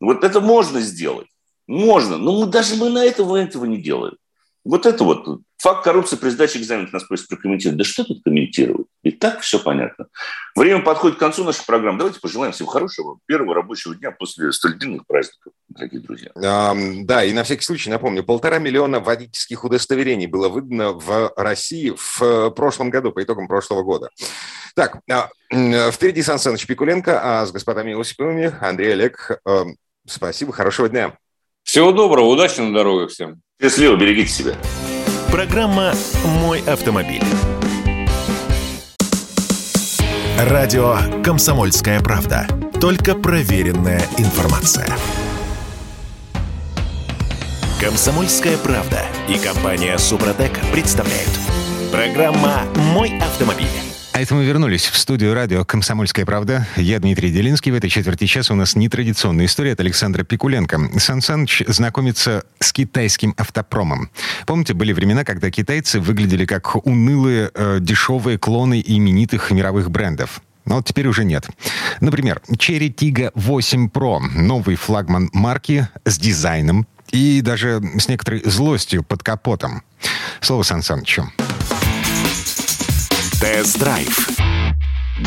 Вот 0.00 0.24
это 0.24 0.40
можно 0.40 0.80
сделать. 0.80 1.28
Можно. 1.66 2.18
Но 2.18 2.40
мы, 2.40 2.46
даже 2.46 2.76
мы 2.76 2.90
на 2.90 3.04
этого 3.04 3.36
этого 3.36 3.64
не 3.64 3.78
делаем. 3.78 4.16
Вот 4.64 4.86
это 4.86 5.04
вот 5.04 5.40
факт 5.58 5.84
коррупции 5.84 6.16
при 6.16 6.30
сдаче 6.30 6.58
экзаменов 6.58 6.92
нас 6.92 7.04
просят 7.04 7.28
прокомментировать. 7.28 7.76
Да 7.76 7.84
что 7.84 8.02
тут 8.04 8.22
комментировать? 8.24 8.86
И 9.02 9.10
так 9.10 9.40
все 9.40 9.58
понятно. 9.58 10.06
Время 10.56 10.82
подходит 10.82 11.18
к 11.18 11.20
концу 11.20 11.44
нашей 11.44 11.66
программы. 11.66 11.98
Давайте 11.98 12.18
пожелаем 12.18 12.52
всем 12.52 12.66
хорошего 12.66 13.18
первого 13.26 13.54
рабочего 13.54 13.94
дня 13.94 14.10
после 14.10 14.52
столь 14.52 14.78
длинных 14.78 15.06
праздников, 15.06 15.52
дорогие 15.68 16.00
друзья. 16.00 16.30
А, 16.36 16.74
да, 17.02 17.24
и 17.24 17.34
на 17.34 17.44
всякий 17.44 17.62
случай 17.62 17.90
напомню, 17.90 18.24
полтора 18.24 18.58
миллиона 18.58 19.00
водительских 19.00 19.64
удостоверений 19.64 20.26
было 20.26 20.48
выдано 20.48 20.92
в 20.92 21.34
России 21.36 21.92
в 21.94 22.50
прошлом 22.52 22.88
году, 22.88 23.12
по 23.12 23.22
итогам 23.22 23.48
прошлого 23.48 23.82
года. 23.82 24.08
Так, 24.74 24.98
а, 25.10 25.30
впереди 25.92 26.22
Сан 26.22 26.38
Саныч 26.38 26.66
Пикуленко, 26.66 27.20
а 27.22 27.46
с 27.46 27.52
господами 27.52 27.98
Осиповыми 27.98 28.52
Андрей 28.60 28.92
Олег. 28.92 29.30
Э, 29.46 29.64
спасибо, 30.06 30.52
хорошего 30.52 30.88
дня. 30.88 31.16
Всего 31.62 31.92
доброго, 31.92 32.26
удачи 32.26 32.60
на 32.60 32.74
дорогах 32.74 33.10
всем. 33.10 33.40
Счастливо, 33.60 33.96
берегите 33.96 34.30
себя. 34.30 34.54
Программа 35.30 35.94
«Мой 36.24 36.60
автомобиль». 36.66 37.22
Радио 40.38 40.96
«Комсомольская 41.24 42.00
правда». 42.00 42.46
Только 42.80 43.14
проверенная 43.14 44.02
информация. 44.18 44.88
«Комсомольская 47.80 48.58
правда» 48.58 49.02
и 49.28 49.38
компания 49.38 49.96
«Супротек» 49.98 50.52
представляют. 50.72 51.30
Программа 51.92 52.64
«Мой 52.92 53.16
автомобиль». 53.20 53.93
А 54.14 54.20
это 54.20 54.32
мы 54.36 54.44
вернулись 54.44 54.86
в 54.86 54.96
студию 54.96 55.34
радио 55.34 55.64
«Комсомольская 55.64 56.24
правда». 56.24 56.68
Я 56.76 57.00
Дмитрий 57.00 57.32
Делинский. 57.32 57.72
В 57.72 57.74
этой 57.74 57.90
четверти 57.90 58.26
часа 58.26 58.54
у 58.54 58.56
нас 58.56 58.76
нетрадиционная 58.76 59.46
история 59.46 59.72
от 59.72 59.80
Александра 59.80 60.22
Пикуленко. 60.22 61.00
Сан 61.00 61.20
Саныч 61.20 61.64
знакомится 61.66 62.44
с 62.60 62.72
китайским 62.72 63.34
автопромом. 63.36 64.10
Помните, 64.46 64.72
были 64.72 64.92
времена, 64.92 65.24
когда 65.24 65.50
китайцы 65.50 65.98
выглядели 65.98 66.46
как 66.46 66.76
унылые, 66.86 67.50
э, 67.52 67.78
дешевые 67.80 68.38
клоны 68.38 68.80
именитых 68.86 69.50
мировых 69.50 69.90
брендов. 69.90 70.42
Но 70.64 70.76
вот 70.76 70.86
теперь 70.86 71.08
уже 71.08 71.24
нет. 71.24 71.48
Например, 72.00 72.40
Cherry 72.50 72.94
Tiggo 72.94 73.32
8 73.34 73.88
Pro. 73.88 74.20
Новый 74.20 74.76
флагман 74.76 75.28
марки 75.32 75.88
с 76.04 76.18
дизайном 76.18 76.86
и 77.10 77.40
даже 77.40 77.82
с 77.98 78.06
некоторой 78.06 78.42
злостью 78.44 79.02
под 79.02 79.24
капотом. 79.24 79.82
Слово 80.40 80.62
Сан 80.62 80.82
Санычу. 80.82 81.32
Тест-драйв. 83.44 84.30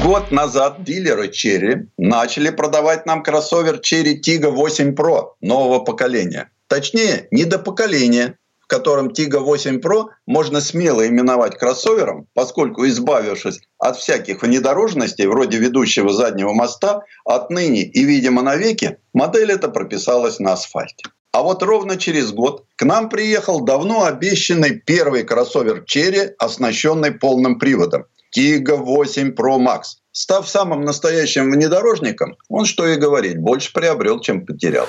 Год 0.03 0.32
назад 0.32 0.84
дилеры 0.84 1.28
Cherry 1.28 1.86
начали 1.97 2.49
продавать 2.49 3.05
нам 3.05 3.22
кроссовер 3.22 3.76
Cherry 3.76 4.15
Tiggo 4.20 4.49
8 4.49 4.95
Pro 4.95 5.34
нового 5.39 5.84
поколения. 5.84 6.49
Точнее, 6.68 7.28
не 7.30 7.45
до 7.45 7.59
поколения, 7.59 8.39
в 8.59 8.65
котором 8.65 9.09
Tiggo 9.09 9.41
8 9.41 9.80
Pro 9.82 10.05
можно 10.26 10.61
смело 10.61 11.07
именовать 11.07 11.59
кроссовером, 11.59 12.26
поскольку 12.34 12.88
избавившись 12.88 13.59
от 13.78 13.97
всяких 13.97 14.41
внедорожностей 14.41 15.28
вроде 15.28 15.59
ведущего 15.59 16.11
заднего 16.11 16.53
моста, 16.53 17.03
отныне 17.24 17.84
и, 17.84 18.03
видимо, 18.03 18.41
навеки, 18.41 18.97
модель 19.13 19.51
эта 19.51 19.70
прописалась 19.70 20.39
на 20.39 20.53
асфальте. 20.53 21.03
А 21.38 21.43
вот 21.43 21.61
ровно 21.61 21.97
через 21.97 22.31
год 22.31 22.65
к 22.75 22.83
нам 22.83 23.09
приехал 23.09 23.59
давно 23.59 24.05
обещанный 24.05 24.71
первый 24.71 25.21
кроссовер 25.21 25.83
Cherry, 25.83 26.31
оснащенный 26.39 27.11
полным 27.11 27.59
приводом. 27.59 28.05
Tiggo 28.35 28.77
8 28.77 29.35
Pro 29.35 29.59
Max. 29.59 29.99
Став 30.11 30.49
самым 30.49 30.81
настоящим 30.81 31.51
внедорожником, 31.51 32.38
он, 32.49 32.65
что 32.65 32.88
и 32.88 32.95
говорить, 32.95 33.38
больше 33.38 33.71
приобрел, 33.71 34.19
чем 34.19 34.47
потерял. 34.47 34.88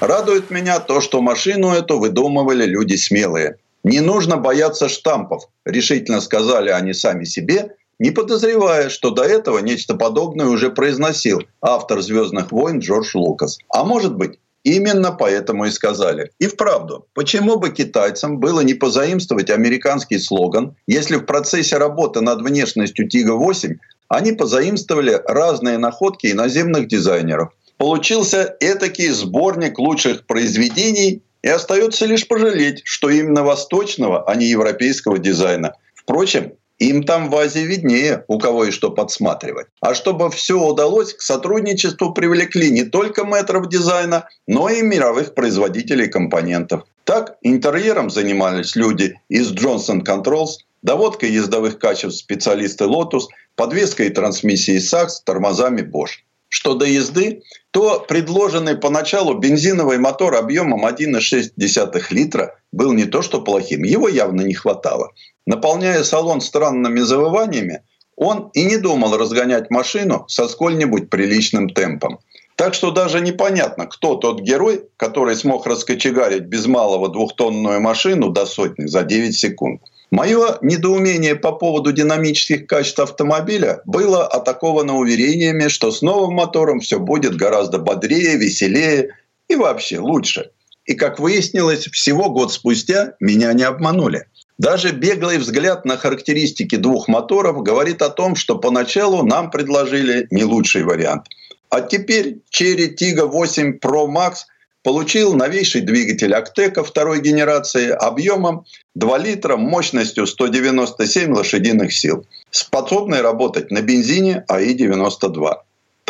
Радует 0.00 0.48
меня 0.48 0.80
то, 0.80 1.02
что 1.02 1.20
машину 1.20 1.70
эту 1.70 1.98
выдумывали 1.98 2.64
люди 2.64 2.96
смелые. 2.96 3.58
Не 3.84 4.00
нужно 4.00 4.38
бояться 4.38 4.88
штампов, 4.88 5.42
решительно 5.66 6.22
сказали 6.22 6.70
они 6.70 6.94
сами 6.94 7.24
себе, 7.24 7.76
не 7.98 8.10
подозревая, 8.10 8.88
что 8.88 9.10
до 9.10 9.24
этого 9.24 9.58
нечто 9.58 9.96
подобное 9.96 10.46
уже 10.46 10.70
произносил 10.70 11.42
автор 11.60 12.00
«Звездных 12.00 12.52
войн» 12.52 12.78
Джордж 12.78 13.10
Лукас. 13.12 13.58
А 13.68 13.84
может 13.84 14.16
быть, 14.16 14.38
Именно 14.62 15.12
поэтому 15.12 15.64
и 15.64 15.70
сказали. 15.70 16.30
И 16.38 16.46
вправду, 16.46 17.06
почему 17.14 17.56
бы 17.56 17.70
китайцам 17.70 18.38
было 18.38 18.60
не 18.60 18.74
позаимствовать 18.74 19.48
американский 19.48 20.18
слоган, 20.18 20.76
если 20.86 21.16
в 21.16 21.24
процессе 21.24 21.78
работы 21.78 22.20
над 22.20 22.42
внешностью 22.42 23.08
Тига-8 23.08 23.76
они 24.08 24.32
позаимствовали 24.32 25.20
разные 25.24 25.78
находки 25.78 26.26
иноземных 26.26 26.88
дизайнеров. 26.88 27.52
Получился 27.78 28.56
этакий 28.60 29.08
сборник 29.08 29.78
лучших 29.78 30.26
произведений, 30.26 31.22
и 31.42 31.48
остается 31.48 32.04
лишь 32.04 32.28
пожалеть, 32.28 32.82
что 32.84 33.08
именно 33.08 33.42
восточного, 33.42 34.28
а 34.28 34.34
не 34.34 34.46
европейского 34.46 35.18
дизайна. 35.18 35.72
Впрочем, 35.94 36.52
им 36.80 37.04
там 37.04 37.28
в 37.28 37.36
Азии 37.36 37.60
виднее, 37.60 38.24
у 38.26 38.38
кого 38.38 38.64
и 38.64 38.70
что 38.70 38.90
подсматривать. 38.90 39.66
А 39.80 39.94
чтобы 39.94 40.30
все 40.30 40.58
удалось, 40.58 41.14
к 41.14 41.20
сотрудничеству 41.20 42.12
привлекли 42.12 42.70
не 42.70 42.84
только 42.84 43.24
метров 43.24 43.68
дизайна, 43.68 44.28
но 44.48 44.68
и 44.70 44.82
мировых 44.82 45.34
производителей 45.34 46.08
компонентов. 46.08 46.84
Так 47.04 47.36
интерьером 47.42 48.10
занимались 48.10 48.76
люди 48.76 49.20
из 49.28 49.52
Johnson 49.52 50.02
Controls, 50.02 50.60
доводкой 50.82 51.30
ездовых 51.30 51.78
качеств 51.78 52.18
специалисты 52.18 52.84
Lotus, 52.84 53.24
подвеской 53.56 54.06
и 54.06 54.10
трансмиссией 54.10 54.78
Sachs, 54.78 55.22
тормозами 55.24 55.82
Bosch. 55.82 56.22
Что 56.48 56.74
до 56.74 56.84
езды, 56.84 57.42
то 57.70 58.00
предложенный 58.00 58.76
поначалу 58.76 59.34
бензиновый 59.34 59.98
мотор 59.98 60.34
объемом 60.34 60.84
1,6 60.84 62.00
литра 62.10 62.56
был 62.72 62.92
не 62.92 63.04
то 63.04 63.22
что 63.22 63.40
плохим, 63.42 63.84
его 63.84 64.08
явно 64.08 64.40
не 64.40 64.54
хватало. 64.54 65.12
Наполняя 65.46 66.02
салон 66.04 66.40
странными 66.40 67.00
завываниями, 67.00 67.82
он 68.16 68.50
и 68.52 68.64
не 68.64 68.76
думал 68.76 69.16
разгонять 69.16 69.70
машину 69.70 70.24
со 70.28 70.48
сколь-нибудь 70.48 71.08
приличным 71.08 71.70
темпом. 71.70 72.18
Так 72.56 72.74
что 72.74 72.90
даже 72.90 73.22
непонятно, 73.22 73.86
кто 73.86 74.16
тот 74.16 74.42
герой, 74.42 74.84
который 74.98 75.34
смог 75.34 75.66
раскочегарить 75.66 76.42
без 76.42 76.66
малого 76.66 77.08
двухтонную 77.08 77.80
машину 77.80 78.28
до 78.28 78.44
сотни 78.44 78.84
за 78.84 79.02
9 79.02 79.34
секунд. 79.34 79.80
Мое 80.10 80.58
недоумение 80.60 81.36
по 81.36 81.52
поводу 81.52 81.92
динамических 81.92 82.66
качеств 82.66 82.98
автомобиля 82.98 83.80
было 83.86 84.26
атаковано 84.26 84.98
уверениями, 84.98 85.68
что 85.68 85.90
с 85.90 86.02
новым 86.02 86.34
мотором 86.34 86.80
все 86.80 86.98
будет 86.98 87.36
гораздо 87.36 87.78
бодрее, 87.78 88.36
веселее 88.36 89.16
и 89.48 89.56
вообще 89.56 89.98
лучше. 89.98 90.50
И, 90.84 90.94
как 90.94 91.18
выяснилось, 91.20 91.86
всего 91.86 92.28
год 92.28 92.52
спустя 92.52 93.14
меня 93.20 93.52
не 93.52 93.62
обманули. 93.62 94.26
Даже 94.60 94.92
беглый 94.92 95.38
взгляд 95.38 95.86
на 95.86 95.96
характеристики 95.96 96.76
двух 96.76 97.08
моторов 97.08 97.62
говорит 97.62 98.02
о 98.02 98.10
том, 98.10 98.36
что 98.36 98.58
поначалу 98.58 99.24
нам 99.24 99.50
предложили 99.50 100.26
не 100.30 100.44
лучший 100.44 100.84
вариант. 100.84 101.28
А 101.70 101.80
теперь 101.80 102.40
Cherry 102.52 102.94
Tiggo 102.94 103.24
8 103.24 103.78
Pro 103.78 104.06
Max– 104.06 104.34
получил 104.82 105.34
новейший 105.34 105.82
двигатель 105.82 106.34
Актека 106.34 106.84
второй 106.84 107.20
генерации 107.20 107.90
объемом 107.90 108.64
2 108.94 109.18
литра 109.18 109.56
мощностью 109.56 110.26
197 110.26 111.32
лошадиных 111.34 111.92
сил, 111.92 112.26
способный 112.50 113.20
работать 113.20 113.70
на 113.70 113.82
бензине 113.82 114.44
АИ-92. 114.48 115.54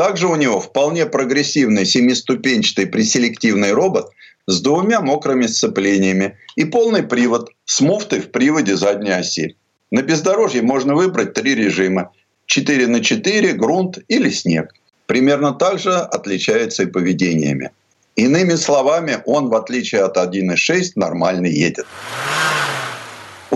Также 0.00 0.28
у 0.28 0.34
него 0.34 0.60
вполне 0.60 1.04
прогрессивный 1.04 1.84
семиступенчатый 1.84 2.86
преселективный 2.86 3.72
робот 3.72 4.08
с 4.46 4.62
двумя 4.62 5.02
мокрыми 5.02 5.46
сцеплениями 5.46 6.38
и 6.56 6.64
полный 6.64 7.02
привод 7.02 7.50
с 7.66 7.82
муфтой 7.82 8.20
в 8.20 8.30
приводе 8.30 8.76
задней 8.76 9.10
оси. 9.10 9.56
На 9.90 10.00
бездорожье 10.00 10.62
можно 10.62 10.94
выбрать 10.94 11.34
три 11.34 11.54
режима– 11.54 12.12
4 12.46 12.86
на 12.86 13.04
4, 13.04 13.52
грунт 13.52 13.98
или 14.08 14.30
снег. 14.30 14.72
Примерно 15.04 15.52
так 15.52 15.78
же 15.78 15.92
отличается 15.92 16.84
и 16.84 16.86
поведениями. 16.86 17.70
Иными 18.16 18.54
словами, 18.54 19.18
он, 19.26 19.50
в 19.50 19.54
отличие 19.54 20.04
от 20.04 20.16
1.6, 20.16 20.92
нормально 20.96 21.44
едет. 21.44 21.84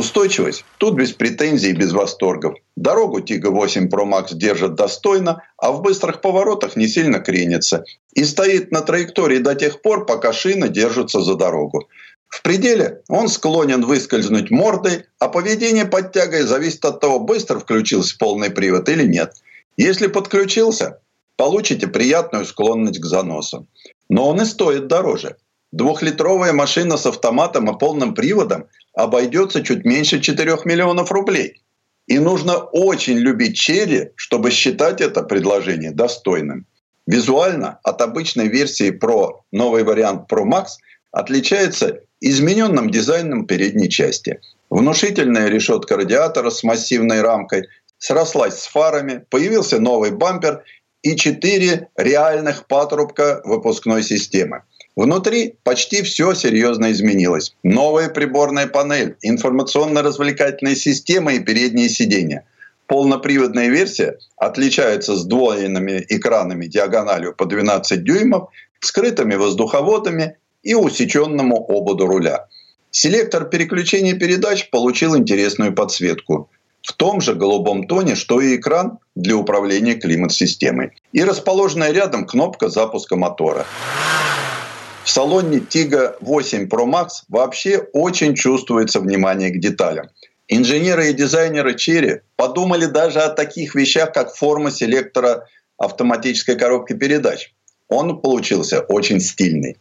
Устойчивость 0.04 0.66
тут 0.76 0.96
без 0.96 1.12
претензий 1.12 1.70
и 1.70 1.72
без 1.72 1.92
восторгов. 1.92 2.56
Дорогу 2.76 3.22
Тига 3.22 3.48
8 3.48 3.88
Pro 3.88 4.04
Max 4.04 4.34
держит 4.34 4.74
достойно, 4.74 5.42
а 5.56 5.72
в 5.72 5.80
быстрых 5.80 6.20
поворотах 6.20 6.76
не 6.76 6.88
сильно 6.88 7.20
кренится. 7.20 7.84
И 8.12 8.24
стоит 8.24 8.70
на 8.70 8.82
траектории 8.82 9.38
до 9.38 9.54
тех 9.54 9.80
пор, 9.80 10.04
пока 10.04 10.34
шины 10.34 10.68
держатся 10.68 11.22
за 11.22 11.36
дорогу. 11.36 11.88
В 12.28 12.42
пределе 12.42 13.00
он 13.08 13.28
склонен 13.28 13.82
выскользнуть 13.82 14.50
мордой, 14.50 15.06
а 15.18 15.28
поведение 15.28 15.86
под 15.86 16.12
тягой 16.12 16.42
зависит 16.42 16.84
от 16.84 17.00
того, 17.00 17.18
быстро 17.18 17.58
включился 17.58 18.18
полный 18.18 18.50
привод 18.50 18.90
или 18.90 19.06
нет. 19.06 19.32
Если 19.78 20.08
подключился, 20.08 21.00
получите 21.36 21.86
приятную 21.86 22.44
склонность 22.44 23.00
к 23.00 23.06
заносу. 23.06 23.66
Но 24.10 24.28
он 24.28 24.42
и 24.42 24.44
стоит 24.44 24.86
дороже. 24.86 25.36
Двухлитровая 25.72 26.52
машина 26.52 26.98
с 26.98 27.06
автоматом 27.06 27.70
и 27.70 27.78
полным 27.78 28.14
приводом 28.14 28.66
обойдется 28.94 29.62
чуть 29.62 29.84
меньше 29.84 30.20
4 30.20 30.58
миллионов 30.64 31.10
рублей. 31.12 31.62
И 32.06 32.18
нужно 32.18 32.58
очень 32.58 33.18
любить 33.18 33.56
черри, 33.56 34.10
чтобы 34.16 34.50
считать 34.50 35.00
это 35.00 35.22
предложение 35.22 35.90
достойным. 35.90 36.66
Визуально 37.06 37.80
от 37.82 38.00
обычной 38.00 38.48
версии 38.48 38.90
Pro 38.90 39.40
новый 39.52 39.84
вариант 39.84 40.30
Pro 40.30 40.44
Max 40.44 40.76
отличается 41.10 42.00
измененным 42.20 42.90
дизайном 42.90 43.46
передней 43.46 43.88
части. 43.90 44.40
Внушительная 44.70 45.48
решетка 45.48 45.96
радиатора 45.96 46.50
с 46.50 46.62
массивной 46.62 47.20
рамкой 47.20 47.68
срослась 47.98 48.60
с 48.60 48.66
фарами, 48.66 49.24
появился 49.30 49.78
новый 49.78 50.10
бампер 50.10 50.64
и 51.02 51.16
четыре 51.16 51.88
реальных 51.96 52.66
патрубка 52.66 53.40
выпускной 53.44 54.02
системы. 54.02 54.62
Внутри 54.96 55.56
почти 55.64 56.02
все 56.02 56.34
серьезно 56.34 56.92
изменилось. 56.92 57.56
Новая 57.64 58.08
приборная 58.08 58.68
панель, 58.68 59.16
информационно-развлекательная 59.22 60.76
система 60.76 61.34
и 61.34 61.40
передние 61.40 61.88
сиденья. 61.88 62.46
Полноприводная 62.86 63.68
версия 63.68 64.18
отличается 64.36 65.16
сдвоенными 65.16 66.04
экранами 66.08 66.66
диагональю 66.66 67.34
по 67.34 67.46
12 67.46 68.04
дюймов, 68.04 68.50
скрытыми 68.78 69.34
воздуховодами 69.34 70.36
и 70.62 70.74
усеченному 70.74 71.56
ободу 71.56 72.06
руля. 72.06 72.46
Селектор 72.90 73.46
переключения 73.46 74.14
передач 74.14 74.70
получил 74.70 75.16
интересную 75.16 75.74
подсветку 75.74 76.50
в 76.82 76.92
том 76.92 77.20
же 77.20 77.34
голубом 77.34 77.88
тоне, 77.88 78.14
что 78.14 78.40
и 78.40 78.56
экран 78.56 78.98
для 79.16 79.36
управления 79.36 79.94
климат-системой. 79.94 80.92
И 81.12 81.24
расположенная 81.24 81.90
рядом 81.90 82.26
кнопка 82.26 82.68
запуска 82.68 83.16
мотора. 83.16 83.66
В 85.04 85.10
салоне 85.10 85.58
Tiga 85.58 86.16
8 86.20 86.66
Pro 86.66 86.86
Max 86.86 87.24
вообще 87.28 87.78
очень 87.92 88.34
чувствуется 88.34 89.00
внимание 89.00 89.50
к 89.50 89.60
деталям. 89.60 90.08
Инженеры 90.48 91.10
и 91.10 91.12
дизайнеры 91.12 91.74
Cherry 91.74 92.20
подумали 92.36 92.86
даже 92.86 93.20
о 93.20 93.28
таких 93.28 93.74
вещах, 93.74 94.12
как 94.14 94.34
форма 94.34 94.70
селектора 94.70 95.46
автоматической 95.76 96.56
коробки 96.56 96.94
передач. 96.94 97.52
Он 97.88 98.18
получился 98.20 98.80
очень 98.80 99.20
стильный. 99.20 99.76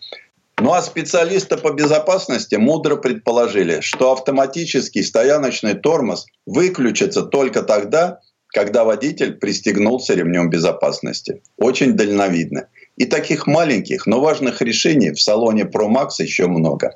Ну 0.59 0.73
а 0.73 0.81
специалисты 0.81 1.55
по 1.55 1.71
безопасности 1.71 2.55
мудро 2.55 2.97
предположили, 2.97 3.79
что 3.79 4.11
автоматический 4.11 5.03
стояночный 5.03 5.73
тормоз 5.73 6.25
выключится 6.45 7.23
только 7.23 7.63
тогда, 7.63 8.19
когда 8.47 8.83
водитель 8.83 9.35
пристегнулся 9.35 10.15
ремнем 10.15 10.49
безопасности. 10.49 11.41
Очень 11.57 11.93
дальновидно. 11.93 12.67
И 13.03 13.05
таких 13.05 13.47
маленьких, 13.47 14.07
но 14.07 14.21
важных 14.21 14.61
решений 14.61 15.11
в 15.11 15.19
салоне 15.19 15.63
Pro 15.63 15.89
Max 15.89 16.11
еще 16.19 16.47
много. 16.47 16.95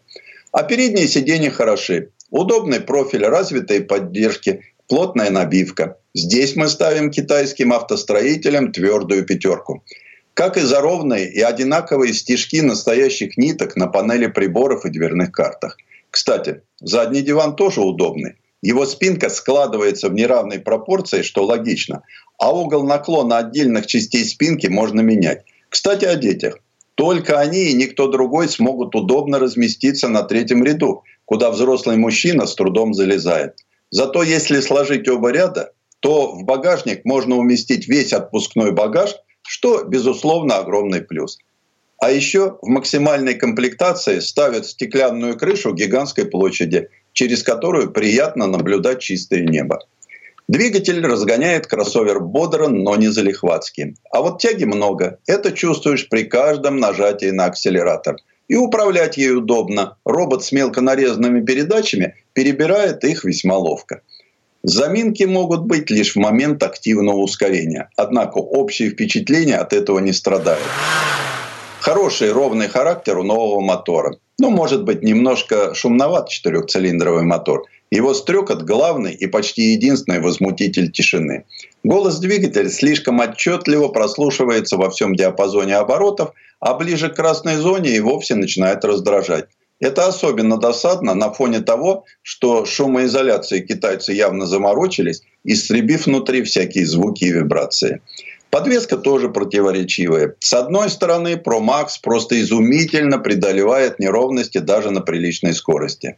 А 0.54 0.64
передние 0.64 1.06
сиденья 1.06 1.52
хороши. 1.52 2.12
Удобный 2.30 2.80
профиль, 2.80 3.26
развитые 3.26 3.82
поддержки, 3.82 4.62
плотная 4.88 5.30
набивка. 5.32 5.98
Здесь 6.14 6.56
мы 6.56 6.70
ставим 6.70 7.12
китайским 7.12 7.74
автостроителям 7.74 8.72
твердую 8.72 9.26
пятерку. 9.26 9.84
Как 10.34 10.56
и 10.56 10.62
за 10.62 10.80
ровные 10.80 11.30
и 11.30 11.42
одинаковые 11.42 12.14
стежки 12.14 12.62
настоящих 12.62 13.36
ниток 13.36 13.76
на 13.76 13.88
панели 13.88 14.28
приборов 14.28 14.86
и 14.86 14.90
дверных 14.90 15.34
картах. 15.34 15.76
Кстати, 16.10 16.62
задний 16.80 17.22
диван 17.22 17.58
тоже 17.58 17.82
удобный. 17.82 18.36
Его 18.62 18.86
спинка 18.86 19.30
складывается 19.30 20.08
в 20.08 20.14
неравной 20.14 20.60
пропорции, 20.60 21.22
что 21.22 21.44
логично, 21.44 22.04
а 22.40 22.56
угол 22.56 22.84
наклона 22.84 23.40
отдельных 23.40 23.88
частей 23.88 24.24
спинки 24.24 24.68
можно 24.68 25.02
менять. 25.02 25.44
Кстати, 25.70 26.06
о 26.06 26.16
детях. 26.16 26.60
Только 26.96 27.40
они 27.40 27.66
и 27.66 27.74
никто 27.74 28.08
другой 28.08 28.50
смогут 28.50 28.96
удобно 28.96 29.38
разместиться 29.40 30.08
на 30.10 30.24
третьем 30.24 30.64
ряду, 30.64 31.04
куда 31.26 31.52
взрослый 31.52 31.98
мужчина 31.98 32.48
с 32.48 32.56
трудом 32.56 32.94
залезает. 32.94 33.54
Зато 33.92 34.24
если 34.24 34.62
сложить 34.62 35.08
оба 35.08 35.32
ряда, 35.32 35.74
то 36.00 36.34
в 36.34 36.44
багажник 36.44 37.06
можно 37.06 37.36
уместить 37.36 37.88
весь 37.88 38.14
отпускной 38.14 38.72
багаж, 38.72 39.16
что, 39.44 39.84
безусловно, 39.84 40.58
огромный 40.58 41.02
плюс. 41.02 41.38
А 42.00 42.12
еще 42.12 42.58
в 42.62 42.68
максимальной 42.68 43.34
комплектации 43.34 44.20
ставят 44.20 44.68
стеклянную 44.68 45.38
крышу 45.38 45.74
гигантской 45.74 46.26
площади, 46.26 46.90
через 47.14 47.44
которую 47.44 47.92
приятно 47.92 48.46
наблюдать 48.48 49.02
чистое 49.02 49.44
небо. 49.44 49.80
Двигатель 50.48 51.06
разгоняет 51.06 51.68
кроссовер 51.68 52.22
бодро, 52.22 52.70
но 52.70 52.96
не 52.96 53.10
залихватски. 53.10 53.96
А 54.10 54.22
вот 54.22 54.40
тяги 54.42 54.64
много. 54.64 55.20
Это 55.28 55.52
чувствуешь 55.52 56.08
при 56.08 56.24
каждом 56.24 56.78
нажатии 56.78 57.32
на 57.32 57.46
акселератор. 57.46 58.16
И 58.48 58.56
управлять 58.56 59.18
ей 59.18 59.36
удобно. 59.36 59.98
Робот 60.06 60.46
с 60.46 60.54
мелко 60.54 60.80
нарезанными 60.80 61.46
передачами 61.46 62.16
перебирает 62.32 63.04
их 63.04 63.26
весьма 63.26 63.58
ловко. 63.58 64.04
Заминки 64.64 65.24
могут 65.24 65.66
быть 65.66 65.90
лишь 65.90 66.16
в 66.16 66.20
момент 66.20 66.64
активного 66.64 67.18
ускорения. 67.18 67.90
Однако 67.98 68.38
общее 68.38 68.90
впечатление 68.90 69.58
от 69.58 69.74
этого 69.74 70.00
не 70.00 70.14
страдает. 70.14 70.64
Хороший 71.82 72.32
ровный 72.32 72.70
характер 72.70 73.18
у 73.18 73.24
нового 73.24 73.60
мотора. 73.60 74.16
Ну, 74.40 74.50
может 74.50 74.86
быть, 74.86 75.04
немножко 75.04 75.74
шумноват 75.74 76.30
четырехцилиндровый 76.30 77.24
мотор– 77.24 77.66
его 77.92 78.14
стрекот– 78.14 78.64
главный 78.64 79.14
и 79.14 79.28
почти 79.28 79.74
единственный 79.74 80.20
возмутитель 80.20 80.92
тишины. 80.92 81.46
Голос 81.84 82.20
двигателя 82.20 82.70
слишком 82.70 83.20
отчетливо 83.20 83.88
прослушивается 83.88 84.78
во 84.78 84.90
всем 84.90 85.16
диапазоне 85.16 85.76
оборотов, 85.76 86.34
а 86.60 86.74
ближе 86.74 87.10
к 87.10 87.16
красной 87.16 87.56
зоне 87.56 87.96
и 87.96 88.00
вовсе 88.00 88.36
начинает 88.36 88.84
раздражать. 88.84 89.46
Это 89.80 90.08
особенно 90.08 90.58
досадно 90.58 91.14
на 91.14 91.32
фоне 91.32 91.60
того, 91.60 92.06
что 92.24 92.66
шумоизоляции 92.66 93.62
китайцы 93.62 94.12
явно 94.12 94.48
заморочились, 94.48 95.22
истребив 95.44 96.08
внутри 96.08 96.44
всякие 96.44 96.86
звуки 96.86 97.26
и 97.26 97.32
вибрации. 97.32 98.02
Подвеска 98.50 98.98
тоже 98.98 99.30
противоречивая. 99.30 100.36
С 100.40 100.54
одной 100.54 100.90
стороны, 100.90 101.36
Pro 101.36 101.62
Max 101.62 102.00
просто 102.02 102.42
изумительно 102.42 103.20
преодолевает 103.20 104.00
неровности 104.00 104.58
даже 104.58 104.90
на 104.90 105.02
приличной 105.02 105.54
скорости. 105.54 106.18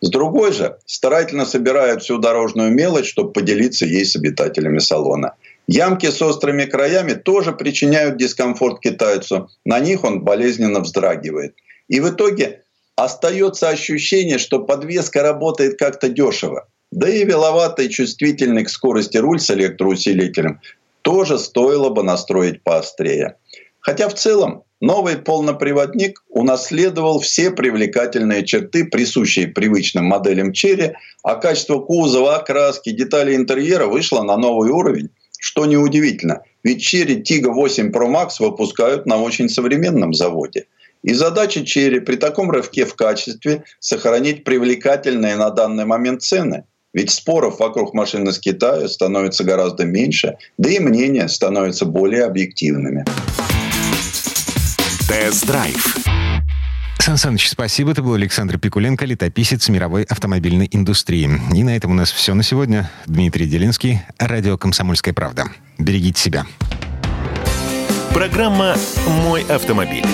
С 0.00 0.10
другой 0.10 0.52
же, 0.52 0.78
старательно 0.86 1.46
собирают 1.46 2.02
всю 2.02 2.18
дорожную 2.18 2.70
мелочь, 2.70 3.08
чтобы 3.08 3.32
поделиться 3.32 3.86
ей 3.86 4.04
с 4.04 4.14
обитателями 4.16 4.78
салона. 4.78 5.34
Ямки 5.66 6.10
с 6.10 6.22
острыми 6.22 6.64
краями 6.64 7.14
тоже 7.14 7.52
причиняют 7.52 8.16
дискомфорт 8.16 8.80
китайцу. 8.80 9.48
На 9.64 9.80
них 9.80 10.04
он 10.04 10.22
болезненно 10.22 10.80
вздрагивает. 10.80 11.54
И 11.88 12.00
в 12.00 12.10
итоге 12.10 12.62
остается 12.94 13.68
ощущение, 13.68 14.38
что 14.38 14.60
подвеска 14.60 15.22
работает 15.22 15.78
как-то 15.78 16.08
дешево. 16.08 16.68
Да 16.92 17.08
и 17.08 17.24
веловатый 17.24 17.88
чувствительный 17.88 18.64
к 18.64 18.70
скорости 18.70 19.16
руль 19.16 19.40
с 19.40 19.50
электроусилителем 19.50 20.60
тоже 21.02 21.38
стоило 21.38 21.88
бы 21.88 22.02
настроить 22.02 22.62
поострее. 22.62 23.36
Хотя 23.80 24.08
в 24.08 24.14
целом 24.14 24.64
Новый 24.80 25.16
полноприводник 25.16 26.22
унаследовал 26.28 27.20
все 27.20 27.50
привлекательные 27.50 28.44
черты, 28.44 28.84
присущие 28.84 29.48
привычным 29.48 30.04
моделям 30.04 30.52
Черри, 30.52 30.92
а 31.22 31.36
качество 31.36 31.80
кузова, 31.80 32.36
окраски, 32.36 32.90
детали 32.90 33.34
интерьера 33.34 33.86
вышло 33.86 34.22
на 34.22 34.36
новый 34.36 34.68
уровень, 34.68 35.08
что 35.38 35.64
неудивительно, 35.64 36.42
ведь 36.62 36.82
Chery 36.82 37.22
Tiggo 37.22 37.52
8 37.52 37.90
Pro 37.90 38.12
Max 38.12 38.32
выпускают 38.38 39.06
на 39.06 39.16
очень 39.16 39.48
современном 39.48 40.12
заводе. 40.12 40.66
И 41.02 41.14
задача 41.14 41.64
Chery 41.64 42.00
при 42.00 42.16
таком 42.16 42.50
рывке 42.50 42.84
в 42.84 42.94
качестве 42.94 43.64
сохранить 43.80 44.44
привлекательные 44.44 45.36
на 45.36 45.48
данный 45.50 45.86
момент 45.86 46.22
цены. 46.22 46.64
Ведь 46.92 47.10
споров 47.10 47.60
вокруг 47.60 47.94
машины 47.94 48.28
из 48.28 48.38
Китая 48.38 48.88
становится 48.88 49.42
гораздо 49.44 49.84
меньше, 49.84 50.36
да 50.58 50.68
и 50.68 50.78
мнения 50.80 51.28
становятся 51.28 51.86
более 51.86 52.24
объективными. 52.24 53.04
Тест-драйв. 55.08 55.98
Сан 56.98 57.16
Саныч, 57.16 57.48
спасибо. 57.48 57.92
Это 57.92 58.02
был 58.02 58.14
Александр 58.14 58.58
Пикуленко, 58.58 59.04
летописец 59.04 59.68
мировой 59.68 60.02
автомобильной 60.02 60.68
индустрии. 60.72 61.30
И 61.54 61.62
на 61.62 61.76
этом 61.76 61.92
у 61.92 61.94
нас 61.94 62.10
все 62.10 62.34
на 62.34 62.42
сегодня. 62.42 62.90
Дмитрий 63.06 63.46
Делинский, 63.46 64.02
радио 64.18 64.58
«Комсомольская 64.58 65.14
правда». 65.14 65.44
Берегите 65.78 66.20
себя. 66.20 66.46
Программа 68.12 68.74
«Мой 69.06 69.42
автомобиль». 69.44 70.06